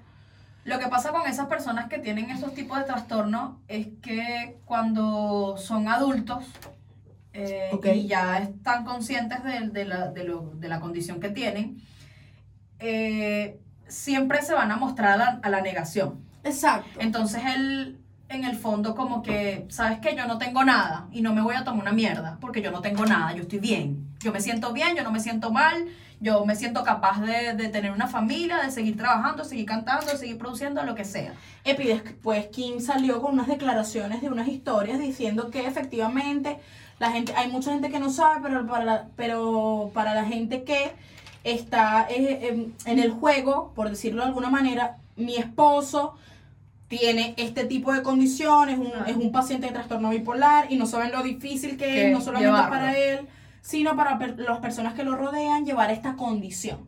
Lo 0.63 0.79
que 0.79 0.88
pasa 0.88 1.12
con 1.12 1.27
esas 1.27 1.47
personas 1.47 1.89
que 1.89 1.97
tienen 1.99 2.29
esos 2.29 2.53
tipos 2.53 2.77
de 2.77 2.86
trastornos 2.86 3.57
es 3.67 3.88
que 4.01 4.60
cuando 4.65 5.55
son 5.57 5.88
adultos 5.89 6.45
eh, 7.33 7.69
y 7.93 8.07
ya 8.07 8.38
están 8.39 8.86
conscientes 8.86 9.43
de, 9.43 9.67
de 9.69 9.86
la, 9.86 10.07
de 10.12 10.23
lo- 10.23 10.51
de 10.55 10.69
la 10.69 10.79
condición 10.79 11.19
que 11.19 11.29
tienen, 11.29 11.81
eh, 12.79 13.60
siempre 13.88 14.41
se 14.43 14.53
van 14.53 14.71
a 14.71 14.77
mostrar 14.77 15.12
a 15.13 15.17
la, 15.17 15.39
a 15.43 15.49
la 15.49 15.62
negación. 15.62 16.21
Exacto. 16.43 17.00
Entonces 17.02 17.41
él, 17.56 18.00
en 18.30 18.44
el 18.44 18.58
fondo, 18.58 18.94
como 18.96 19.23
que, 19.23 19.65
¿sabes 19.69 20.00
qué? 20.00 20.15
Yo 20.15 20.28
no 20.28 20.38
tengo 20.38 20.63
nada 20.63 21.08
y 21.12 21.21
no 21.21 21.34
me 21.34 21.42
voy 21.42 21.56
a 21.56 21.63
tomar 21.63 21.82
una 21.82 21.94
mierda 21.94 22.38
porque 22.42 22.62
yo 22.62 22.71
no 22.71 22.82
tengo 22.82 23.06
nada, 23.06 23.34
yo 23.34 23.44
estoy 23.44 23.60
bien. 23.60 24.06
Yo 24.19 24.34
me 24.34 24.42
siento 24.42 24.73
bien, 24.73 24.96
yo 24.96 25.04
no 25.04 25.12
me 25.12 25.19
siento 25.19 25.52
mal, 25.52 25.86
yo 26.19 26.46
me 26.46 26.56
siento 26.56 26.84
capaz 26.84 27.21
de, 27.21 27.54
de 27.54 27.69
tener 27.69 27.92
una 27.92 28.08
familia, 28.08 28.58
de 28.58 28.71
seguir 28.71 28.98
trabajando, 28.98 29.46
seguir 29.46 29.65
cantando, 29.65 30.17
seguir 30.17 30.38
produciendo, 30.38 30.84
lo 30.84 30.96
que 30.96 31.06
sea. 31.06 31.34
Epi, 31.63 32.02
pues 32.21 32.48
Kim 32.48 32.82
salió 32.82 33.21
con 33.21 33.34
unas 33.34 33.48
declaraciones 33.48 34.21
de 34.21 34.30
unas 34.30 34.48
historias 34.48 35.00
diciendo 35.00 35.50
que 35.50 35.65
efectivamente 35.65 36.60
la 37.00 37.12
gente, 37.12 37.34
hay 37.36 37.50
mucha 37.50 37.71
gente 37.71 37.90
que 37.90 38.00
no 38.00 38.10
sabe, 38.10 38.40
pero 38.42 38.65
para 38.65 38.84
la, 38.84 39.08
pero 39.15 39.92
para 39.94 40.15
la 40.15 40.25
gente 40.25 40.63
que 40.63 40.92
está 41.44 42.08
eh, 42.10 42.50
en, 42.50 42.73
en 42.86 43.00
el 43.00 43.12
juego, 43.12 43.71
por 43.75 43.90
decirlo 43.90 44.23
de 44.23 44.30
alguna 44.30 44.50
manera, 44.50 44.98
mi 45.15 45.36
esposo 45.36 46.15
tiene 46.88 47.33
este 47.38 47.65
tipo 47.65 47.92
de 47.94 48.02
condiciones, 48.02 48.77
un- 48.79 48.92
es 49.08 49.15
un 49.15 49.31
paciente 49.31 49.67
de 49.67 49.73
trastorno 49.73 50.10
bipolar 50.10 50.71
y 50.71 50.77
no 50.77 50.85
saben 50.85 51.12
lo 51.12 51.21
difícil 51.23 51.71
que 51.71 51.85
Que 51.85 52.08
es, 52.08 52.13
no 52.13 52.21
solamente 52.21 52.48
llevarlo. 52.50 52.69
para 52.69 52.98
él, 52.98 53.27
sino 53.62 53.96
para 53.96 54.17
per- 54.17 54.40
las 54.40 54.60
personas 54.60 54.94
que 54.94 55.04
lo 55.04 55.15
rodean 55.15 55.65
llevar 55.65 55.92
esta 55.92 56.15
condición. 56.15 56.88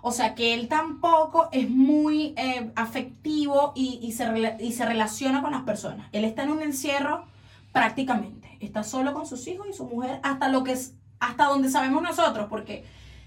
O 0.00 0.12
sea 0.12 0.34
que 0.34 0.54
él 0.54 0.68
tampoco 0.68 1.48
es 1.52 1.68
muy 1.68 2.32
eh, 2.36 2.70
afectivo 2.76 3.72
y, 3.74 3.98
y 4.02 4.12
se 4.12 4.56
y 4.60 4.72
se 4.72 4.86
relaciona 4.86 5.42
con 5.42 5.50
las 5.50 5.62
personas. 5.62 6.08
Él 6.12 6.24
está 6.24 6.44
en 6.44 6.50
un 6.52 6.62
encierro 6.62 7.26
prácticamente. 7.72 8.56
Está 8.60 8.84
solo 8.84 9.12
con 9.12 9.26
sus 9.26 9.46
hijos 9.48 9.66
y 9.68 9.72
su 9.74 9.84
mujer 9.84 10.20
hasta 10.22 10.48
lo 10.48 10.64
que 10.64 10.72
es, 10.72 10.94
hasta 11.20 11.44
donde 11.46 11.68
sabemos 11.68 12.02
nosotros, 12.02 12.46
porque 12.48 12.84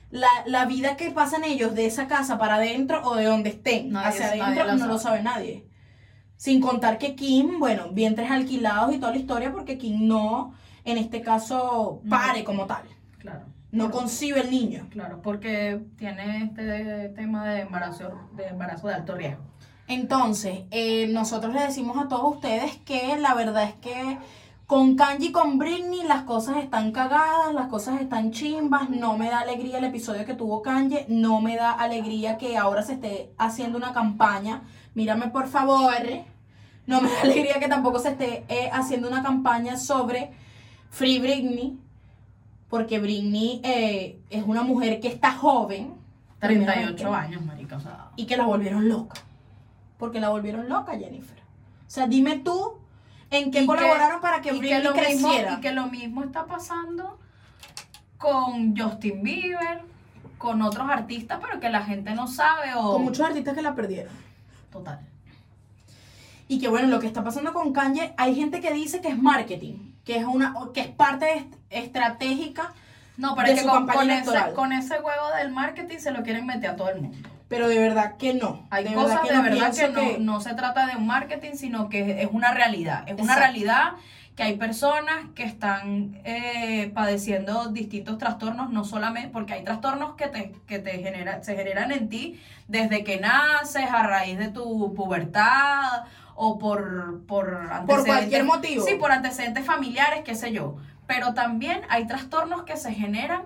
la, 0.10 0.28
la 0.48 0.66
vida 0.66 0.98
que 0.98 1.12
pasan 1.12 1.44
ellos 1.44 1.76
de 1.76 1.86
esa 1.86 2.08
casa 2.08 2.40
para 2.40 2.56
adentro 2.56 3.02
o 3.04 3.16
de 3.16 3.26
donde 3.26 3.50
estén 3.50 3.92
Nadie- 3.92 4.08
hacia 4.24 4.28
adentro 4.46 4.76
no 4.76 4.88
lo 4.88 4.98
sabe 4.98 5.22
nadie. 5.22 5.66
Sin 6.40 6.62
contar 6.62 6.98
que 6.98 7.16
Kim, 7.16 7.60
bueno, 7.60 7.90
vientres 7.92 8.32
alquilados 8.32 8.96
y 8.96 8.98
toda 8.98 9.12
la 9.12 9.18
historia, 9.18 9.52
porque 9.52 9.78
Kim 9.78 10.08
no, 10.08 10.54
en 10.86 10.98
este 10.98 11.22
caso, 11.22 12.00
No. 12.02 12.10
pare 12.10 12.46
como 12.46 12.66
tal. 12.66 12.84
Claro. 13.18 13.42
No 13.74 13.92
concibe 13.92 14.40
el 14.40 14.50
niño. 14.50 14.88
Claro, 14.90 15.22
porque 15.22 15.82
tiene 15.98 16.46
este 16.46 17.10
tema 17.10 17.46
de 17.50 17.60
embarazo, 17.64 18.14
de 18.38 18.48
embarazo 18.48 18.88
de 18.88 18.94
alto 18.94 19.16
riesgo. 19.16 19.44
Entonces, 19.90 20.62
eh, 20.72 21.08
nosotros 21.10 21.54
le 21.54 21.60
decimos 21.62 21.98
a 21.98 22.08
todos 22.08 22.36
ustedes 22.36 22.78
que 22.86 23.18
la 23.20 23.34
verdad 23.34 23.66
es 23.66 23.74
que 23.74 24.18
con 24.66 24.96
Kanji 24.96 25.28
y 25.28 25.32
con 25.34 25.58
Britney 25.58 26.04
las 26.08 26.24
cosas 26.24 26.56
están 26.58 26.94
cagadas, 26.94 27.54
las 27.54 27.68
cosas 27.68 28.00
están 28.00 28.32
chimbas, 28.32 28.90
no 28.90 29.18
me 29.18 29.30
da 29.30 29.40
alegría 29.42 29.80
el 29.80 29.84
episodio 29.84 30.26
que 30.26 30.36
tuvo 30.36 30.62
Kanye, 30.62 31.06
no 31.10 31.42
me 31.42 31.58
da 31.58 31.72
alegría 31.74 32.38
que 32.38 32.56
ahora 32.58 32.82
se 32.84 32.94
esté 32.94 33.34
haciendo 33.38 33.78
una 33.78 33.92
campaña, 33.92 34.62
mírame 34.96 35.28
por 35.30 35.48
favor, 35.48 35.94
no 36.88 37.02
me 37.02 37.10
da 37.14 37.22
alegría 37.22 37.60
que 37.60 37.68
tampoco 37.68 38.00
se 38.00 38.10
esté 38.10 38.46
eh, 38.50 38.70
haciendo 38.74 39.08
una 39.08 39.22
campaña 39.24 39.78
sobre 39.78 40.32
Free 40.90 41.20
Britney, 41.20 41.78
porque 42.70 43.00
Britney 43.00 43.62
eh, 43.64 44.20
es 44.30 44.44
una 44.46 44.64
mujer 44.64 45.00
que 45.00 45.08
está 45.08 45.32
joven, 45.34 45.94
38 46.40 46.96
primeramente, 46.96 47.06
años, 47.06 47.46
marica, 47.46 47.78
o 47.78 47.80
sea... 47.80 48.10
y 48.16 48.26
que 48.26 48.38
la 48.38 48.46
volvieron 48.46 48.88
loca. 48.88 49.22
Porque 49.98 50.20
la 50.20 50.30
volvieron 50.30 50.70
loca, 50.70 50.98
Jennifer. 50.98 51.38
O 51.40 51.90
sea, 51.92 52.08
dime 52.08 52.38
tú 52.38 52.76
en 53.32 53.52
qué 53.52 53.62
que- 53.62 53.66
colaboraron 53.66 54.22
para 54.22 54.42
que 54.42 54.52
Britney 54.54 54.82
lo 54.82 54.94
mismo, 54.94 55.30
creciera. 55.30 55.54
y 55.54 55.62
que 55.62 55.72
lo 55.74 55.88
mismo 55.88 56.24
está 56.24 56.46
pasando 56.46 57.20
con 58.18 58.76
Justin 58.78 59.24
Bieber, 59.24 59.82
con 60.38 60.62
otros 60.62 60.90
artistas, 60.90 61.40
pero 61.42 61.60
que 61.60 61.70
la 61.70 61.82
gente 61.84 62.14
no 62.16 62.28
sabe 62.28 62.74
o... 62.76 62.94
Con 62.94 63.04
muchos 63.04 63.26
artistas 63.26 63.54
que 63.56 63.62
la 63.62 63.76
perdieron. 63.76 64.14
Total. 64.72 65.00
Y 66.48 66.60
que 66.60 66.68
bueno, 66.68 66.88
lo 66.88 67.00
que 67.00 67.08
está 67.08 67.24
pasando 67.24 67.54
con 67.54 67.74
Kanye, 67.74 68.14
hay 68.18 68.36
gente 68.36 68.60
que 68.62 68.74
dice 68.74 69.02
que 69.02 69.10
es 69.10 69.18
marketing, 69.18 69.94
que 70.04 70.18
es 70.18 70.26
una, 70.26 70.54
que 70.74 70.82
es 70.82 70.88
parte 70.88 71.32
est- 71.38 71.54
estratégica, 71.70 72.74
No, 73.18 73.36
pero 73.36 73.48
De 73.48 73.54
es 73.54 73.60
que 73.60 73.66
su 73.66 73.70
con, 73.70 73.78
campaña 73.86 74.00
con 74.00 74.10
electoral. 74.10 74.46
ese, 74.48 74.56
con 74.56 74.74
ese 74.74 74.94
huevo 74.96 75.28
del 75.38 75.52
marketing 75.52 75.98
se 76.00 76.12
lo 76.12 76.24
quieren 76.24 76.46
meter 76.46 76.72
a 76.72 76.76
todo 76.76 76.90
el 76.90 77.02
mundo. 77.02 77.30
pero 77.50 77.68
de 77.68 77.78
verdad 77.80 78.16
que 78.18 78.34
no. 78.34 78.66
Hay 78.72 78.84
de 78.86 78.94
cosas 78.94 79.10
verdad 79.10 79.24
que 79.24 79.30
de 79.30 79.36
no 79.38 79.44
verdad 79.44 79.72
que 79.76 79.88
pienso 79.88 80.20
no, 80.20 80.34
no 80.34 80.42
se 80.42 80.54
trata 80.54 80.86
de 80.88 80.96
un 80.96 81.06
marketing, 81.08 81.54
sino 81.56 81.90
que 81.90 82.22
es 82.22 82.30
una 82.32 82.52
realidad. 82.54 83.04
Es 83.08 83.20
una 83.20 83.36
realidad 83.36 83.94
que 84.40 84.46
hay 84.46 84.56
personas 84.56 85.26
que 85.36 85.44
están 85.44 86.18
eh, 86.24 86.92
padeciendo 86.94 87.68
distintos 87.74 88.18
trastornos, 88.18 88.70
no 88.70 88.86
solamente 88.86 89.28
porque 89.28 89.52
hay 89.52 89.66
trastornos 89.66 90.16
que 90.16 90.28
te, 90.28 90.54
que 90.66 90.80
te 90.80 90.92
genera, 90.92 91.44
se 91.44 91.58
generan 91.58 91.92
en 91.92 92.08
ti 92.08 92.40
desde 92.70 93.04
que 93.04 93.20
naces, 93.20 93.92
a 93.92 94.02
raíz 94.04 94.40
de 94.40 94.48
tu 94.48 94.94
pubertad 94.94 96.06
o 96.36 96.58
por, 96.58 97.26
por 97.26 97.54
antecedentes. 97.70 98.06
cualquier 98.06 98.44
motivo. 98.46 98.86
Sí, 98.86 98.96
por 98.96 99.12
antecedentes 99.12 99.66
familiares, 99.66 100.22
qué 100.24 100.36
sé 100.36 100.54
yo. 100.54 100.78
Pero 101.06 101.34
también 101.34 101.82
hay 101.90 102.08
trastornos 102.08 102.64
que 102.64 102.78
se 102.78 102.94
generan 102.94 103.42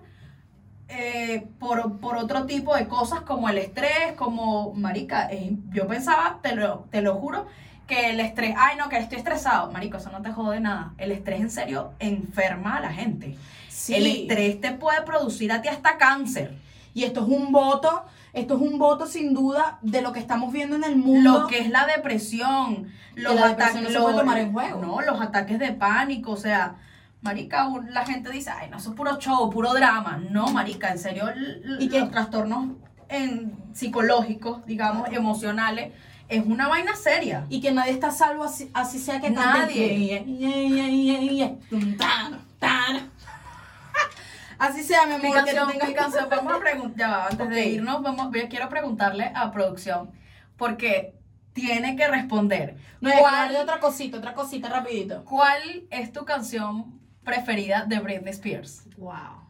eh, 0.89 1.47
por, 1.57 1.99
por 2.01 2.17
otro 2.17 2.45
tipo 2.45 2.75
de 2.75 2.87
cosas 2.87 3.21
como 3.21 3.49
el 3.49 3.57
estrés, 3.57 4.13
como, 4.15 4.75
marica, 4.75 5.27
eh, 5.31 5.57
yo 5.71 5.87
pensaba, 5.87 6.37
te 6.43 6.55
lo, 6.55 6.81
te 6.91 7.01
lo 7.01 7.15
juro, 7.15 7.47
que 7.88 8.11
el 8.11 8.19
estrés, 8.19 8.55
ay 8.57 8.77
no, 8.77 8.89
que 8.89 8.97
estoy 8.97 9.17
estresado, 9.17 9.71
marico, 9.71 9.97
eso 9.97 10.09
no 10.11 10.21
te 10.21 10.31
jode 10.31 10.59
nada. 10.59 10.93
El 10.97 11.11
estrés 11.11 11.41
en 11.41 11.49
serio 11.49 11.93
enferma 11.99 12.77
a 12.77 12.81
la 12.81 12.93
gente. 12.93 13.38
Sí. 13.69 13.95
El 13.95 14.07
estrés 14.07 14.61
te 14.61 14.71
puede 14.71 15.01
producir 15.01 15.51
a 15.51 15.61
ti 15.61 15.67
hasta 15.67 15.97
cáncer. 15.97 16.57
Y 16.93 17.03
esto 17.03 17.21
es 17.21 17.27
un 17.27 17.51
voto, 17.51 18.05
esto 18.34 18.55
es 18.55 18.61
un 18.61 18.77
voto 18.77 19.07
sin 19.07 19.34
duda 19.34 19.79
de 19.81 20.01
lo 20.01 20.13
que 20.13 20.19
estamos 20.19 20.53
viendo 20.53 20.75
en 20.75 20.84
el 20.84 20.95
mundo. 20.95 21.41
Lo 21.41 21.47
que 21.47 21.59
es 21.59 21.69
la 21.69 21.86
depresión, 21.86 22.91
los 23.15 23.36
la 23.36 23.47
depresión 23.49 23.77
ataques, 23.77 23.81
no 23.81 23.89
se 23.89 23.99
puede 23.99 24.17
tomar 24.17 24.38
en 24.38 24.53
juego. 24.53 24.81
No, 24.81 25.01
los 25.01 25.21
ataques 25.21 25.59
de 25.59 25.73
pánico, 25.73 26.31
o 26.31 26.38
sea, 26.38 26.75
marica, 27.21 27.67
la 27.89 28.05
gente 28.05 28.29
dice, 28.29 28.51
ay, 28.51 28.69
no, 28.69 28.77
eso 28.77 28.91
es 28.91 28.95
puro 28.95 29.17
show, 29.17 29.49
puro 29.49 29.73
drama. 29.73 30.21
No, 30.29 30.47
marica, 30.47 30.91
en 30.91 30.99
serio, 30.99 31.25
¿Y 31.79 31.89
qué? 31.89 31.99
los 31.99 32.11
trastornos 32.11 32.71
en, 33.09 33.57
psicológicos, 33.73 34.65
digamos, 34.65 35.09
emocionales, 35.11 35.93
es 36.38 36.45
una 36.45 36.67
vaina 36.67 36.95
seria. 36.95 37.45
Y 37.49 37.61
que 37.61 37.71
nadie 37.71 37.91
está 37.91 38.11
salvo 38.11 38.43
así, 38.43 38.69
así 38.73 38.99
sea 38.99 39.19
que 39.19 39.29
Nadie. 39.29 40.25
Así 44.59 44.84
sea, 44.84 45.05
mi 45.05 45.17
Mi 45.17 45.27
amor, 45.36 45.43
que 45.43 45.88
mi 45.88 45.93
canción, 45.93 46.27
vamos 46.29 46.53
a 46.53 46.59
preguntar, 46.59 47.27
antes 47.31 47.49
de 47.49 47.65
irnos, 47.65 48.01
vamos, 48.01 48.29
yo 48.34 48.47
quiero 48.47 48.69
preguntarle 48.69 49.31
a 49.36 49.51
producción, 49.51 50.11
porque 50.57 51.15
tiene 51.51 51.95
que 51.95 52.07
responder. 52.07 52.77
No, 53.01 53.11
¿Cuál, 53.19 53.51
de 53.51 53.59
otra 53.59 53.79
cosita, 53.79 54.17
otra 54.17 54.34
cosita 54.34 54.69
rapidito. 54.69 55.25
¿Cuál 55.25 55.84
es 55.89 56.13
tu 56.13 56.23
canción 56.23 56.99
preferida 57.23 57.86
de 57.86 57.99
Britney 57.99 58.31
Spears? 58.31 58.84
Wow. 58.97 59.42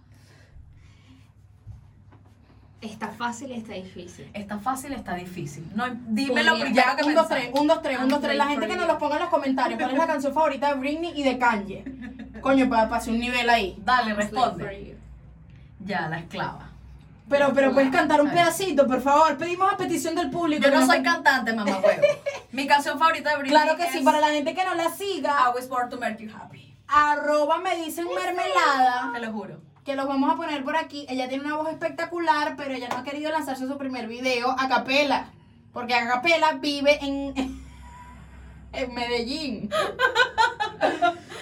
Está 2.84 3.08
fácil 3.10 3.50
y 3.52 3.54
está 3.56 3.74
difícil. 3.74 4.30
Está 4.34 4.60
fácil, 4.60 4.92
está 4.92 5.16
difícil. 5.16 5.66
No, 5.74 5.86
dime 6.08 6.44
lo 6.44 6.52
Podría- 6.52 6.66
primero 6.66 6.76
Ya, 6.92 6.96
que 6.98 7.04
un, 7.06 7.16
dos, 7.16 7.28
tres, 7.30 7.50
un, 7.54 7.68
dos, 7.68 7.82
tres, 7.82 7.98
un, 7.98 8.10
dos, 8.10 8.20
tres. 8.22 8.36
La 8.36 8.48
gente 8.48 8.68
que 8.68 8.76
nos 8.76 8.88
los 8.88 8.98
ponga 8.98 9.16
en 9.16 9.22
los 9.22 9.30
comentarios. 9.30 9.80
¿Cuál 9.80 9.92
es 9.92 9.98
la 9.98 10.08
canción 10.14 10.34
favorita 10.34 10.68
de 10.74 10.80
Britney 10.80 11.14
y 11.16 11.24
de 11.24 11.38
Kanye? 11.38 11.86
Coño, 12.42 12.68
para 12.70 12.90
pasar 12.90 13.14
un 13.14 13.20
nivel 13.22 13.50
ahí. 13.50 13.78
Dale, 13.86 14.14
responde. 14.14 14.86
you. 14.90 14.96
Ya, 15.86 16.10
la 16.10 16.20
esclava. 16.20 16.70
Pero, 17.30 17.54
pero 17.54 17.74
puedes 17.74 17.90
cantar 17.90 18.22
un 18.22 18.30
pedacito, 18.30 18.86
por 18.86 19.02
favor. 19.02 19.38
Pedimos 19.38 19.72
a 19.72 19.78
petición 19.78 20.14
del 20.14 20.30
público. 20.30 20.62
Yo 20.64 20.72
no 20.78 20.86
soy 20.86 21.02
cantante, 21.02 21.54
mamá 21.54 21.78
huevo. 21.80 22.02
Mi 22.52 22.68
canción 22.68 23.00
favorita 23.00 23.30
de 23.32 23.38
Britney 23.38 23.62
Claro 23.62 23.78
que 23.78 23.90
sí, 23.92 24.02
para 24.04 24.20
la 24.20 24.28
gente 24.28 24.54
que 24.54 24.66
no 24.66 24.76
la 24.76 24.90
siga, 24.90 25.38
I 25.50 25.56
was 25.56 25.70
born 25.70 25.90
to 25.90 25.98
make 25.98 26.22
you 26.22 26.30
happy. 26.36 26.76
arroba 26.88 27.60
me 27.60 27.78
dicen 27.78 28.08
mermelada. 28.14 29.12
Te 29.14 29.20
lo 29.22 29.32
juro. 29.32 29.62
Que 29.84 29.96
los 29.96 30.08
vamos 30.08 30.32
a 30.32 30.36
poner 30.38 30.64
por 30.64 30.76
aquí. 30.78 31.06
Ella 31.10 31.28
tiene 31.30 31.44
una 31.46 31.58
voz 31.58 31.70
espectacular, 31.70 32.56
pero 32.56 32.74
ella 32.74 32.88
no 32.90 32.98
ha 32.98 33.04
querido 33.04 33.32
lanzarse 33.32 33.68
su 33.68 33.78
primer 33.78 34.08
video 34.08 34.52
a 34.58 34.68
capela. 34.68 35.28
Porque 35.74 35.94
a 35.96 36.08
capela 36.08 36.54
vive 36.54 37.00
en, 37.04 37.34
en 38.74 38.94
Medellín. 38.94 39.70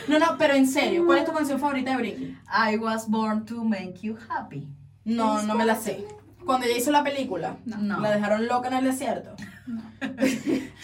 No, 0.08 0.18
no, 0.20 0.36
pero 0.38 0.56
en 0.56 0.68
serio, 0.68 1.06
¿cuál 1.06 1.20
es 1.20 1.26
tu 1.26 1.32
canción 1.32 1.60
favorita 1.60 1.92
de 1.92 1.98
Britney? 1.98 2.38
I 2.52 2.76
was 2.78 3.08
born 3.08 3.46
to 3.46 3.64
make 3.64 4.00
you 4.02 4.18
happy. 4.30 4.68
No, 5.06 5.42
no 5.44 5.56
me 5.56 5.64
la 5.66 5.76
sé. 5.76 6.06
Cuando 6.44 6.66
ella 6.66 6.78
hizo 6.78 6.92
la 6.92 7.04
película, 7.04 7.58
No. 7.66 8.00
la 8.00 8.12
dejaron 8.12 8.48
loca 8.48 8.68
en 8.70 8.74
el 8.76 8.84
desierto. 8.86 9.36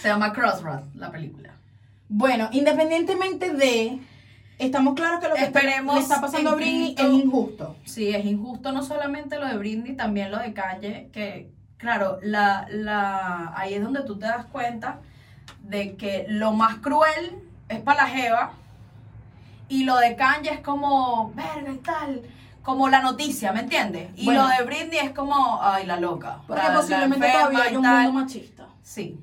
Se 0.02 0.08
llama 0.08 0.34
Crossroad, 0.34 0.84
la 0.96 1.12
película. 1.12 1.56
Bueno, 2.10 2.48
independientemente 2.52 3.54
de, 3.54 4.00
estamos 4.58 4.96
claros 4.96 5.20
que 5.20 5.28
lo 5.30 5.36
que 5.36 5.44
está- 5.44 5.60
Esperemos 5.60 5.96
le 5.96 6.02
está 6.02 6.22
pasando 6.22 6.52
a 6.52 6.56
Britney 6.56 6.96
es 6.98 7.06
injusto. 7.06 7.76
Sí, 7.86 8.10
es 8.10 8.26
injusto 8.26 8.72
no 8.72 8.82
solamente 8.84 9.38
lo 9.40 9.46
de 9.48 9.58
Britney, 9.58 9.96
también 9.96 10.32
lo 10.32 10.40
de 10.40 10.54
Kanye, 10.54 11.10
que 11.14 11.52
claro, 11.78 12.20
la, 12.24 12.66
la, 12.70 13.54
ahí 13.56 13.76
es 13.76 13.84
donde 13.84 14.02
tú 14.04 14.18
te 14.18 14.26
das 14.26 14.46
cuenta 14.46 15.00
de 15.64 15.96
que 15.96 16.26
lo 16.30 16.54
más 16.54 16.78
cruel 16.78 17.40
es 17.70 17.80
para 17.82 18.04
la 18.04 18.10
jeva 18.10 18.52
y 19.70 19.84
lo 19.84 19.98
de 19.98 20.16
Kanye 20.16 20.50
es 20.52 20.60
como, 20.62 21.32
verga 21.36 21.72
y 21.72 21.78
tal, 21.78 22.22
como 22.64 22.90
la 22.90 23.02
noticia, 23.02 23.52
¿me 23.52 23.60
entiendes? 23.62 24.10
Y 24.16 24.26
Bueno. 24.26 24.44
lo 24.44 24.48
de 24.50 24.64
Britney 24.64 25.00
es 25.00 25.12
como, 25.12 25.60
ay, 25.62 25.86
la 25.86 26.00
loca. 26.00 26.40
Porque 26.48 26.64
la- 26.64 26.74
posiblemente 26.74 27.30
todavía 27.32 27.64
hay 27.64 27.76
un 27.76 27.86
mundo 27.86 28.12
machista. 28.14 28.68
Sí, 28.82 29.20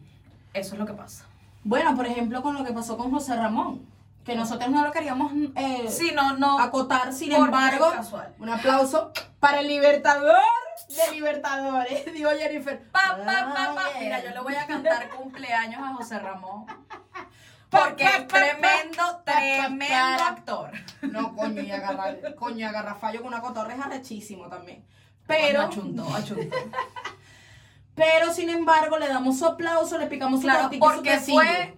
eso 0.52 0.74
es 0.74 0.78
lo 0.78 0.86
que 0.86 0.92
pasa. 0.92 1.24
Bueno, 1.64 1.96
por 1.96 2.06
ejemplo, 2.06 2.42
con 2.42 2.54
lo 2.54 2.62
que 2.64 2.72
pasó 2.72 2.96
con 2.98 3.10
José 3.10 3.34
Ramón, 3.36 3.80
que 4.24 4.34
nosotros 4.34 4.70
no 4.70 4.82
lo 4.82 4.90
queríamos 4.90 5.32
eh, 5.54 5.86
Sí, 5.90 6.12
no, 6.14 6.36
no. 6.36 6.58
acotar, 6.58 7.12
sin 7.12 7.32
embargo, 7.32 7.92
un 8.38 8.48
aplauso 8.48 9.12
para 9.38 9.60
el 9.60 9.68
Libertador 9.68 10.36
de 10.88 11.12
Libertadores, 11.14 12.04
digo 12.14 12.30
Jennifer. 12.30 12.82
Pa, 12.90 13.16
pa, 13.24 13.54
pa, 13.54 13.74
pa. 13.74 13.82
Ay, 13.94 14.04
Mira, 14.04 14.22
yo 14.24 14.30
le 14.30 14.40
voy 14.40 14.54
a 14.54 14.66
cantar 14.66 15.08
cumpleaños 15.10 15.80
a 15.82 15.94
José 15.94 16.18
Ramón. 16.18 16.66
Porque 17.70 18.04
es 18.04 18.28
tremendo, 18.28 19.22
tremendo 19.24 20.24
actor. 20.24 20.70
No, 21.02 21.34
coño, 21.34 21.60
y 21.60 21.72
agarrar, 21.72 22.34
coño, 22.36 22.68
agarrar 22.68 22.98
fallo 23.00 23.18
con 23.20 23.28
una 23.28 23.42
cotorra 23.42 23.74
es 23.74 23.80
arrechísimo 23.80 24.48
también. 24.48 24.84
Pero, 25.26 25.62
Achunto, 25.62 26.06
achunto. 26.14 26.56
pero 27.96 28.32
sin 28.32 28.48
embargo, 28.50 28.96
le 28.98 29.08
damos 29.08 29.38
su 29.38 29.46
aplauso, 29.46 29.98
le 29.98 30.06
picamos 30.06 30.40
su 30.40 30.46
Claro, 30.46 30.70
porque 30.78 31.18
fue 31.18 31.76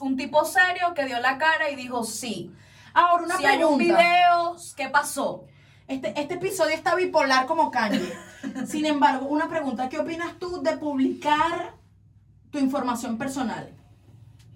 un 0.00 0.16
tipo 0.16 0.44
serio 0.44 0.92
que 0.94 1.06
dio 1.06 1.20
la 1.20 1.38
cara 1.38 1.70
y 1.70 1.76
dijo 1.76 2.04
sí. 2.04 2.52
Ahora 2.92 3.24
una 3.24 3.36
si 3.36 3.44
hay 3.46 3.62
un 3.62 3.76
pregunta. 3.76 4.00
video, 4.00 4.56
¿qué 4.76 4.88
pasó? 4.88 5.44
Este, 5.86 6.20
este 6.20 6.34
episodio 6.34 6.74
está 6.74 6.94
bipolar 6.94 7.46
como 7.46 7.70
Kanye. 7.70 8.12
Sin 8.66 8.86
embargo, 8.86 9.26
una 9.26 9.48
pregunta. 9.48 9.88
¿Qué 9.88 9.98
opinas 9.98 10.38
tú 10.38 10.62
de 10.62 10.76
publicar 10.76 11.74
tu 12.50 12.58
información 12.58 13.18
personal? 13.18 13.72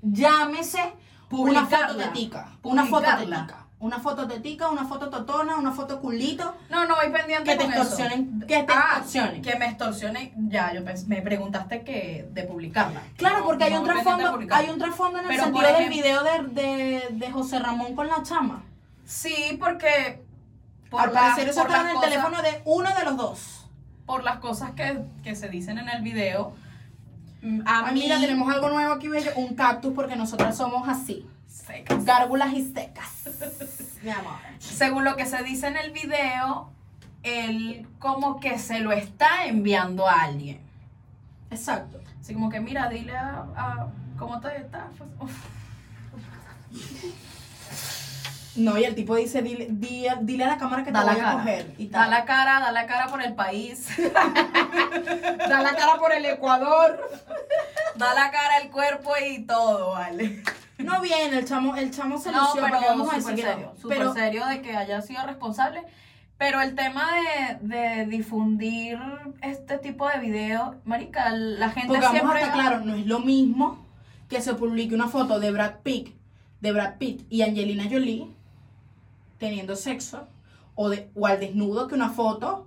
Llámese 0.02 0.92
una 1.30 1.66
fototetica. 1.66 2.58
Una 2.62 2.86
fototetica. 2.86 3.63
Una 3.84 3.98
foto 3.98 4.26
tetica, 4.26 4.68
una 4.68 4.84
foto 4.86 5.10
totona, 5.10 5.56
una 5.56 5.72
foto 5.72 6.00
culito, 6.00 6.54
No, 6.70 6.86
no 6.86 6.96
voy 6.96 7.10
pendiente 7.10 7.50
que 7.50 7.56
te 7.58 7.64
con 7.64 7.72
eso. 7.74 7.82
extorsionen, 7.82 8.40
que 8.40 8.62
te 8.62 8.72
Ah, 8.72 8.84
extorsionen. 8.96 9.42
que 9.42 9.56
me 9.56 9.66
extorsionen. 9.66 10.32
Ya, 10.48 10.72
yo 10.72 10.80
me 11.06 11.20
preguntaste 11.20 11.82
que 11.82 12.26
de 12.32 12.42
publicarla. 12.44 13.02
Claro, 13.16 13.40
No, 13.40 13.44
porque 13.44 13.64
hay 13.64 13.74
no 13.74 13.80
un 13.80 13.86
trasfondo, 13.86 14.38
hay 14.50 14.70
un 14.70 14.78
trasfondo 14.78 15.18
en 15.18 15.24
el 15.26 15.30
Pero, 15.30 15.44
sentido 15.44 15.78
del 15.78 15.88
video 15.90 16.22
de, 16.24 16.42
de, 16.62 17.08
de 17.12 17.30
José 17.30 17.58
Ramón 17.58 17.94
con 17.94 18.08
la 18.08 18.22
chama. 18.22 18.62
Sí, 19.04 19.56
porque. 19.60 20.22
Al 20.96 21.10
parecer 21.10 21.48
eso 21.48 21.60
estaba 21.62 21.82
en 21.82 21.88
el 21.88 21.94
cosas- 21.94 22.10
teléfono 22.10 22.40
de 22.42 22.62
uno 22.64 22.88
de 22.98 23.04
los 23.04 23.16
dos. 23.16 23.66
Por 24.06 24.22
las 24.24 24.38
cosas 24.38 24.70
que, 24.72 25.00
que 25.22 25.34
se 25.36 25.48
dicen 25.48 25.76
en 25.78 25.88
el 25.90 26.00
video. 26.02 26.54
mm, 27.42 27.60
A 27.66 27.90
mí. 27.92 28.00
mira, 28.00 28.18
tenemos 28.18 28.50
algo 28.54 28.70
nuevo 28.70 28.94
aquí, 28.94 29.08
bello, 29.08 29.30
un 29.36 29.54
cactus, 29.54 29.92
porque 29.92 30.16
nosotras 30.16 30.56
somos 30.56 30.88
así, 30.88 31.26
Secas. 31.66 32.04
gárgulas 32.04 32.52
y 32.52 32.72
secas. 32.72 33.08
Mi 34.02 34.10
amor. 34.10 34.34
Según 34.58 35.04
lo 35.04 35.16
que 35.16 35.24
se 35.26 35.42
dice 35.42 35.66
en 35.68 35.76
el 35.76 35.90
video, 35.92 36.70
él 37.22 37.86
como 37.98 38.38
que 38.40 38.58
se 38.58 38.80
lo 38.80 38.92
está 38.92 39.46
enviando 39.46 40.06
a 40.08 40.22
alguien. 40.22 40.60
Exacto. 41.50 42.00
Así 42.20 42.34
como 42.34 42.50
que, 42.50 42.60
mira, 42.60 42.88
dile 42.88 43.16
a. 43.16 43.44
a- 43.56 43.86
¿Cómo 44.18 44.40
te 44.40 44.56
está? 44.56 44.88
No, 48.56 48.78
y 48.78 48.84
el 48.84 48.94
tipo 48.94 49.16
dice, 49.16 49.42
dile, 49.42 49.66
di- 49.68 50.06
dile 50.20 50.44
a 50.44 50.48
la 50.48 50.58
cámara 50.58 50.84
que 50.84 50.92
te 50.92 50.98
la 50.98 51.04
voy 51.12 51.20
a 51.20 51.32
coger. 51.32 51.74
Y 51.76 51.88
Da 51.88 52.06
la 52.06 52.24
cara, 52.24 52.60
da 52.60 52.70
la 52.70 52.86
cara 52.86 53.08
por 53.08 53.20
el 53.22 53.34
país. 53.34 53.88
Da 55.48 55.60
la 55.62 55.74
cara 55.74 55.96
por 55.98 56.12
el 56.12 56.24
Ecuador. 56.26 57.00
da 57.96 58.14
la 58.14 58.30
cara, 58.30 58.58
el 58.62 58.70
cuerpo 58.70 59.12
y 59.24 59.44
todo, 59.44 59.92
¿vale? 59.92 60.42
No 60.78 61.00
viene, 61.00 61.38
el 61.38 61.44
chamo, 61.46 61.76
el 61.76 61.90
chamo 61.90 62.18
se 62.18 62.32
No, 62.32 62.40
lució, 62.40 62.62
pero 62.62 62.80
vamos 62.80 63.12
a 63.12 63.16
decir 63.16 63.36
serio, 63.36 63.72
no. 63.74 63.80
súper 63.80 63.98
Pero 63.98 64.12
serio 64.12 64.46
de 64.46 64.60
que 64.60 64.76
haya 64.76 65.00
sido 65.02 65.24
responsable. 65.24 65.82
Pero 66.36 66.60
el 66.60 66.74
tema 66.74 67.08
de, 67.60 67.76
de 67.76 68.06
difundir 68.06 68.98
este 69.40 69.78
tipo 69.78 70.08
de 70.08 70.18
videos, 70.18 70.74
marica, 70.84 71.30
la 71.30 71.70
gente 71.70 71.88
Porque 71.88 72.02
vamos 72.04 72.16
a 72.16 72.20
siempre... 72.20 72.40
estar 72.40 72.54
claro, 72.54 72.80
no 72.80 72.94
es 72.94 73.06
lo 73.06 73.20
mismo 73.20 73.86
que 74.28 74.40
se 74.40 74.54
publique 74.54 74.94
una 74.94 75.08
foto 75.08 75.38
de 75.38 75.52
Brad 75.52 75.76
Pitt, 75.84 76.12
de 76.60 76.72
Brad 76.72 76.96
Pitt 76.98 77.24
y 77.30 77.42
Angelina 77.42 77.84
Jolie 77.84 78.26
teniendo 79.38 79.76
sexo 79.76 80.26
o, 80.74 80.88
de, 80.88 81.08
o 81.14 81.26
al 81.26 81.38
desnudo 81.38 81.86
que 81.86 81.94
una 81.94 82.10
foto 82.10 82.66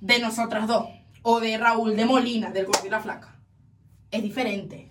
de 0.00 0.18
nosotras 0.18 0.66
dos 0.66 0.88
o 1.22 1.40
de 1.40 1.58
Raúl 1.58 1.96
de 1.96 2.06
Molina, 2.06 2.50
del 2.50 2.66
Gordo 2.66 2.86
y 2.86 2.90
la 2.90 3.00
Flaca. 3.00 3.35
Es 4.16 4.22
diferente. 4.22 4.90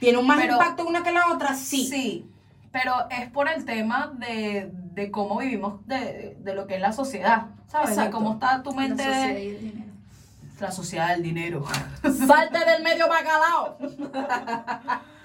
¿Tiene 0.00 0.18
un 0.18 0.26
más 0.26 0.38
Pero- 0.38 0.54
impacto 0.54 0.86
una 0.86 1.02
que 1.02 1.12
la 1.12 1.28
otra? 1.32 1.54
Sí. 1.54 1.86
Sí, 1.86 2.30
pero 2.72 2.94
es 3.10 3.30
por 3.30 3.48
el 3.48 3.64
tema 3.64 4.12
de, 4.18 4.70
de 4.72 5.10
cómo 5.10 5.38
vivimos, 5.38 5.86
de, 5.86 6.36
de 6.40 6.54
lo 6.54 6.66
que 6.66 6.74
es 6.76 6.80
la 6.80 6.92
sociedad, 6.92 7.46
¿sabes? 7.68 7.96
De 7.96 8.10
cómo 8.10 8.34
está 8.34 8.62
tu 8.62 8.72
mente... 8.74 9.04
La 9.04 9.12
sociedad 9.12 9.38
y 9.38 9.46
el 9.46 9.60
dinero. 9.60 9.86
la 10.60 10.72
sociedad 10.72 11.08
del 11.10 11.22
dinero. 11.22 11.64
Salte 12.26 12.58
del 12.70 12.82
medio 12.82 13.08
bacalao. 13.08 13.78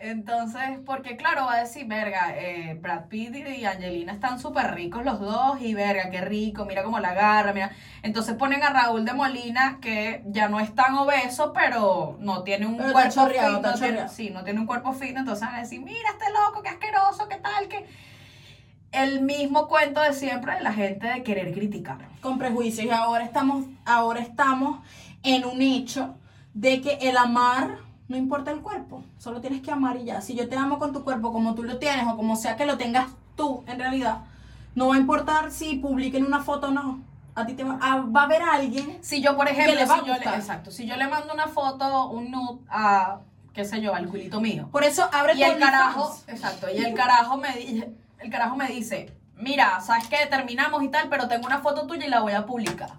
Entonces, 0.00 0.62
porque 0.86 1.16
claro, 1.16 1.46
va 1.46 1.54
a 1.54 1.60
decir, 1.62 1.84
verga, 1.88 2.32
eh, 2.36 2.78
Brad 2.80 3.06
Pitt 3.06 3.34
y 3.34 3.64
Angelina 3.64 4.12
están 4.12 4.38
súper 4.38 4.72
ricos 4.72 5.04
los 5.04 5.18
dos 5.18 5.60
y 5.60 5.74
verga, 5.74 6.08
qué 6.10 6.20
rico, 6.20 6.64
mira 6.64 6.84
cómo 6.84 7.00
la 7.00 7.08
agarra, 7.08 7.52
mira. 7.52 7.72
Entonces 8.04 8.36
ponen 8.36 8.62
a 8.62 8.70
Raúl 8.70 9.04
de 9.04 9.12
Molina, 9.12 9.78
que 9.80 10.22
ya 10.26 10.48
no 10.48 10.60
es 10.60 10.72
tan 10.72 10.94
obeso, 10.94 11.52
pero 11.52 12.16
no 12.20 12.44
tiene 12.44 12.66
un 12.66 12.76
Pero 12.76 12.92
cuerpo 12.92 13.26
fino. 13.26 13.60
no 13.60 13.74
tiene- 13.74 14.08
sí, 14.08 14.30
no 14.30 14.44
tiene 14.44 14.60
un 14.60 14.66
cuerpo 14.66 14.92
fino, 14.92 15.18
entonces 15.18 15.44
van 15.44 15.56
a 15.56 15.60
decir, 15.60 15.80
mira 15.80 16.10
este 16.10 16.26
loco, 16.32 16.62
qué 16.62 16.68
asqueroso, 16.68 17.28
qué 17.28 17.36
tal, 17.36 17.66
que... 17.68 17.84
El 18.92 19.20
mismo 19.20 19.66
cuento 19.68 20.00
de 20.00 20.12
siempre 20.14 20.54
de 20.54 20.60
la 20.62 20.72
gente 20.72 21.08
de 21.08 21.22
querer 21.24 21.52
criticar. 21.52 21.98
con 22.22 22.38
prejuicios 22.38 22.86
y 22.86 22.90
ahora 22.90 23.24
estamos 23.24 23.66
ahora 23.84 24.20
estamos 24.20 24.78
en 25.24 25.44
un 25.44 25.60
hecho 25.60 26.16
de 26.54 26.80
que 26.80 26.94
el 27.02 27.16
amar 27.16 27.78
no 28.08 28.16
importa 28.16 28.50
el 28.50 28.60
cuerpo, 28.60 29.04
solo 29.18 29.40
tienes 29.40 29.60
que 29.62 29.70
amar 29.70 29.96
y 29.96 30.04
ya. 30.04 30.20
Si 30.20 30.34
yo 30.34 30.48
te 30.48 30.56
amo 30.56 30.78
con 30.78 30.92
tu 30.92 31.04
cuerpo 31.04 31.32
como 31.32 31.54
tú 31.54 31.62
lo 31.62 31.78
tienes 31.78 32.06
o 32.06 32.16
como 32.16 32.36
sea 32.36 32.56
que 32.56 32.66
lo 32.66 32.76
tengas 32.78 33.08
tú 33.36 33.62
en 33.66 33.78
realidad, 33.78 34.18
no 34.74 34.88
va 34.88 34.94
a 34.96 34.98
importar 34.98 35.50
si 35.50 35.76
publiquen 35.76 36.24
una 36.24 36.40
foto 36.40 36.68
o 36.68 36.70
no. 36.70 37.00
A 37.34 37.46
ti 37.46 37.52
te 37.54 37.62
va, 37.64 37.78
a- 37.80 38.00
va 38.00 38.22
a 38.22 38.24
haber 38.24 38.42
alguien 38.42 38.98
Si 39.00 39.20
yo, 39.22 39.36
por 39.36 39.46
ejemplo, 39.46 39.74
le 39.74 39.84
va 39.86 39.94
a 39.94 40.00
si 40.00 40.06
yo 40.06 40.12
le, 40.14 40.24
exacto, 40.36 40.70
si 40.70 40.86
yo 40.86 40.96
le 40.96 41.06
mando 41.06 41.32
una 41.32 41.46
foto, 41.46 42.08
un 42.08 42.30
nude 42.32 42.58
a, 42.68 43.18
qué 43.52 43.64
sé 43.64 43.80
yo, 43.80 43.94
al 43.94 44.08
culito 44.08 44.40
mío, 44.40 44.68
por 44.72 44.82
eso 44.84 45.08
abre 45.12 45.34
y 45.34 45.42
el 45.42 45.58
carajo, 45.58 46.18
exacto, 46.26 46.66
y 46.74 46.78
el 46.78 46.94
carajo 46.94 47.36
me 47.36 47.52
dice, 47.56 47.92
el 48.18 48.30
carajo 48.30 48.56
me 48.56 48.66
dice, 48.68 49.12
mira, 49.36 49.80
sabes 49.80 50.08
que 50.08 50.16
terminamos 50.26 50.82
y 50.82 50.88
tal, 50.88 51.08
pero 51.08 51.28
tengo 51.28 51.46
una 51.46 51.58
foto 51.60 51.86
tuya 51.86 52.06
y 52.06 52.10
la 52.10 52.20
voy 52.20 52.32
a 52.32 52.44
publicar. 52.46 52.94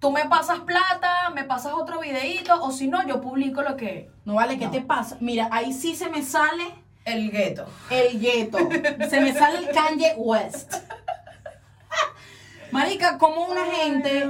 Tú 0.00 0.12
me 0.12 0.26
pasas 0.26 0.60
plata, 0.60 1.30
me 1.34 1.42
pasas 1.44 1.72
otro 1.74 2.00
videíto, 2.00 2.62
o 2.62 2.70
si 2.70 2.86
no, 2.86 3.04
yo 3.06 3.20
publico 3.20 3.62
lo 3.62 3.76
que 3.76 4.10
No 4.24 4.34
vale, 4.34 4.58
¿qué 4.58 4.66
No. 4.66 4.70
te 4.70 4.80
pasa? 4.80 5.16
Mira, 5.20 5.48
ahí 5.50 5.72
sí 5.72 5.96
se 5.96 6.08
me 6.08 6.22
sale 6.22 6.64
el 7.04 7.30
gueto. 7.32 7.66
el 7.90 8.20
gueto. 8.20 8.58
Se 9.10 9.20
me 9.20 9.32
sale 9.32 9.58
el 9.58 9.70
Kanye 9.74 10.14
West. 10.16 10.72
Marica, 12.70 13.16
como 13.18 13.46
una 13.46 13.64
gente. 13.64 14.28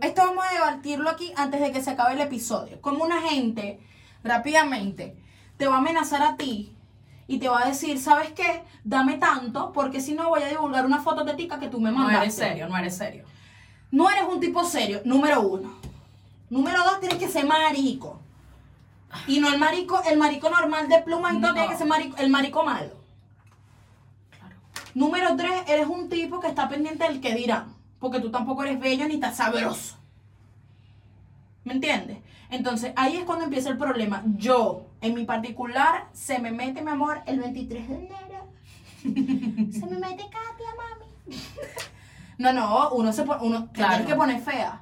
Esto 0.00 0.22
vamos 0.26 0.44
a 0.48 0.54
debatirlo 0.54 1.10
aquí 1.10 1.32
antes 1.36 1.60
de 1.60 1.70
que 1.70 1.82
se 1.82 1.90
acabe 1.90 2.14
el 2.14 2.20
episodio. 2.22 2.80
Como 2.80 3.04
una 3.04 3.20
gente, 3.20 3.78
rápidamente, 4.22 5.16
te 5.58 5.66
va 5.66 5.74
a 5.76 5.78
amenazar 5.78 6.22
a 6.22 6.36
ti 6.36 6.74
y 7.26 7.38
te 7.38 7.48
va 7.48 7.62
a 7.62 7.66
decir, 7.68 8.00
¿sabes 8.00 8.32
qué? 8.32 8.62
Dame 8.84 9.18
tanto, 9.18 9.70
porque 9.72 10.00
si 10.00 10.14
no 10.14 10.28
voy 10.30 10.42
a 10.42 10.48
divulgar 10.48 10.86
una 10.86 11.00
foto 11.02 11.24
de 11.24 11.34
tica 11.34 11.58
que 11.60 11.68
tú 11.68 11.78
me 11.80 11.90
No 11.90 11.98
mandaste. 11.98 12.22
eres 12.24 12.34
serio, 12.34 12.68
no 12.68 12.76
eres 12.78 12.96
serio. 12.96 13.24
No 13.94 14.10
eres 14.10 14.24
un 14.28 14.40
tipo 14.40 14.64
serio, 14.64 15.00
número 15.04 15.40
uno. 15.40 15.72
Número 16.50 16.82
dos, 16.82 16.98
tienes 16.98 17.16
que 17.18 17.28
ser 17.28 17.46
marico. 17.46 18.18
Y 19.28 19.38
no 19.38 19.48
el 19.52 19.58
marico, 19.60 20.02
el 20.02 20.18
marico 20.18 20.50
normal 20.50 20.88
de 20.88 20.98
pluma 21.02 21.32
y 21.32 21.40
todo, 21.40 21.50
No. 21.50 21.54
tiene 21.54 21.68
que 21.68 21.76
ser 21.78 21.86
marico, 21.86 22.16
el 22.16 22.28
marico 22.28 22.64
malo. 22.64 22.90
Claro. 24.36 24.56
Número 24.94 25.36
tres, 25.36 25.62
eres 25.68 25.86
un 25.86 26.08
tipo 26.08 26.40
que 26.40 26.48
está 26.48 26.68
pendiente 26.68 27.04
del 27.04 27.20
que 27.20 27.36
dirán. 27.36 27.72
Porque 28.00 28.18
tú 28.18 28.32
tampoco 28.32 28.64
eres 28.64 28.80
bello 28.80 29.06
ni 29.06 29.14
estás 29.14 29.36
sabroso. 29.36 29.96
¿Me 31.62 31.74
entiendes? 31.74 32.18
Entonces, 32.50 32.92
ahí 32.96 33.16
es 33.16 33.22
cuando 33.24 33.44
empieza 33.44 33.68
el 33.68 33.78
problema. 33.78 34.24
Yo, 34.36 34.86
en 35.02 35.14
mi 35.14 35.24
particular, 35.24 36.08
se 36.12 36.40
me 36.40 36.50
mete, 36.50 36.82
mi 36.82 36.90
amor, 36.90 37.22
el 37.26 37.38
23 37.38 37.88
de 37.88 37.94
enero. 37.94 38.48
se 39.72 39.86
me 39.86 39.98
mete 39.98 40.24
Katia, 40.24 40.70
mami. 40.76 41.36
No, 42.38 42.52
no, 42.52 42.90
uno 42.90 43.12
se 43.12 43.22
pone, 43.24 43.40
uno 43.42 43.64
te 43.66 43.72
Claro. 43.72 43.90
tienes 43.94 44.08
que 44.08 44.14
poner 44.16 44.40
fea. 44.40 44.80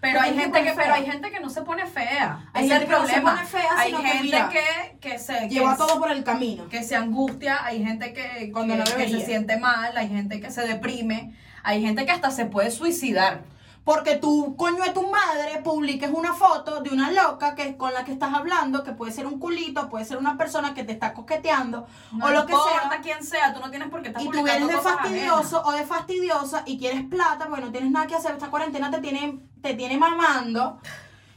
Pero 0.00 0.20
hay 0.20 0.34
gente 0.36 0.62
que, 0.64 0.72
pero 0.74 0.94
hay 0.94 1.06
gente 1.06 1.30
que 1.30 1.38
no 1.38 1.48
se 1.48 1.62
pone 1.62 1.86
fea. 1.86 2.50
Hay 2.52 2.64
es 2.64 2.72
gente 2.72 2.86
el 2.86 2.90
no 3.00 3.06
se 3.06 3.20
pone 3.20 3.44
fea, 3.46 3.70
hay 3.76 3.90
sino 3.90 4.02
que 4.02 4.08
gente 4.08 4.22
mira, 4.24 4.48
que, 4.48 4.98
que 5.00 5.18
se 5.20 5.48
Lleva 5.48 5.72
que 5.72 5.78
todo 5.78 6.00
por 6.00 6.10
el 6.10 6.24
camino. 6.24 6.68
que 6.68 6.82
se 6.82 6.96
angustia, 6.96 7.64
hay 7.64 7.84
gente 7.84 8.12
que, 8.12 8.50
Cuando 8.52 8.74
no 8.74 8.84
se 8.84 9.20
siente 9.24 9.58
mal, 9.58 9.96
hay 9.96 10.08
gente 10.08 10.40
que 10.40 10.50
se 10.50 10.66
deprime, 10.66 11.34
hay 11.62 11.80
gente 11.82 12.04
que 12.04 12.10
hasta 12.10 12.32
se 12.32 12.46
puede 12.46 12.72
suicidar. 12.72 13.42
Porque 13.84 14.16
tú, 14.16 14.54
coño 14.56 14.84
de 14.84 14.90
tu 14.90 15.02
madre, 15.10 15.60
publiques 15.64 16.10
una 16.12 16.32
foto 16.34 16.80
de 16.80 16.90
una 16.90 17.10
loca 17.10 17.54
que 17.56 17.76
con 17.76 17.92
la 17.92 18.04
que 18.04 18.12
estás 18.12 18.32
hablando, 18.32 18.84
que 18.84 18.92
puede 18.92 19.10
ser 19.10 19.26
un 19.26 19.40
culito, 19.40 19.88
puede 19.88 20.04
ser 20.04 20.18
una 20.18 20.36
persona 20.36 20.72
que 20.72 20.84
te 20.84 20.92
está 20.92 21.12
coqueteando, 21.12 21.86
No 22.12 22.26
o 22.26 22.30
lo 22.30 22.46
que 22.46 22.52
importa 22.52 22.90
sea. 22.90 23.00
quién 23.00 23.24
sea, 23.24 23.52
tú 23.52 23.60
no 23.60 23.70
tienes 23.70 23.88
por 23.88 24.02
qué 24.02 24.08
estar 24.08 24.22
Y 24.22 24.28
tú 24.28 24.46
eres 24.46 24.68
de 24.68 24.78
fastidioso 24.78 25.62
o 25.64 25.72
de 25.72 25.84
fastidiosa 25.84 26.62
y 26.64 26.78
quieres 26.78 27.02
plata, 27.04 27.48
porque 27.48 27.62
no 27.62 27.72
tienes 27.72 27.90
nada 27.90 28.06
que 28.06 28.14
hacer, 28.14 28.32
esta 28.32 28.50
cuarentena 28.50 28.90
te 28.90 28.98
tiene, 28.98 29.40
te 29.60 29.74
tiene 29.74 29.98
mamando 29.98 30.78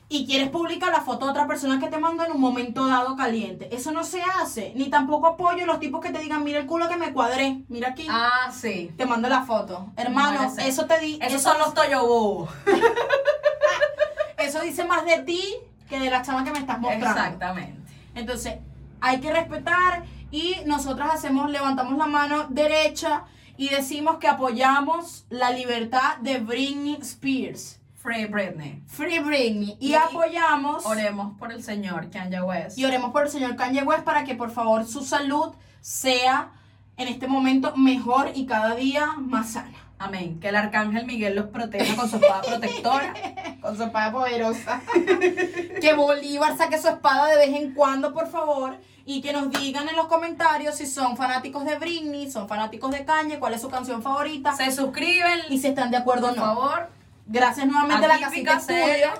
y 0.07 0.25
quieres 0.27 0.49
publicar 0.49 0.91
la 0.91 1.01
foto 1.01 1.25
de 1.25 1.31
otra 1.31 1.47
persona 1.47 1.79
que 1.79 1.87
te 1.87 1.97
mandó 1.97 2.23
en 2.23 2.31
un 2.31 2.39
momento 2.39 2.85
dado 2.87 3.15
caliente. 3.15 3.73
Eso 3.75 3.91
no 3.91 4.03
se 4.03 4.21
hace. 4.21 4.71
Ni 4.75 4.89
tampoco 4.89 5.25
apoyo 5.27 5.65
los 5.65 5.79
tipos 5.79 5.99
que 6.01 6.11
te 6.11 6.19
digan, 6.19 6.43
mira 6.43 6.59
el 6.59 6.67
culo 6.67 6.87
que 6.87 6.95
me 6.97 7.11
cuadré, 7.11 7.63
mira 7.69 7.89
aquí. 7.89 8.05
Ah, 8.09 8.51
sí. 8.53 8.91
Te 8.97 9.05
mando 9.05 9.27
la 9.29 9.41
foto. 9.43 9.91
Hermano, 9.97 10.53
eso 10.59 10.85
te 10.85 10.99
di. 10.99 11.19
Esos 11.21 11.41
eso- 11.41 11.49
son 11.49 11.59
los 11.59 11.73
toyobú. 11.73 12.47
Eso 14.37 14.61
dice 14.61 14.83
más 14.85 15.05
de 15.05 15.19
ti 15.19 15.41
que 15.89 15.99
de 15.99 16.09
la 16.09 16.21
chama 16.21 16.43
que 16.43 16.51
me 16.51 16.59
estás 16.59 16.79
mostrando. 16.79 17.07
Exactamente. 17.07 17.91
Entonces, 18.13 18.55
hay 19.01 19.19
que 19.19 19.31
respetar 19.31 20.03
y 20.29 20.57
nosotras 20.65 21.11
hacemos, 21.13 21.49
levantamos 21.49 21.97
la 21.97 22.05
mano 22.05 22.45
derecha 22.49 23.23
y 23.57 23.69
decimos 23.69 24.17
que 24.17 24.27
apoyamos 24.27 25.25
la 25.29 25.51
libertad 25.51 26.17
de 26.17 26.39
Britney 26.39 26.97
Spears. 27.01 27.79
Free 28.05 28.25
Britney. 28.25 28.83
Free 28.87 29.19
Britney. 29.19 29.77
Y, 29.79 29.89
Y 29.89 29.95
apoyamos 29.95 30.85
Oremos 30.85 31.37
por 31.39 31.51
el 31.51 31.63
señor 31.63 32.09
Kanye 32.11 32.41
West. 32.41 32.77
y 32.77 32.85
oremos 32.85 33.11
por 33.11 33.23
el 33.23 33.29
señor 33.29 33.55
Kanye 33.55 33.81
West 33.83 34.03
para 34.03 34.23
que 34.23 34.35
por 34.35 34.51
favor 34.51 34.85
su 34.85 35.03
salud 35.03 35.53
sea 35.81 36.51
en 36.97 37.07
este 37.07 37.27
momento 37.27 37.75
mejor 37.75 38.29
y 38.35 38.45
cada 38.45 38.75
día 38.75 39.07
más 39.17 39.53
sana. 39.53 39.71
Amén. 39.97 40.39
Que 40.39 40.49
el 40.49 40.55
arcángel 40.55 41.05
Miguel 41.05 41.35
los 41.35 41.45
proteja 41.47 41.95
con 41.95 42.09
su 42.09 42.17
espada 42.17 42.41
protectora. 42.43 43.13
Con 43.61 43.75
su 43.75 43.83
espada 43.83 44.11
poderosa. 44.11 44.81
que 45.81 45.93
Bolívar 45.95 46.55
saque 46.55 46.79
su 46.79 46.87
espada 46.87 47.25
de 47.27 47.37
vez 47.37 47.55
en 47.55 47.73
cuando, 47.73 48.13
por 48.13 48.27
favor. 48.27 48.77
Y 49.03 49.21
que 49.21 49.33
nos 49.33 49.49
digan 49.49 49.89
en 49.89 49.95
los 49.95 50.05
comentarios 50.05 50.75
si 50.75 50.85
son 50.85 51.17
fanáticos 51.17 51.65
de 51.65 51.75
Britney, 51.79 52.29
son 52.29 52.47
fanáticos 52.47 52.91
de 52.91 53.05
Kanye, 53.05 53.39
cuál 53.39 53.53
es 53.55 53.61
su 53.61 53.69
canción 53.69 54.03
favorita. 54.03 54.53
Se 54.55 54.71
suscriben, 54.71 55.39
Y 55.49 55.57
si 55.59 55.67
están 55.69 55.89
de 55.89 55.97
acuerdo 55.97 56.27
o 56.27 56.29
por 56.29 56.37
no. 56.37 56.43
favor. 56.45 56.89
Gracias 57.27 57.65
nuevamente 57.67 58.05
a 58.05 58.07
la 58.07 58.19
casita 58.19 58.53
estudio. 58.57 59.13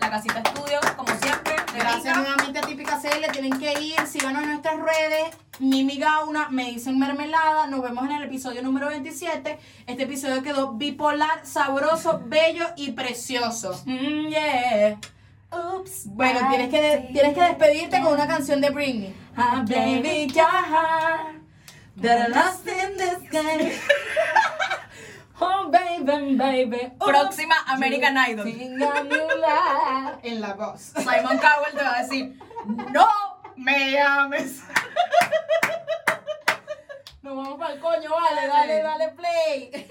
La 0.00 0.10
casita 0.10 0.40
estudio, 0.40 0.80
como 0.96 1.08
siempre. 1.20 1.54
Gracias 1.74 2.04
rica. 2.04 2.16
nuevamente 2.16 2.58
a 2.58 2.62
Típica 2.62 2.98
CL. 3.00 3.30
Tienen 3.32 3.58
que 3.58 3.72
ir, 3.80 4.00
síganos 4.06 4.42
en 4.42 4.48
nuestras 4.50 4.76
redes. 4.76 5.36
Mimi 5.58 5.98
Gauna, 5.98 6.48
me 6.48 6.64
dicen 6.70 6.98
mermelada. 6.98 7.66
Nos 7.66 7.82
vemos 7.82 8.04
en 8.06 8.12
el 8.12 8.22
episodio 8.24 8.62
número 8.62 8.88
27. 8.88 9.58
Este 9.86 10.02
episodio 10.04 10.42
quedó 10.42 10.72
bipolar, 10.72 11.44
sabroso, 11.44 12.22
bello 12.24 12.66
y 12.76 12.92
precioso. 12.92 13.78
Mm, 13.84 14.28
yeah. 14.28 14.98
Oops. 15.52 16.06
Bueno, 16.06 16.40
tienes 16.48 16.70
que, 16.70 16.80
de- 16.80 16.98
tienes 17.12 17.34
que 17.34 17.42
despedirte 17.42 18.00
con 18.00 18.14
una 18.14 18.26
canción 18.26 18.60
de 18.62 18.70
Britney. 18.70 19.14
Ah, 19.36 19.64
baby, 19.68 20.28
your 20.28 20.46
heart, 20.46 21.36
that 22.00 22.28
I 22.28 22.32
lost 22.32 22.66
in 22.66 22.96
the 22.96 23.16
sky. 23.26 23.72
Oh, 25.40 25.70
baby, 25.70 26.36
baby. 26.36 26.92
oh, 26.98 27.06
Próxima 27.06 27.54
American 27.68 28.16
Idol. 28.28 28.46
En 30.22 30.40
la 30.40 30.54
voz. 30.54 30.92
Simon 30.96 31.38
Cowell 31.38 31.72
te 31.74 31.82
va 31.82 31.96
a 31.96 32.02
decir, 32.02 32.38
no 32.92 33.08
me 33.56 33.90
llames. 33.92 34.62
Nos 37.22 37.36
vamos 37.36 37.58
para 37.58 37.74
el 37.74 37.80
coño, 37.80 38.10
vale, 38.10 38.46
dale, 38.46 38.82
dale 38.82 39.08
play. 39.10 39.70